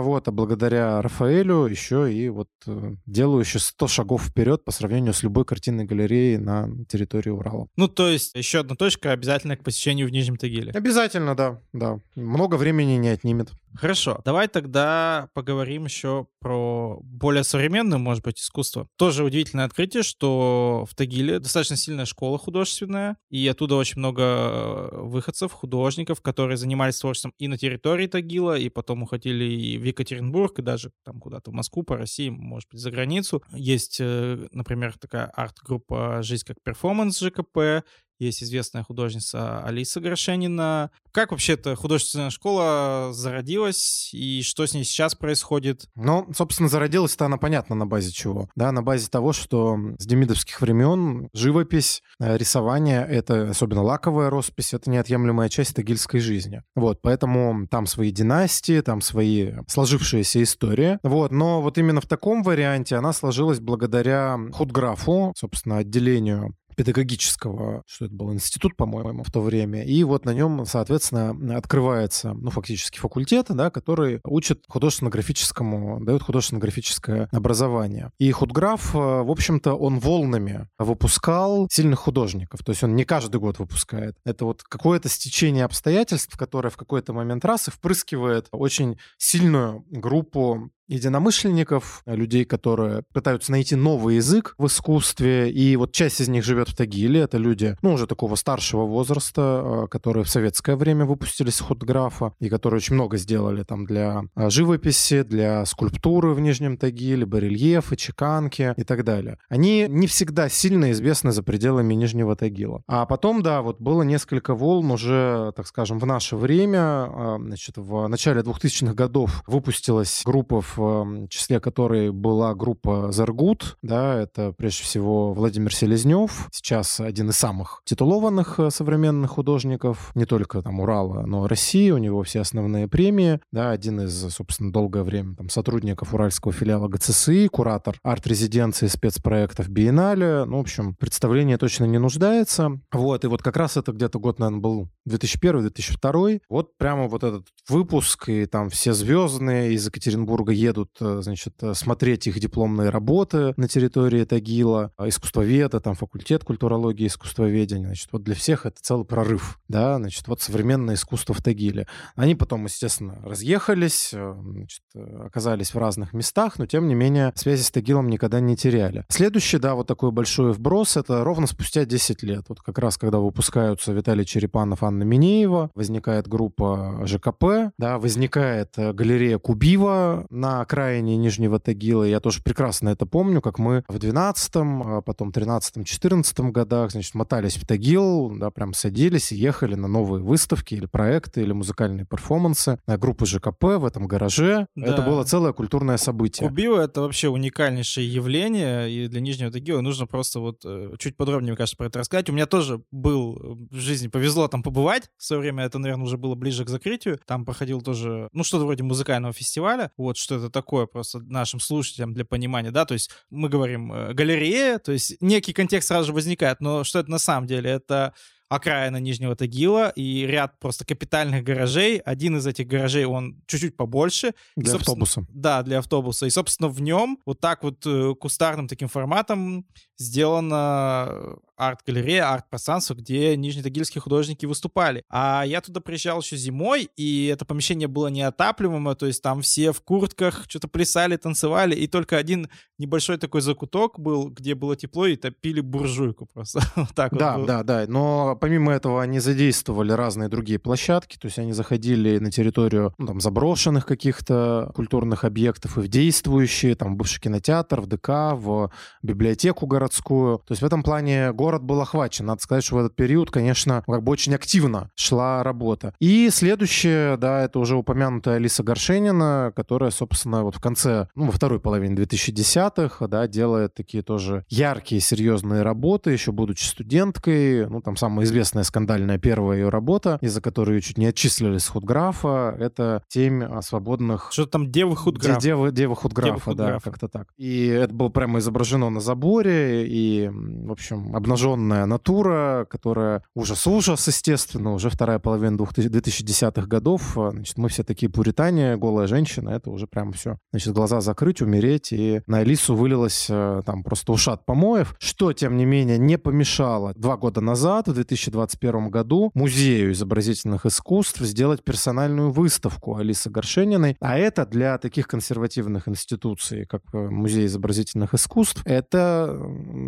вот, 0.00 0.28
а 0.28 0.32
благодаря 0.32 1.02
Рафаэлю 1.02 1.66
еще 1.66 2.12
и 2.12 2.28
вот 2.28 2.48
э, 2.66 2.94
делаю 3.06 3.40
еще 3.40 3.58
100 3.58 3.86
шагов 3.88 4.24
вперед 4.24 4.64
по 4.64 4.72
сравнению 4.72 5.12
с 5.12 5.22
любой 5.22 5.44
картинной 5.44 5.84
галереей 5.84 6.38
на 6.38 6.70
территории 6.88 7.30
Урала. 7.30 7.68
Ну, 7.76 7.88
то 7.88 8.08
есть 8.08 8.34
еще 8.34 8.60
одна 8.60 8.74
точка 8.74 9.12
обязательно 9.12 9.56
к 9.56 9.62
посещению 9.62 10.08
в 10.08 10.10
Нижнем 10.10 10.36
Тагиле. 10.36 10.72
Обязательно, 10.72 11.34
да, 11.34 11.60
да. 11.72 11.98
Много 12.14 12.56
времени 12.56 12.92
не 12.92 13.08
отнимет. 13.08 13.50
Хорошо, 13.74 14.20
давай 14.24 14.48
тогда 14.48 15.28
поговорим 15.34 15.84
еще 15.84 16.26
про 16.42 16.98
более 17.02 17.44
современное, 17.44 17.98
может 17.98 18.24
быть, 18.24 18.40
искусство. 18.40 18.88
Тоже 18.96 19.24
удивительное 19.24 19.64
открытие, 19.64 20.02
что 20.02 20.84
в 20.90 20.94
Тагиле 20.94 21.38
достаточно 21.38 21.76
сильная 21.76 22.04
школа 22.04 22.38
художественная, 22.38 23.16
и 23.30 23.46
оттуда 23.46 23.76
очень 23.76 23.98
много 23.98 24.22
э, 24.22 24.88
выходцев, 25.02 25.52
художников, 25.52 26.20
которые 26.20 26.56
занимались 26.56 26.98
творчеством 26.98 27.32
и 27.38 27.48
на 27.48 27.56
территории 27.56 28.08
Тагила, 28.08 28.58
и 28.58 28.68
потом 28.68 29.04
уходили 29.04 29.44
и 29.44 29.78
в 29.78 29.84
Екатеринбург, 29.84 30.58
и 30.58 30.62
даже 30.62 30.90
там 31.04 31.20
куда-то 31.20 31.50
в 31.50 31.54
Москву, 31.54 31.84
по 31.84 31.96
России, 31.96 32.28
может 32.28 32.68
быть, 32.70 32.80
за 32.80 32.90
границу. 32.90 33.42
Есть, 33.52 33.98
э, 34.00 34.48
например, 34.50 34.98
такая 34.98 35.26
арт-группа 35.26 36.22
«Жизнь 36.22 36.44
как 36.46 36.56
перформанс» 36.62 37.20
ЖКП, 37.20 37.84
есть 38.22 38.42
известная 38.42 38.82
художница 38.82 39.62
Алиса 39.64 40.00
Грошенина. 40.00 40.90
Как 41.10 41.30
вообще 41.30 41.54
эта 41.54 41.76
художественная 41.76 42.30
школа 42.30 43.10
зародилась 43.12 44.10
и 44.12 44.42
что 44.42 44.66
с 44.66 44.74
ней 44.74 44.84
сейчас 44.84 45.14
происходит? 45.14 45.86
Ну, 45.94 46.28
собственно, 46.34 46.68
зародилась-то 46.68 47.26
она 47.26 47.36
понятно 47.36 47.74
на 47.74 47.86
базе 47.86 48.12
чего. 48.12 48.48
Да, 48.56 48.72
на 48.72 48.82
базе 48.82 49.08
того, 49.08 49.32
что 49.32 49.76
с 49.98 50.06
демидовских 50.06 50.60
времен 50.60 51.28
живопись, 51.34 52.02
э, 52.20 52.36
рисование, 52.38 53.06
это 53.06 53.50
особенно 53.50 53.82
лаковая 53.82 54.30
роспись, 54.30 54.72
это 54.72 54.88
неотъемлемая 54.90 55.48
часть 55.48 55.74
тагильской 55.74 56.20
жизни. 56.20 56.62
Вот, 56.74 57.02
поэтому 57.02 57.66
там 57.68 57.86
свои 57.86 58.10
династии, 58.10 58.80
там 58.80 59.00
свои 59.00 59.52
сложившиеся 59.68 60.42
истории. 60.42 60.98
Вот, 61.02 61.32
но 61.32 61.60
вот 61.60 61.76
именно 61.78 62.00
в 62.00 62.06
таком 62.06 62.42
варианте 62.42 62.96
она 62.96 63.12
сложилась 63.12 63.60
благодаря 63.60 64.38
худграфу, 64.52 65.32
собственно, 65.36 65.78
отделению 65.78 66.54
педагогического, 66.76 67.82
что 67.86 68.06
это 68.06 68.14
был 68.14 68.32
институт, 68.32 68.76
по-моему, 68.76 69.22
в 69.24 69.30
то 69.30 69.40
время. 69.40 69.84
И 69.84 70.02
вот 70.04 70.24
на 70.24 70.34
нем, 70.34 70.64
соответственно, 70.66 71.56
открывается, 71.56 72.34
ну, 72.34 72.50
фактически 72.50 72.98
факультет, 72.98 73.46
да, 73.50 73.70
который 73.70 74.20
учит 74.24 74.64
художественно-графическому, 74.68 76.04
дает 76.04 76.22
художественно-графическое 76.22 77.28
образование. 77.32 78.10
И 78.18 78.30
худграф, 78.32 78.94
э, 78.94 78.98
в 78.98 79.30
общем-то, 79.30 79.74
он 79.74 79.98
волнами 79.98 80.68
выпускал 80.78 81.68
сильных 81.70 82.00
художников. 82.00 82.60
То 82.64 82.70
есть 82.70 82.82
он 82.82 82.96
не 82.96 83.04
каждый 83.04 83.40
год 83.40 83.58
выпускает. 83.58 84.16
Это 84.24 84.44
вот 84.44 84.62
какое-то 84.62 85.08
стечение 85.08 85.64
обстоятельств, 85.64 86.36
которое 86.36 86.70
в 86.70 86.76
какой-то 86.76 87.12
момент 87.12 87.44
раз 87.44 87.68
и 87.68 87.70
впрыскивает 87.70 88.48
очень 88.50 88.98
сильную 89.18 89.84
группу 89.90 90.70
единомышленников, 90.92 92.02
людей, 92.06 92.44
которые 92.44 93.02
пытаются 93.12 93.52
найти 93.52 93.74
новый 93.76 94.16
язык 94.16 94.54
в 94.58 94.66
искусстве. 94.66 95.50
И 95.50 95.76
вот 95.76 95.92
часть 95.92 96.20
из 96.20 96.28
них 96.28 96.44
живет 96.44 96.68
в 96.68 96.76
Тагиле. 96.76 97.20
Это 97.20 97.38
люди, 97.38 97.76
ну, 97.82 97.94
уже 97.94 98.06
такого 98.06 98.34
старшего 98.34 98.84
возраста, 98.86 99.42
а, 99.42 99.86
которые 99.88 100.24
в 100.24 100.28
советское 100.28 100.76
время 100.76 101.04
выпустились 101.04 101.56
с 101.56 101.60
худграфа 101.60 102.34
и 102.40 102.48
которые 102.48 102.78
очень 102.78 102.94
много 102.94 103.16
сделали 103.16 103.62
там 103.62 103.84
для 103.86 104.24
а, 104.34 104.50
живописи, 104.50 105.22
для 105.22 105.64
скульптуры 105.64 106.34
в 106.34 106.40
Нижнем 106.40 106.76
Тагиле, 106.76 107.26
барельефы, 107.26 107.96
чеканки 107.96 108.74
и 108.76 108.84
так 108.84 109.04
далее. 109.04 109.38
Они 109.48 109.86
не 109.88 110.06
всегда 110.06 110.48
сильно 110.48 110.92
известны 110.92 111.32
за 111.32 111.42
пределами 111.42 111.94
Нижнего 111.94 112.36
Тагила. 112.36 112.82
А 112.86 113.06
потом, 113.06 113.42
да, 113.42 113.62
вот 113.62 113.80
было 113.80 114.02
несколько 114.02 114.54
волн 114.54 114.90
уже, 114.90 115.52
так 115.56 115.66
скажем, 115.66 115.98
в 115.98 116.06
наше 116.06 116.36
время. 116.36 117.38
Значит, 117.40 117.76
в 117.76 118.06
начале 118.08 118.42
2000-х 118.42 118.94
годов 118.94 119.42
выпустилась 119.46 120.22
группа 120.24 120.60
в 120.60 120.81
в 120.82 121.28
числе 121.28 121.60
которой 121.60 122.10
была 122.10 122.54
группа 122.54 123.12
Заргут, 123.12 123.76
да, 123.82 124.20
это 124.20 124.52
прежде 124.52 124.82
всего 124.84 125.32
Владимир 125.32 125.74
Селезнев, 125.74 126.48
сейчас 126.52 127.00
один 127.00 127.30
из 127.30 127.36
самых 127.36 127.82
титулованных 127.84 128.58
э, 128.58 128.70
современных 128.70 129.32
художников, 129.32 130.12
не 130.14 130.24
только 130.24 130.62
там 130.62 130.80
Урала, 130.80 131.26
но 131.26 131.46
России, 131.46 131.90
у 131.90 131.98
него 131.98 132.22
все 132.22 132.40
основные 132.40 132.88
премии, 132.88 133.40
да, 133.52 133.70
один 133.70 134.00
из, 134.00 134.34
собственно, 134.34 134.72
долгое 134.72 135.02
время 135.02 135.36
там 135.36 135.48
сотрудников 135.48 136.14
уральского 136.14 136.52
филиала 136.52 136.88
ГЦСИ, 136.88 137.48
куратор 137.48 137.98
арт-резиденции 138.02 138.86
спецпроектов 138.86 139.68
Биеннале, 139.68 140.44
ну, 140.44 140.58
в 140.58 140.60
общем, 140.60 140.94
представление 140.94 141.58
точно 141.58 141.84
не 141.84 141.98
нуждается, 141.98 142.80
вот, 142.92 143.24
и 143.24 143.28
вот 143.28 143.42
как 143.42 143.56
раз 143.56 143.76
это 143.76 143.92
где-то 143.92 144.18
год, 144.18 144.38
наверное, 144.38 144.60
был 144.60 144.88
2001-2002, 145.08 146.40
вот 146.48 146.76
прямо 146.78 147.08
вот 147.08 147.24
этот 147.24 147.46
выпуск, 147.68 148.28
и 148.28 148.46
там 148.46 148.70
все 148.70 148.92
звездные 148.92 149.72
из 149.72 149.86
Екатеринбурга 149.86 150.52
едут, 150.52 150.71
э, 150.78 151.20
значит, 151.22 151.54
э, 151.62 151.74
смотреть 151.74 152.26
их 152.26 152.38
дипломные 152.38 152.90
работы 152.90 153.54
на 153.56 153.68
территории 153.68 154.24
Тагила, 154.24 154.92
а 154.96 155.08
искусствоведа, 155.08 155.80
там 155.80 155.94
факультет 155.94 156.44
культурологии, 156.44 157.06
искусствоведения, 157.06 157.86
значит, 157.86 158.08
вот 158.12 158.22
для 158.22 158.34
всех 158.34 158.66
это 158.66 158.76
целый 158.80 159.04
прорыв, 159.04 159.58
да, 159.68 159.98
значит, 159.98 160.28
вот 160.28 160.40
современное 160.40 160.94
искусство 160.94 161.34
в 161.34 161.42
Тагиле. 161.42 161.86
Они 162.16 162.34
потом, 162.34 162.64
естественно, 162.64 163.18
разъехались, 163.22 164.10
э, 164.12 164.34
значит, 164.40 164.82
оказались 164.94 165.74
в 165.74 165.78
разных 165.78 166.12
местах, 166.12 166.58
но, 166.58 166.66
тем 166.66 166.88
не 166.88 166.94
менее, 166.94 167.32
связи 167.34 167.62
с 167.62 167.70
Тагилом 167.70 168.08
никогда 168.08 168.40
не 168.40 168.56
теряли. 168.56 169.04
Следующий, 169.08 169.58
да, 169.58 169.74
вот 169.74 169.86
такой 169.86 170.10
большой 170.12 170.52
вброс, 170.52 170.96
это 170.96 171.24
ровно 171.24 171.46
спустя 171.46 171.84
10 171.84 172.22
лет, 172.22 172.44
вот 172.48 172.60
как 172.60 172.78
раз 172.78 172.98
когда 172.98 173.18
выпускаются 173.18 173.92
Виталий 173.92 174.24
Черепанов, 174.24 174.82
Анна 174.82 175.02
Минеева, 175.02 175.70
возникает 175.74 176.28
группа 176.28 177.02
ЖКП, 177.04 177.72
да, 177.78 177.98
возникает 177.98 178.74
галерея 178.76 179.38
Кубива 179.38 180.26
на 180.30 180.51
на 180.52 180.60
окраине 180.60 181.16
Нижнего 181.16 181.58
Тагила. 181.58 182.04
Я 182.04 182.20
тоже 182.20 182.42
прекрасно 182.42 182.90
это 182.90 183.06
помню, 183.06 183.40
как 183.40 183.58
мы 183.58 183.84
в 183.88 183.96
12-м, 183.96 184.82
а 184.82 185.00
потом 185.00 185.30
13-14 185.30 186.50
годах, 186.50 186.90
значит, 186.90 187.14
мотались 187.14 187.56
в 187.56 187.66
Тагил, 187.66 188.30
да, 188.36 188.50
прям 188.50 188.74
садились 188.74 189.32
и 189.32 189.36
ехали 189.36 189.74
на 189.74 189.88
новые 189.88 190.22
выставки 190.22 190.74
или 190.74 190.84
проекты, 190.84 191.40
или 191.40 191.52
музыкальные 191.52 192.04
перформансы 192.04 192.78
на 192.86 192.98
группы 192.98 193.24
ЖКП 193.24 193.64
в 193.78 193.86
этом 193.86 194.06
гараже. 194.06 194.66
Да. 194.76 194.86
Это 194.86 195.02
было 195.02 195.24
целое 195.24 195.54
культурное 195.54 195.96
событие. 195.96 196.46
Кубио— 196.46 196.78
это 196.82 197.00
вообще 197.00 197.28
уникальнейшее 197.28 198.06
явление, 198.12 198.90
и 198.90 199.08
для 199.08 199.20
Нижнего 199.22 199.50
Тагила 199.50 199.80
нужно 199.80 200.06
просто 200.06 200.40
вот 200.40 200.60
э, 200.66 200.92
чуть 200.98 201.16
подробнее, 201.16 201.52
мне 201.52 201.56
кажется, 201.56 201.78
про 201.78 201.86
это 201.86 202.00
рассказать. 202.00 202.28
У 202.28 202.32
меня 202.34 202.46
тоже 202.46 202.82
был 202.90 203.68
в 203.70 203.76
жизни, 203.76 204.08
повезло 204.08 204.48
там 204.48 204.62
побывать. 204.62 205.10
В 205.16 205.24
свое 205.24 205.40
время 205.40 205.64
это, 205.64 205.78
наверное, 205.78 206.04
уже 206.04 206.18
было 206.18 206.34
ближе 206.34 206.66
к 206.66 206.68
закрытию. 206.68 207.18
Там 207.26 207.46
проходил 207.46 207.80
тоже, 207.80 208.28
ну, 208.32 208.44
что-то 208.44 208.66
вроде 208.66 208.82
музыкального 208.82 209.32
фестиваля. 209.32 209.90
Вот 209.96 210.18
что 210.18 210.41
это 210.41 210.41
такое 210.50 210.86
просто 210.86 211.20
нашим 211.20 211.60
слушателям 211.60 212.14
для 212.14 212.24
понимания, 212.24 212.70
да, 212.70 212.84
то 212.84 212.94
есть 212.94 213.10
мы 213.30 213.48
говорим 213.48 213.92
э, 213.92 214.12
галерея, 214.12 214.78
то 214.78 214.92
есть 214.92 215.20
некий 215.20 215.52
контекст 215.52 215.88
сразу 215.88 216.08
же 216.08 216.12
возникает, 216.12 216.60
но 216.60 216.84
что 216.84 216.98
это 216.98 217.10
на 217.10 217.18
самом 217.18 217.46
деле? 217.46 217.70
Это 217.70 218.14
окраина 218.52 218.98
Нижнего 218.98 219.34
Тагила 219.34 219.88
и 219.96 220.26
ряд 220.26 220.58
просто 220.58 220.84
капитальных 220.84 221.42
гаражей. 221.42 221.96
Один 221.98 222.36
из 222.36 222.46
этих 222.46 222.66
гаражей, 222.66 223.06
он 223.06 223.42
чуть-чуть 223.46 223.76
побольше. 223.76 224.34
Для 224.56 224.72
и, 224.72 224.76
автобуса. 224.76 225.26
Да, 225.30 225.62
для 225.62 225.78
автобуса. 225.78 226.26
И, 226.26 226.30
собственно, 226.30 226.68
в 226.68 226.82
нем 226.82 227.18
вот 227.24 227.40
так 227.40 227.62
вот 227.62 227.86
э, 227.86 228.14
кустарным 228.14 228.68
таким 228.68 228.88
форматом 228.88 229.64
сделана 229.96 231.38
арт-галерея, 231.56 232.32
арт-пространство, 232.32 232.94
где 232.94 233.36
нижнетагильские 233.36 234.02
художники 234.02 234.46
выступали. 234.46 235.04
А 235.08 235.44
я 235.46 235.60
туда 235.60 235.80
приезжал 235.80 236.20
еще 236.20 236.36
зимой, 236.36 236.88
и 236.96 237.26
это 237.26 237.44
помещение 237.44 237.88
было 237.88 238.08
неотапливаемое, 238.08 238.94
то 238.94 239.06
есть 239.06 239.22
там 239.22 239.42
все 239.42 239.72
в 239.72 239.80
куртках 239.82 240.44
что-то 240.48 240.68
плясали, 240.68 241.16
танцевали, 241.16 241.74
и 241.74 241.86
только 241.86 242.16
один 242.16 242.48
небольшой 242.78 243.18
такой 243.18 243.42
закуток 243.42 244.00
был, 244.00 244.28
где 244.28 244.54
было 244.54 244.76
тепло, 244.76 245.06
и 245.06 245.16
топили 245.16 245.60
буржуйку 245.60 246.26
просто. 246.26 246.60
вот 246.76 246.94
так 246.94 247.16
да, 247.16 247.38
вот 247.38 247.46
да, 247.46 247.62
да. 247.62 247.84
Но 247.86 248.36
помимо 248.42 248.72
этого 248.72 249.00
они 249.00 249.20
задействовали 249.20 249.92
разные 249.92 250.28
другие 250.28 250.58
площадки, 250.58 251.16
то 251.16 251.26
есть 251.26 251.38
они 251.38 251.52
заходили 251.52 252.18
на 252.18 252.32
территорию 252.32 252.92
ну, 252.98 253.06
там, 253.06 253.20
заброшенных 253.20 253.86
каких-то 253.86 254.72
культурных 254.74 255.22
объектов 255.22 255.78
и 255.78 255.80
в 255.82 255.86
действующие, 255.86 256.74
там, 256.74 256.94
в 256.94 256.96
бывший 256.96 257.20
кинотеатр, 257.20 257.80
в 257.80 257.86
ДК, 257.86 258.08
в 258.34 258.72
библиотеку 259.00 259.68
городскую. 259.68 260.38
То 260.38 260.52
есть 260.54 260.60
в 260.60 260.64
этом 260.64 260.82
плане 260.82 261.32
город 261.32 261.62
был 261.62 261.80
охвачен. 261.80 262.26
Надо 262.26 262.42
сказать, 262.42 262.64
что 262.64 262.74
в 262.74 262.78
этот 262.80 262.96
период, 262.96 263.30
конечно, 263.30 263.84
как 263.86 264.02
бы 264.02 264.10
очень 264.10 264.34
активно 264.34 264.90
шла 264.96 265.44
работа. 265.44 265.94
И 266.00 266.28
следующее, 266.30 267.16
да, 267.18 267.44
это 267.44 267.60
уже 267.60 267.76
упомянутая 267.76 268.38
Алиса 268.38 268.64
Горшенина, 268.64 269.52
которая, 269.54 269.92
собственно, 269.92 270.42
вот 270.42 270.56
в 270.56 270.60
конце, 270.60 271.06
ну, 271.14 271.26
во 271.26 271.30
второй 271.30 271.60
половине 271.60 271.94
2010-х, 271.94 273.06
да, 273.06 273.28
делает 273.28 273.74
такие 273.74 274.02
тоже 274.02 274.44
яркие, 274.48 275.00
серьезные 275.00 275.62
работы, 275.62 276.10
еще 276.10 276.32
будучи 276.32 276.64
студенткой. 276.64 277.68
Ну, 277.68 277.80
там 277.80 277.94
самая 277.94 278.31
известная 278.32 278.64
скандальная 278.64 279.18
первая 279.18 279.58
ее 279.58 279.68
работа, 279.68 280.18
из-за 280.22 280.40
которой 280.40 280.76
ее 280.76 280.80
чуть 280.80 280.96
не 280.96 281.06
отчислили 281.06 281.58
с 281.58 281.68
худграфа, 281.68 282.56
это 282.58 283.02
«Темь 283.08 283.44
свободных...» 283.60 284.30
Что 284.32 284.46
там, 284.46 284.72
девы 284.72 284.96
худграфа? 284.96 285.40
Девы, 285.40 285.70
девы 285.70 285.94
худграфа, 285.94 286.54
да, 286.54 286.78
как-то 286.80 287.08
так. 287.08 287.28
И 287.36 287.66
это 287.66 287.92
было 287.92 288.08
прямо 288.08 288.38
изображено 288.38 288.88
на 288.88 289.00
заборе, 289.00 289.86
и, 289.86 290.30
в 290.32 290.72
общем, 290.72 291.14
обнаженная 291.14 291.84
натура, 291.84 292.66
которая 292.70 293.22
ужас-ужас, 293.34 294.06
естественно, 294.06 294.72
уже 294.72 294.88
вторая 294.88 295.18
половина 295.18 295.56
2010-х 295.56 296.66
годов. 296.66 297.18
А, 297.18 297.30
значит, 297.32 297.58
мы 297.58 297.68
все 297.68 297.84
такие 297.84 298.10
пуритане, 298.10 298.76
голая 298.76 299.06
женщина, 299.06 299.50
это 299.50 299.70
уже 299.70 299.86
прям 299.86 300.12
все. 300.12 300.38
Значит, 300.52 300.72
глаза 300.72 301.02
закрыть, 301.02 301.42
умереть, 301.42 301.92
и 301.92 302.22
на 302.26 302.38
Алису 302.38 302.74
вылилось 302.74 303.26
а, 303.30 303.60
там 303.62 303.82
просто 303.82 304.12
ушат 304.12 304.46
помоев, 304.46 304.96
что, 304.98 305.32
тем 305.34 305.58
не 305.58 305.66
менее, 305.66 305.98
не 305.98 306.16
помешало 306.16 306.94
два 306.94 307.16
года 307.18 307.42
назад, 307.42 307.88
в 307.88 307.92
2021 308.30 308.90
году, 308.90 309.30
Музею 309.34 309.92
изобразительных 309.92 310.66
искусств 310.66 311.20
сделать 311.20 311.64
персональную 311.64 312.30
выставку 312.30 312.96
Алисы 312.96 313.30
Горшениной, 313.30 313.96
а 314.00 314.18
это 314.18 314.46
для 314.46 314.78
таких 314.78 315.08
консервативных 315.08 315.88
институций, 315.88 316.66
как 316.66 316.82
э, 316.92 316.98
Музей 316.98 317.46
изобразительных 317.46 318.14
искусств, 318.14 318.62
это 318.64 319.38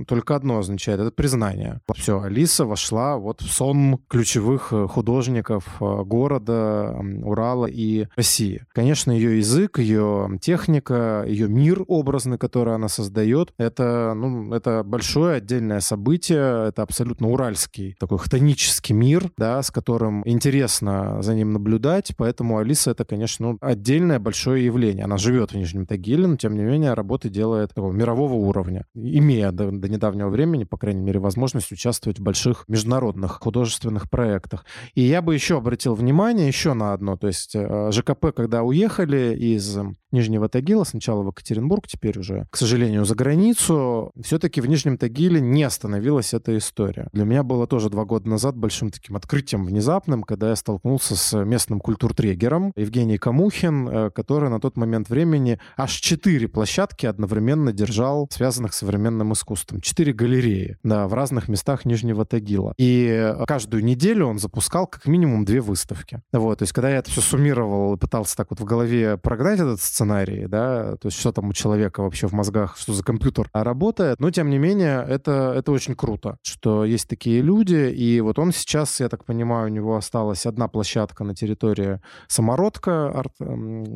только 0.08 0.36
одно 0.36 0.58
означает, 0.58 1.00
это 1.00 1.10
признание. 1.10 1.80
Все, 1.94 2.20
Алиса 2.20 2.64
вошла 2.64 3.16
вот 3.16 3.40
в 3.40 3.50
сон 3.50 3.98
ключевых 4.08 4.72
э, 4.72 4.86
художников 4.88 5.64
э, 5.80 6.02
города, 6.04 6.96
Урала 7.22 7.66
и 7.66 8.06
России. 8.16 8.64
Конечно, 8.72 9.12
ее 9.12 9.38
язык, 9.38 9.78
ее 9.78 10.38
техника, 10.40 11.24
ее 11.26 11.48
мир 11.48 11.84
образный, 11.88 12.38
который 12.38 12.74
она 12.74 12.88
создает, 12.88 13.52
это, 13.58 14.14
ну, 14.14 14.52
это 14.52 14.82
большое 14.82 15.36
отдельное 15.36 15.80
событие, 15.80 16.68
это 16.68 16.82
абсолютно 16.82 17.28
уральский 17.28 17.96
такой 17.98 18.13
хтонический 18.18 18.94
мир, 18.94 19.30
да, 19.36 19.62
с 19.62 19.70
которым 19.70 20.22
интересно 20.26 21.22
за 21.22 21.34
ним 21.34 21.52
наблюдать, 21.52 22.12
поэтому 22.16 22.58
Алиса 22.58 22.92
это, 22.92 23.04
конечно, 23.04 23.52
ну, 23.52 23.58
отдельное 23.60 24.18
большое 24.18 24.64
явление. 24.64 25.04
Она 25.04 25.16
живет 25.16 25.52
в 25.52 25.56
Нижнем 25.56 25.86
Тагиле, 25.86 26.26
но 26.26 26.36
тем 26.36 26.56
не 26.56 26.62
менее 26.62 26.94
работы 26.94 27.28
делает 27.28 27.74
такого 27.74 27.92
мирового 27.92 28.34
уровня, 28.34 28.86
имея 28.94 29.52
до 29.52 29.70
недавнего 29.70 30.28
времени, 30.28 30.64
по 30.64 30.76
крайней 30.76 31.02
мере, 31.02 31.20
возможность 31.20 31.72
участвовать 31.72 32.18
в 32.18 32.22
больших 32.22 32.64
международных 32.68 33.40
художественных 33.40 34.10
проектах. 34.10 34.64
И 34.94 35.02
я 35.02 35.22
бы 35.22 35.34
еще 35.34 35.58
обратил 35.58 35.94
внимание 35.94 36.46
еще 36.46 36.74
на 36.74 36.92
одно. 36.92 37.16
То 37.16 37.26
есть 37.26 37.54
э, 37.54 37.90
ЖКП, 37.92 38.32
когда 38.34 38.62
уехали 38.62 39.34
из 39.36 39.76
Нижнего 40.14 40.48
Тагила, 40.48 40.84
сначала 40.84 41.22
в 41.22 41.26
Екатеринбург, 41.26 41.86
теперь 41.88 42.18
уже, 42.18 42.46
к 42.50 42.56
сожалению, 42.56 43.04
за 43.04 43.14
границу, 43.14 44.12
все-таки 44.22 44.60
в 44.60 44.66
Нижнем 44.66 44.96
Тагиле 44.96 45.40
не 45.40 45.64
остановилась 45.64 46.34
эта 46.34 46.56
история. 46.56 47.08
Для 47.12 47.24
меня 47.24 47.42
было 47.42 47.66
тоже 47.66 47.90
два 47.90 48.03
года 48.04 48.28
назад 48.28 48.56
большим 48.56 48.90
таким 48.90 49.16
открытием 49.16 49.64
внезапным, 49.64 50.22
когда 50.22 50.50
я 50.50 50.56
столкнулся 50.56 51.16
с 51.16 51.44
местным 51.44 51.80
культуртрегером 51.80 52.72
Евгений 52.76 53.18
Камухин, 53.18 53.88
э, 53.88 54.10
который 54.10 54.50
на 54.50 54.60
тот 54.60 54.76
момент 54.76 55.08
времени 55.08 55.58
аж 55.76 55.92
четыре 55.92 56.48
площадки 56.48 57.06
одновременно 57.06 57.72
держал, 57.72 58.28
связанных 58.30 58.74
с 58.74 58.78
современным 58.78 59.32
искусством. 59.32 59.80
Четыре 59.80 60.12
галереи, 60.12 60.76
да, 60.82 61.08
в 61.08 61.14
разных 61.14 61.48
местах 61.48 61.84
Нижнего 61.84 62.24
Тагила. 62.26 62.74
И 62.76 63.06
э, 63.06 63.44
каждую 63.46 63.84
неделю 63.84 64.26
он 64.26 64.38
запускал 64.38 64.86
как 64.86 65.06
минимум 65.06 65.44
две 65.44 65.60
выставки. 65.60 66.20
Вот, 66.32 66.58
то 66.58 66.62
есть 66.64 66.72
когда 66.72 66.90
я 66.90 66.98
это 66.98 67.10
все 67.10 67.20
суммировал 67.20 67.94
и 67.94 67.98
пытался 67.98 68.36
так 68.36 68.50
вот 68.50 68.60
в 68.60 68.64
голове 68.64 69.16
прогнать 69.16 69.60
этот 69.60 69.80
сценарий, 69.80 70.46
да, 70.46 70.96
то 70.96 71.08
есть 71.08 71.18
что 71.18 71.32
там 71.32 71.48
у 71.48 71.52
человека 71.52 72.02
вообще 72.02 72.26
в 72.26 72.32
мозгах, 72.32 72.76
что 72.76 72.92
за 72.92 73.02
компьютер 73.02 73.48
работает, 73.52 74.20
но 74.20 74.30
тем 74.30 74.50
не 74.50 74.58
менее 74.58 75.04
это, 75.08 75.54
это 75.56 75.72
очень 75.72 75.94
круто, 75.94 76.38
что 76.42 76.84
есть 76.84 77.08
такие 77.08 77.40
люди, 77.40 77.92
и 77.94 78.20
вот 78.20 78.38
он 78.38 78.52
сейчас, 78.52 79.00
я 79.00 79.08
так 79.08 79.24
понимаю, 79.24 79.66
у 79.66 79.74
него 79.74 79.96
осталась 79.96 80.46
одна 80.46 80.68
площадка 80.68 81.24
на 81.24 81.34
территории 81.34 82.00
Самородка, 82.28 83.08
арт, 83.08 83.34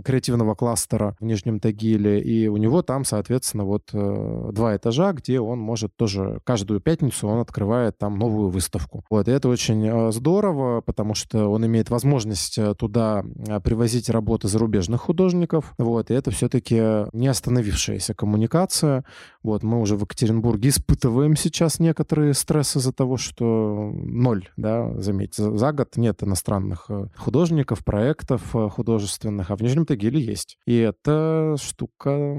креативного 0.04 0.54
кластера 0.54 1.16
в 1.20 1.24
Нижнем 1.24 1.60
Тагиле, 1.60 2.20
и 2.20 2.48
у 2.48 2.56
него 2.56 2.82
там, 2.82 3.04
соответственно, 3.04 3.64
вот 3.64 3.90
э, 3.92 4.50
два 4.52 4.76
этажа, 4.76 5.12
где 5.12 5.40
он 5.40 5.58
может 5.58 5.96
тоже 5.96 6.40
каждую 6.44 6.80
пятницу 6.80 7.28
он 7.28 7.40
открывает 7.40 7.98
там 7.98 8.18
новую 8.18 8.50
выставку. 8.50 9.04
Вот, 9.10 9.28
и 9.28 9.30
это 9.30 9.48
очень 9.48 9.86
э, 9.86 10.12
здорово, 10.12 10.80
потому 10.80 11.14
что 11.14 11.48
он 11.48 11.66
имеет 11.66 11.90
возможность 11.90 12.58
э, 12.58 12.74
туда 12.74 13.24
привозить 13.64 14.08
работы 14.10 14.48
зарубежных 14.48 15.02
художников, 15.02 15.74
вот, 15.78 16.10
и 16.10 16.14
это 16.14 16.30
все-таки 16.30 17.06
не 17.12 17.28
остановившаяся 17.28 18.14
коммуникация. 18.14 19.04
Вот, 19.42 19.62
мы 19.62 19.80
уже 19.80 19.96
в 19.96 20.02
Екатеринбурге 20.02 20.68
испытываем 20.68 21.36
сейчас 21.36 21.78
некоторые 21.80 22.34
стрессы 22.34 22.78
из-за 22.78 22.92
того, 22.92 23.16
что 23.16 23.87
ноль, 23.92 24.48
да, 24.56 24.92
заметьте, 25.00 25.56
за 25.56 25.72
год 25.72 25.96
нет 25.96 26.22
иностранных 26.22 26.86
э, 26.88 27.06
художников, 27.16 27.84
проектов 27.84 28.54
э, 28.54 28.68
художественных, 28.68 29.50
а 29.50 29.56
в 29.56 29.62
Нижнем 29.62 29.86
Тагиле 29.86 30.20
есть. 30.20 30.58
И 30.66 30.76
это 30.76 31.56
штука, 31.60 32.36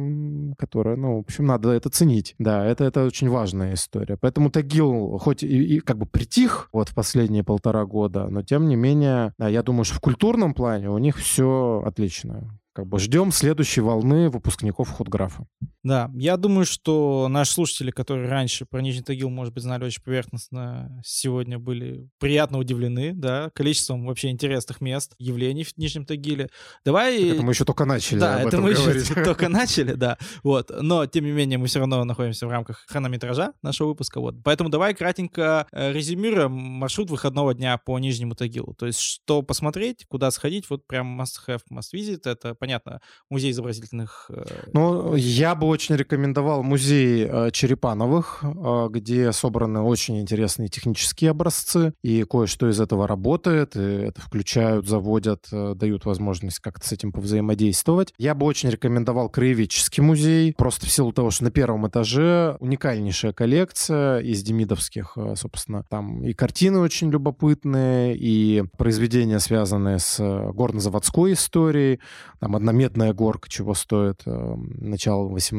которая, 0.57 0.95
ну, 0.95 1.17
в 1.17 1.19
общем, 1.19 1.45
надо 1.45 1.69
это 1.71 1.89
ценить. 1.89 2.35
Да, 2.39 2.65
это, 2.65 2.83
это 2.83 3.05
очень 3.05 3.29
важная 3.29 3.73
история. 3.73 4.17
Поэтому 4.19 4.49
Тагил 4.49 5.17
хоть 5.17 5.43
и, 5.43 5.75
и 5.75 5.79
как 5.79 5.97
бы 5.97 6.05
притих 6.05 6.69
вот 6.73 6.89
в 6.89 6.95
последние 6.95 7.43
полтора 7.43 7.85
года, 7.85 8.27
но 8.29 8.43
тем 8.43 8.67
не 8.67 8.75
менее, 8.75 9.33
я 9.37 9.63
думаю, 9.63 9.83
что 9.85 9.95
в 9.95 10.01
культурном 10.01 10.53
плане 10.53 10.89
у 10.89 10.97
них 10.97 11.17
все 11.17 11.83
отлично 11.85 12.59
как 12.79 12.87
бы 12.87 12.97
ждем 12.97 13.33
следующей 13.33 13.81
волны 13.81 14.29
выпускников 14.29 14.89
худграфа. 14.89 15.45
Да, 15.83 16.11
я 16.15 16.35
думаю, 16.35 16.65
что 16.65 17.27
наши 17.29 17.53
слушатели, 17.53 17.91
которые 17.91 18.27
раньше 18.29 18.65
про 18.65 18.81
Нижний 18.81 19.01
Тагил, 19.01 19.29
может 19.29 19.53
быть, 19.53 19.63
знали 19.63 19.85
очень 19.85 20.03
поверхностно, 20.03 21.01
сегодня 21.05 21.57
были 21.57 22.09
приятно 22.19 22.57
удивлены, 22.57 23.13
да, 23.13 23.49
количеством 23.55 24.05
вообще 24.05 24.29
интересных 24.29 24.81
мест, 24.81 25.15
явлений 25.19 25.63
в 25.63 25.77
Нижнем 25.77 26.05
Тагиле. 26.05 26.49
Давай... 26.83 27.17
Так 27.23 27.33
это 27.35 27.43
мы 27.43 27.51
еще 27.53 27.63
только 27.65 27.85
начали 27.85 28.19
Да, 28.19 28.41
это 28.41 28.57
мы 28.59 28.73
говорить. 28.73 29.09
еще 29.09 29.23
только 29.23 29.47
начали, 29.49 29.93
да. 29.93 30.17
Вот. 30.43 30.69
Но, 30.81 31.05
тем 31.05 31.23
не 31.25 31.31
менее, 31.31 31.57
мы 31.57 31.67
все 31.67 31.79
равно 31.79 32.03
находимся 32.03 32.45
в 32.45 32.49
рамках 32.51 32.83
хронометража 32.87 33.53
нашего 33.61 33.87
выпуска. 33.89 34.19
Вот. 34.19 34.35
Поэтому 34.43 34.69
давай 34.69 34.93
кратенько 34.93 35.65
э, 35.71 35.93
резюмируем 35.93 36.51
маршрут 36.51 37.09
выходного 37.09 37.53
дня 37.53 37.77
по 37.77 37.97
Нижнему 37.99 38.35
Тагилу. 38.35 38.73
То 38.73 38.85
есть, 38.85 38.99
что 38.99 39.41
посмотреть, 39.43 40.05
куда 40.09 40.29
сходить, 40.31 40.69
вот 40.69 40.85
прям 40.87 41.19
must 41.21 41.37
have, 41.47 41.61
must 41.71 41.93
visit. 41.93 42.21
Это, 42.29 42.53
понятно, 42.53 42.99
музей 43.29 43.51
изобразительных... 43.51 44.29
э, 44.33 44.43
Ну, 44.73 45.15
я 45.15 45.55
бы 45.55 45.69
очень 45.79 45.95
рекомендовал 45.95 46.61
музей 46.61 47.25
э, 47.25 47.51
Черепановых, 47.53 48.43
э, 48.43 48.87
где 48.91 49.31
собраны 49.31 49.79
очень 49.79 50.19
интересные 50.19 50.67
технические 50.67 51.31
образцы, 51.31 51.93
и 52.03 52.25
кое-что 52.29 52.69
из 52.69 52.81
этого 52.81 53.07
работает, 53.07 53.77
и 53.77 53.79
это 53.79 54.19
включают, 54.19 54.89
заводят, 54.89 55.47
э, 55.53 55.75
дают 55.75 56.03
возможность 56.03 56.59
как-то 56.59 56.85
с 56.85 56.91
этим 56.91 57.13
повзаимодействовать. 57.13 58.13
Я 58.17 58.35
бы 58.35 58.45
очень 58.45 58.69
рекомендовал 58.69 59.29
краеведческий 59.29 60.03
музей, 60.03 60.53
просто 60.57 60.85
в 60.85 60.91
силу 60.91 61.13
того, 61.13 61.31
что 61.31 61.45
на 61.45 61.51
первом 61.51 61.87
этаже 61.87 62.57
уникальнейшая 62.59 63.31
коллекция 63.31 64.19
из 64.19 64.43
демидовских, 64.43 65.17
собственно, 65.35 65.85
там 65.89 66.25
и 66.25 66.33
картины 66.33 66.79
очень 66.79 67.09
любопытные, 67.09 68.17
и 68.17 68.65
произведения, 68.77 69.39
связанные 69.39 69.99
с 69.99 70.19
горнозаводской 70.51 71.31
историей, 71.31 72.01
там 72.41 72.57
одна 72.57 72.73
медная 72.73 73.13
горка, 73.13 73.49
чего 73.49 73.73
стоит 73.73 74.23
начало 74.25 75.29
18 75.29 75.53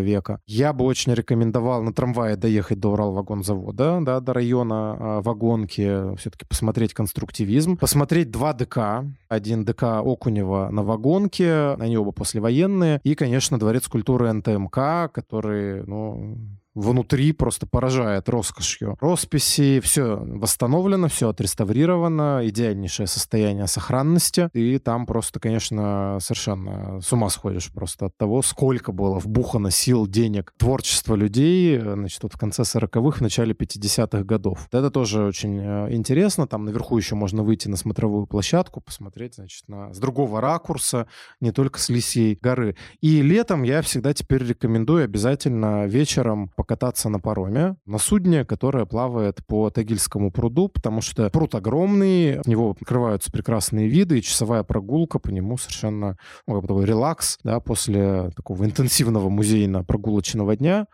века. 0.00 0.40
Я 0.46 0.72
бы 0.72 0.84
очень 0.84 1.14
рекомендовал 1.14 1.82
на 1.82 1.92
трамвае 1.92 2.36
доехать 2.36 2.80
до 2.80 2.92
Уралвагонзавода, 2.92 4.00
да, 4.02 4.20
до 4.20 4.32
района 4.32 4.96
э, 4.98 5.20
вагонки, 5.22 6.16
все-таки 6.16 6.46
посмотреть 6.46 6.94
конструктивизм, 6.94 7.76
посмотреть 7.76 8.30
два 8.30 8.52
ДК, 8.52 9.04
один 9.28 9.64
ДК 9.64 9.84
Окунева 10.04 10.68
на 10.70 10.82
вагонке, 10.82 11.74
они 11.78 11.96
оба 11.96 12.12
послевоенные, 12.12 13.00
и, 13.04 13.14
конечно, 13.14 13.58
Дворец 13.58 13.88
культуры 13.88 14.32
НТМК, 14.32 15.12
который, 15.12 15.84
ну, 15.86 16.36
внутри 16.74 17.32
просто 17.32 17.66
поражает 17.66 18.28
роскошью. 18.28 18.96
Росписи, 19.00 19.80
все 19.80 20.16
восстановлено, 20.16 21.08
все 21.08 21.28
отреставрировано, 21.28 22.40
идеальнейшее 22.44 23.06
состояние 23.06 23.66
сохранности. 23.66 24.50
И 24.52 24.78
там 24.78 25.06
просто, 25.06 25.40
конечно, 25.40 26.18
совершенно 26.20 27.00
с 27.00 27.12
ума 27.12 27.30
сходишь 27.30 27.70
просто 27.72 28.06
от 28.06 28.16
того, 28.16 28.42
сколько 28.42 28.92
было 28.92 29.18
вбухано 29.18 29.70
сил, 29.70 30.06
денег, 30.06 30.52
творчества 30.56 31.14
людей, 31.14 31.78
значит, 31.78 32.22
вот 32.22 32.34
в 32.34 32.38
конце 32.38 32.62
40-х, 32.62 33.18
в 33.18 33.20
начале 33.20 33.54
50-х 33.54 34.24
годов. 34.24 34.68
Это 34.72 34.90
тоже 34.90 35.24
очень 35.24 35.58
э, 35.58 35.94
интересно. 35.94 36.46
Там 36.46 36.64
наверху 36.64 36.96
еще 36.96 37.14
можно 37.14 37.42
выйти 37.42 37.68
на 37.68 37.76
смотровую 37.76 38.26
площадку, 38.26 38.80
посмотреть, 38.80 39.36
значит, 39.36 39.68
на, 39.68 39.92
с 39.92 39.98
другого 39.98 40.40
ракурса, 40.40 41.06
не 41.40 41.52
только 41.52 41.78
с 41.78 41.88
Лисьей 41.88 42.38
горы. 42.40 42.76
И 43.00 43.22
летом 43.22 43.62
я 43.62 43.82
всегда 43.82 44.12
теперь 44.12 44.44
рекомендую 44.44 45.04
обязательно 45.04 45.86
вечером 45.86 46.50
покататься 46.64 47.10
на 47.10 47.20
пароме, 47.20 47.76
на 47.84 47.98
судне, 47.98 48.46
которое 48.46 48.86
плавает 48.86 49.44
по 49.46 49.68
Тагильскому 49.68 50.30
пруду, 50.30 50.68
потому 50.68 51.02
что 51.02 51.28
пруд 51.28 51.54
огромный, 51.54 52.40
в 52.40 52.46
него 52.46 52.70
открываются 52.70 53.30
прекрасные 53.30 53.86
виды, 53.86 54.18
и 54.18 54.22
часовая 54.22 54.62
прогулка 54.62 55.18
по 55.18 55.28
нему 55.28 55.58
совершенно 55.58 56.16
ну, 56.46 56.54
как 56.54 56.62
бы 56.62 56.68
такой 56.68 56.86
релакс, 56.86 57.38
да, 57.44 57.60
после 57.60 58.30
такого 58.34 58.64
интенсивного 58.64 59.28
музейно-прогулочного 59.28 60.56
дня. 60.56 60.86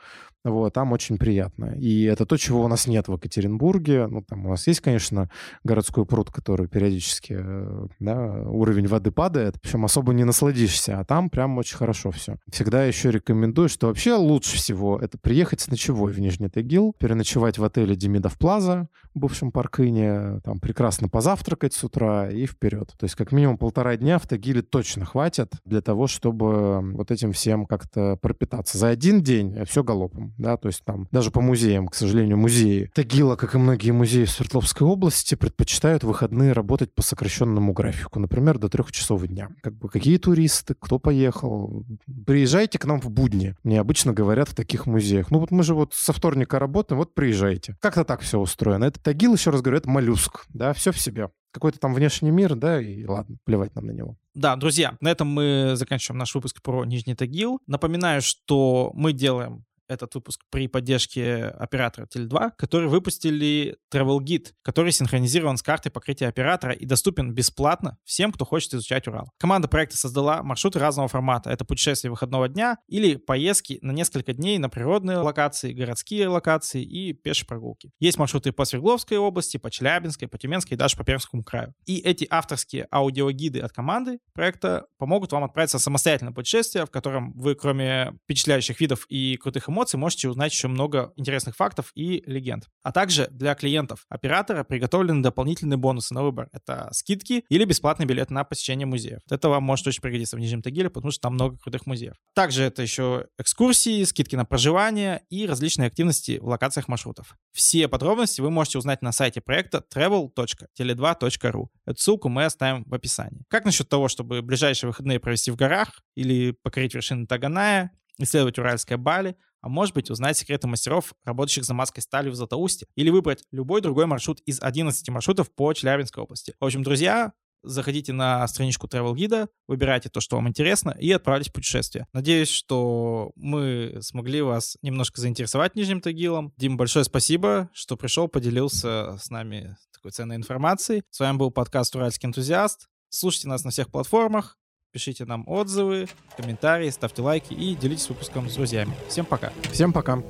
Вот, 0.43 0.73
там 0.73 0.93
очень 0.93 1.19
приятно. 1.19 1.77
И 1.79 2.05
это 2.05 2.25
то, 2.25 2.39
чего 2.39 2.65
у 2.65 2.69
нас 2.69 2.87
нет 2.87 3.09
в 3.09 3.13
Екатеринбурге. 3.13 4.07
Ну, 4.07 4.23
там 4.23 4.47
у 4.47 4.51
нас 4.51 4.67
есть, 4.67 4.81
конечно, 4.81 5.31
городской 5.65 6.07
пруд, 6.07 6.31
который 6.31 6.67
периодически, 6.67 7.37
э, 7.39 7.87
да, 7.99 8.43
уровень 8.47 8.87
воды 8.87 9.11
падает, 9.11 9.61
причем 9.61 9.85
особо 9.85 10.15
не 10.15 10.25
насладишься, 10.25 10.99
а 10.99 11.05
там 11.05 11.29
прям 11.29 11.59
очень 11.59 11.77
хорошо 11.77 12.11
все. 12.11 12.37
Всегда 12.51 12.85
еще 12.85 13.11
рекомендую, 13.11 13.69
что 13.69 13.89
вообще 13.89 14.15
лучше 14.15 14.57
всего 14.57 14.99
это 14.99 15.19
приехать 15.19 15.61
с 15.61 15.69
ночевой 15.69 16.13
в 16.13 16.21
Нижний 16.21 16.49
Тагил, 16.49 16.95
переночевать 16.99 17.59
в 17.59 17.65
отеле 17.65 17.95
Демидов 17.95 18.39
Плаза, 18.39 18.89
бывшем 19.15 19.53
Паркыне, 19.53 20.41
там 20.45 20.61
прекрасно 20.61 21.09
позавтракать 21.09 21.75
с 21.75 21.85
утра 21.85 22.31
и 22.31 22.47
вперед. 22.47 22.93
То 22.99 23.05
есть 23.05 23.15
как 23.15 23.33
минимум 23.33 23.59
полтора 23.59 23.97
дня 23.97 24.19
в 24.19 24.27
Тагиле 24.27 24.63
точно 24.63 25.05
хватит 25.05 25.53
для 25.65 25.81
того, 25.81 26.07
чтобы 26.07 26.81
вот 26.95 27.11
этим 27.11 27.33
всем 27.33 27.67
как-то 27.67 28.17
пропитаться. 28.21 28.79
За 28.79 28.89
один 28.89 29.23
день 29.23 29.65
все 29.65 29.83
галопом 29.83 30.35
да, 30.39 30.57
то 30.57 30.69
есть 30.69 30.85
там 30.85 31.09
даже 31.11 31.31
по 31.31 31.41
музеям, 31.41 31.89
к 31.89 31.95
сожалению, 31.95 32.37
музеи 32.37 32.91
Тагила, 32.95 33.37
как 33.37 33.55
и 33.55 33.59
многие 33.59 33.91
музеи 33.91 34.25
в 34.25 34.31
Свердловской 34.31 34.87
области, 34.87 35.35
предпочитают 35.35 36.05
выходные 36.05 36.53
работать 36.53 36.95
по 36.95 37.03
сокращенному 37.03 37.73
графику, 37.73 38.19
например, 38.19 38.59
до 38.59 38.69
трех 38.69 38.93
часов 38.93 39.27
дня. 39.27 39.49
Как 39.63 39.75
бы 39.75 39.89
какие 39.89 40.19
туристы, 40.19 40.75
кто 40.79 40.99
поехал, 40.99 41.85
приезжайте 42.27 42.79
к 42.79 42.85
нам 42.85 43.01
в 43.01 43.11
будни. 43.11 43.55
Мне 43.63 43.81
обычно 43.81 44.13
говорят 44.13 44.49
в 44.49 44.55
таких 44.55 44.87
музеях. 44.87 45.31
Ну 45.31 45.39
вот 45.39 45.51
мы 45.51 45.63
же 45.63 45.75
вот 45.75 45.95
со 45.95 46.13
вторника 46.13 46.59
работаем, 46.59 46.99
вот 46.99 47.15
приезжайте. 47.15 47.77
Как-то 47.81 48.05
так 48.05 48.21
все 48.21 48.39
устроено. 48.39 48.85
Это 48.85 49.00
Тагил, 49.03 49.35
еще 49.35 49.51
раз 49.51 49.63
говорю, 49.63 49.79
это 49.79 49.89
моллюск, 49.89 50.45
да, 50.49 50.73
все 50.73 50.93
в 50.93 50.99
себе 50.99 51.29
какой-то 51.53 51.79
там 51.79 51.95
внешний 51.95 52.31
мир, 52.31 52.55
да, 52.55 52.81
и 52.81 53.05
ладно, 53.05 53.37
плевать 53.45 53.75
нам 53.75 53.87
на 53.87 53.91
него. 53.93 54.17
Да, 54.35 54.57
друзья, 54.57 54.97
на 55.01 55.09
этом 55.09 55.29
мы 55.29 55.73
заканчиваем 55.75 56.19
наш 56.19 56.35
выпуск 56.35 56.63
про 56.63 56.85
Нижний 56.85 57.15
Тагил. 57.15 57.59
Напоминаю, 57.67 58.23
что 58.23 58.93
мы 58.95 59.13
делаем 59.13 59.65
этот 59.91 60.15
выпуск 60.15 60.41
при 60.51 60.69
поддержке 60.69 61.45
оператора 61.45 62.07
Теле2, 62.07 62.53
которые 62.57 62.89
выпустили 62.89 63.77
Travel 63.93 64.19
Guide, 64.19 64.49
который 64.63 64.93
синхронизирован 64.93 65.57
с 65.57 65.63
картой 65.63 65.91
покрытия 65.93 66.29
оператора 66.29 66.73
и 66.73 66.87
доступен 66.87 67.33
бесплатно 67.35 67.99
всем, 68.05 68.33
кто 68.33 68.45
хочет 68.45 68.75
изучать 68.75 69.09
Урал. 69.09 69.31
Команда 69.39 69.69
проекта 69.69 69.97
создала 69.97 70.43
маршруты 70.43 70.79
разного 70.79 71.09
формата. 71.09 71.51
Это 71.51 71.65
путешествия 71.65 72.11
выходного 72.11 72.49
дня 72.49 72.79
или 72.89 73.17
поездки 73.17 73.79
на 73.83 73.93
несколько 73.93 74.33
дней 74.33 74.59
на 74.59 74.69
природные 74.69 75.19
локации, 75.19 75.73
городские 75.73 76.29
локации 76.29 76.83
и 76.83 77.13
пешие 77.13 77.47
прогулки. 77.47 77.91
Есть 77.99 78.19
маршруты 78.19 78.53
по 78.53 78.65
Свердловской 78.65 79.19
области, 79.19 79.57
по 79.57 79.71
Челябинской, 79.71 80.29
по 80.29 80.39
Тюменской 80.39 80.77
и 80.77 80.79
даже 80.79 80.97
по 80.97 81.05
Пермскому 81.05 81.43
краю. 81.43 81.75
И 81.87 81.99
эти 81.99 82.27
авторские 82.31 82.87
аудиогиды 82.91 83.61
от 83.61 83.73
команды 83.73 84.21
проекта 84.33 84.87
помогут 84.99 85.33
вам 85.33 85.45
отправиться 85.45 85.79
в 85.79 86.33
путешествие, 86.33 86.87
в 86.87 86.91
котором 86.91 87.33
вы, 87.33 87.55
кроме 87.55 88.13
впечатляющих 88.25 88.81
видов 88.81 89.07
и 89.09 89.37
крутых 89.37 89.69
эмоций, 89.69 89.80
эмоций 89.81 89.99
можете 89.99 90.29
узнать 90.29 90.53
еще 90.53 90.69
много 90.69 91.13
интересных 91.17 91.57
фактов 91.57 91.91
и 91.95 92.23
легенд. 92.27 92.67
А 92.83 92.93
также 92.93 93.29
для 93.31 93.55
клиентов 93.55 94.05
оператора 94.09 94.63
приготовлены 94.63 95.23
дополнительные 95.23 95.79
бонусы 95.79 96.13
на 96.13 96.23
выбор. 96.23 96.49
Это 96.53 96.91
скидки 96.93 97.45
или 97.49 97.65
бесплатный 97.65 98.05
билет 98.05 98.31
на 98.31 98.45
посещение 98.45 98.87
музеев. 98.87 99.21
Это 99.31 99.49
вам 99.49 99.63
может 99.63 99.87
очень 99.87 100.03
пригодиться 100.03 100.37
в 100.37 100.41
Нижнем 100.41 100.63
Тагиле, 100.63 100.91
потому 100.91 101.11
что 101.13 101.23
там 101.23 101.35
много 101.35 101.57
крутых 101.57 101.87
музеев. 101.87 102.15
Также 102.35 102.65
это 102.65 102.83
еще 102.83 103.27
экскурсии, 103.39 104.05
скидки 104.05 104.37
на 104.37 104.45
проживание 104.45 105.23
и 105.31 105.47
различные 105.47 105.87
активности 105.87 106.39
в 106.39 106.47
локациях 106.47 106.89
маршрутов. 106.89 107.37
Все 107.53 107.89
подробности 107.89 108.41
вы 108.41 108.51
можете 108.51 108.79
узнать 108.79 109.01
на 109.03 109.13
сайте 109.13 109.41
проекта 109.41 109.83
travel.tele2.ru. 109.95 111.67
Эту 111.87 112.01
ссылку 112.01 112.29
мы 112.29 112.45
оставим 112.45 112.85
в 112.85 112.95
описании. 112.95 113.45
Как 113.49 113.65
насчет 113.65 113.89
того, 113.89 114.09
чтобы 114.09 114.43
ближайшие 114.43 114.89
выходные 114.89 115.21
провести 115.21 115.51
в 115.51 115.57
горах 115.57 116.03
или 116.15 116.53
покорить 116.63 116.95
вершины 116.95 117.27
Таганая, 117.27 117.93
исследовать 118.23 118.59
Уральское 118.59 118.99
Бали, 118.99 119.37
а 119.61 119.69
может 119.69 119.95
быть 119.95 120.11
узнать 120.11 120.39
секреты 120.39 120.69
мастеров, 120.69 121.15
работающих 121.25 121.65
за 121.65 121.75
маской 121.75 122.01
сталью 122.01 122.33
в 122.33 122.35
Златоусте, 122.35 122.87
или 122.95 123.11
выбрать 123.11 123.45
любой 123.51 123.81
другой 123.81 124.07
маршрут 124.07 124.41
из 124.47 124.61
11 124.61 125.09
маршрутов 125.11 125.53
по 125.55 125.73
Челябинской 125.73 126.23
области. 126.23 126.55
В 126.61 126.65
общем, 126.65 126.83
друзья, 126.83 127.33
заходите 127.63 128.13
на 128.13 128.47
страничку 128.49 128.87
Travel 128.87 129.15
Guide, 129.15 129.49
выбирайте 129.69 130.09
то, 130.09 130.21
что 130.21 130.37
вам 130.37 130.49
интересно, 130.49 130.97
и 130.99 131.11
отправляйтесь 131.13 131.51
в 131.51 131.55
путешествие. 131.55 132.07
Надеюсь, 132.13 132.49
что 132.49 133.33
мы 133.37 133.99
смогли 134.01 134.43
вас 134.43 134.77
немножко 134.83 135.21
заинтересовать 135.21 135.75
Нижним 135.75 136.01
Тагилом. 136.01 136.53
Дим, 136.57 136.77
большое 136.77 137.05
спасибо, 137.05 137.71
что 137.73 137.97
пришел, 137.97 138.29
поделился 138.29 139.17
с 139.19 139.31
нами 139.31 139.77
такой 139.93 140.13
ценной 140.13 140.37
информацией. 140.37 141.03
С 141.11 141.21
вами 141.21 141.37
был 141.37 141.51
подкаст 141.51 141.95
«Уральский 141.95 142.27
энтузиаст». 142.27 142.89
Слушайте 143.11 143.49
нас 143.49 143.65
на 143.65 143.71
всех 143.71 143.91
платформах, 143.91 144.57
пишите 144.93 145.25
нам 145.25 145.45
отзывы, 145.47 146.09
комментарии, 146.37 146.91
ставьте 146.91 147.23
лайки 147.23 147.53
и 147.53 147.75
делитесь 147.75 148.09
выпуском 148.09 148.49
с 148.49 148.55
друзьями. 148.55 148.95
Всем 149.09 149.25
пока. 149.25 149.53
Всем 149.71 149.93
пока. 149.93 150.23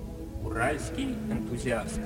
Уральский 0.42 1.14
энтузиаст. 1.30 2.00